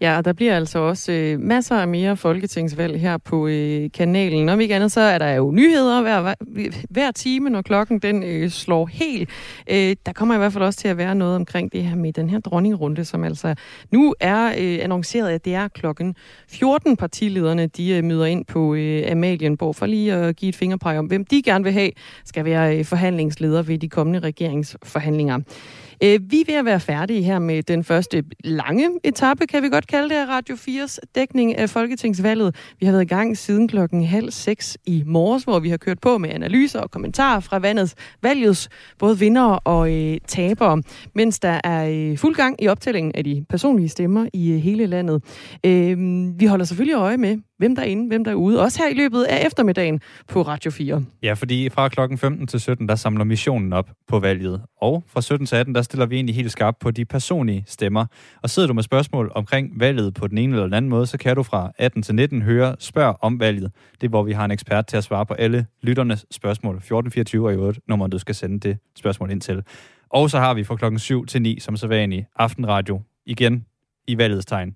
Ja, 0.00 0.16
og 0.16 0.24
der 0.24 0.32
bliver 0.32 0.56
altså 0.56 0.78
også 0.78 1.12
øh, 1.12 1.40
masser 1.40 1.76
af 1.76 1.88
mere 1.88 2.16
folketingsvalg 2.16 3.00
her 3.00 3.16
på 3.16 3.46
øh, 3.46 3.90
kanalen. 3.94 4.48
Om 4.48 4.60
ikke 4.60 4.74
andet, 4.74 4.92
så 4.92 5.00
er 5.00 5.18
der 5.18 5.30
jo 5.30 5.50
nyheder 5.50 6.02
hver, 6.02 6.34
hver 6.90 7.10
time, 7.10 7.50
når 7.50 7.62
klokken 7.62 7.98
den 7.98 8.22
øh, 8.22 8.50
slår 8.50 8.86
helt. 8.86 9.30
Øh, 9.70 9.96
der 10.06 10.12
kommer 10.12 10.34
i 10.34 10.38
hvert 10.38 10.52
fald 10.52 10.64
også 10.64 10.78
til 10.78 10.88
at 10.88 10.96
være 10.96 11.14
noget 11.14 11.36
omkring 11.36 11.72
det 11.72 11.84
her 11.84 11.96
med 11.96 12.12
den 12.12 12.30
her 12.30 12.40
dronningrunde, 12.40 13.04
som 13.04 13.24
altså 13.24 13.54
nu 13.90 14.14
er 14.20 14.46
øh, 14.46 14.78
annonceret, 14.82 15.30
at 15.30 15.44
det 15.44 15.54
er 15.54 15.68
klokken 15.68 16.14
14 16.48 16.96
partilederne, 16.96 17.66
de 17.66 17.90
øh, 17.90 18.04
møder 18.04 18.26
ind 18.26 18.44
på 18.44 18.74
øh, 18.74 19.10
Amalienborg 19.10 19.76
for 19.76 19.86
lige 19.86 20.12
at 20.12 20.36
give 20.36 20.48
et 20.48 20.56
fingerpege 20.56 20.98
om, 20.98 21.06
hvem 21.06 21.24
de 21.24 21.42
gerne 21.42 21.64
vil 21.64 21.72
have, 21.72 21.90
skal 22.24 22.44
være 22.44 22.78
øh, 22.78 22.84
forhandlingsleder 22.84 23.62
ved 23.62 23.78
de 23.78 23.88
kommende 23.88 24.18
regeringsforhandlinger. 24.18 25.38
Øh, 26.02 26.20
vi 26.30 26.40
er 26.40 26.44
ved 26.46 26.54
at 26.54 26.64
være 26.64 26.80
færdige 26.80 27.22
her 27.22 27.38
med 27.38 27.62
den 27.62 27.84
første 27.84 28.24
lange 28.44 28.90
etape, 29.04 29.46
kan 29.46 29.62
vi 29.62 29.68
godt 29.68 29.86
kalde 29.86 30.14
det 30.14 30.28
Radio 30.28 30.54
4's 30.54 30.98
dækning 31.14 31.56
af 31.58 31.70
Folketingsvalget. 31.70 32.56
Vi 32.80 32.86
har 32.86 32.92
været 32.92 33.02
i 33.02 33.08
gang 33.08 33.36
siden 33.36 33.68
klokken 33.68 34.04
halv 34.04 34.30
seks 34.30 34.78
i 34.86 35.02
morges, 35.06 35.44
hvor 35.44 35.58
vi 35.58 35.70
har 35.70 35.76
kørt 35.76 36.00
på 36.00 36.18
med 36.18 36.30
analyser 36.30 36.80
og 36.80 36.90
kommentarer 36.90 37.40
fra 37.40 37.58
vandets, 37.58 37.94
valgets 38.22 38.68
både 38.98 39.18
vinder 39.18 39.42
og 39.42 39.92
øh, 39.92 40.18
tabere, 40.26 40.82
mens 41.14 41.38
der 41.38 41.60
er 41.64 41.90
øh, 41.90 42.18
fuld 42.18 42.34
gang 42.34 42.62
i 42.62 42.68
optællingen 42.68 43.12
af 43.14 43.24
de 43.24 43.44
personlige 43.48 43.88
stemmer 43.88 44.26
i 44.32 44.52
øh, 44.52 44.58
hele 44.58 44.86
landet. 44.86 45.22
Øh, 45.66 45.96
vi 46.40 46.46
holder 46.46 46.64
selvfølgelig 46.64 46.94
øje 46.94 47.16
med, 47.16 47.38
hvem 47.58 47.74
der 47.74 47.82
er 47.82 47.86
inde, 47.86 48.08
hvem 48.08 48.24
der 48.24 48.30
er 48.30 48.34
ude, 48.34 48.60
også 48.60 48.82
her 48.82 48.90
i 48.90 48.94
løbet 48.94 49.24
af 49.24 49.46
eftermiddagen 49.46 50.00
på 50.28 50.42
Radio 50.42 50.70
4. 50.70 51.04
Ja, 51.22 51.32
fordi 51.32 51.68
fra 51.68 51.88
klokken 51.88 52.18
15 52.18 52.46
til 52.46 52.60
17, 52.60 52.88
der 52.88 52.94
samler 52.94 53.24
missionen 53.24 53.72
op 53.72 53.90
på 54.08 54.18
valget. 54.18 54.62
Og 54.80 55.04
fra 55.06 55.20
17 55.20 55.46
til 55.46 55.56
18, 55.56 55.74
der 55.74 55.82
stiller 55.90 56.06
vi 56.06 56.14
egentlig 56.14 56.34
helt 56.34 56.52
skarpt 56.52 56.78
på 56.78 56.90
de 56.90 57.04
personlige 57.04 57.64
stemmer. 57.66 58.06
Og 58.42 58.50
sidder 58.50 58.66
du 58.66 58.74
med 58.74 58.82
spørgsmål 58.82 59.32
omkring 59.34 59.80
valget 59.80 60.14
på 60.14 60.26
den 60.26 60.38
ene 60.38 60.52
eller 60.52 60.66
den 60.66 60.74
anden 60.74 60.88
måde, 60.88 61.06
så 61.06 61.18
kan 61.18 61.36
du 61.36 61.42
fra 61.42 61.72
18 61.78 62.02
til 62.02 62.14
19 62.14 62.42
høre 62.42 62.76
Spørg 62.78 63.16
om 63.20 63.40
valget. 63.40 63.72
Det 64.00 64.06
er, 64.06 64.08
hvor 64.08 64.22
vi 64.22 64.32
har 64.32 64.44
en 64.44 64.50
ekspert 64.50 64.86
til 64.86 64.96
at 64.96 65.04
svare 65.04 65.26
på 65.26 65.34
alle 65.34 65.66
lytternes 65.82 66.26
spørgsmål. 66.30 66.74
1424 66.74 67.48
er 67.48 67.52
i 67.52 67.54
øvrigt 67.54 67.80
nummer, 67.88 68.06
du 68.06 68.18
skal 68.18 68.34
sende 68.34 68.60
det 68.60 68.78
spørgsmål 68.96 69.30
ind 69.30 69.40
til. 69.40 69.62
Og 70.10 70.30
så 70.30 70.38
har 70.38 70.54
vi 70.54 70.64
fra 70.64 70.76
klokken 70.76 70.98
7 70.98 71.26
til 71.26 71.42
9, 71.42 71.60
som 71.60 71.76
så 71.76 71.86
vanlig, 71.86 72.26
aftenradio 72.36 73.02
igen 73.26 73.64
i 74.08 74.18
valgets 74.18 74.46
tegn. 74.46 74.74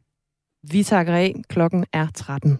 Vi 0.70 0.82
takker 0.82 1.14
af. 1.14 1.34
Klokken 1.48 1.86
er 1.92 2.06
13. 2.14 2.58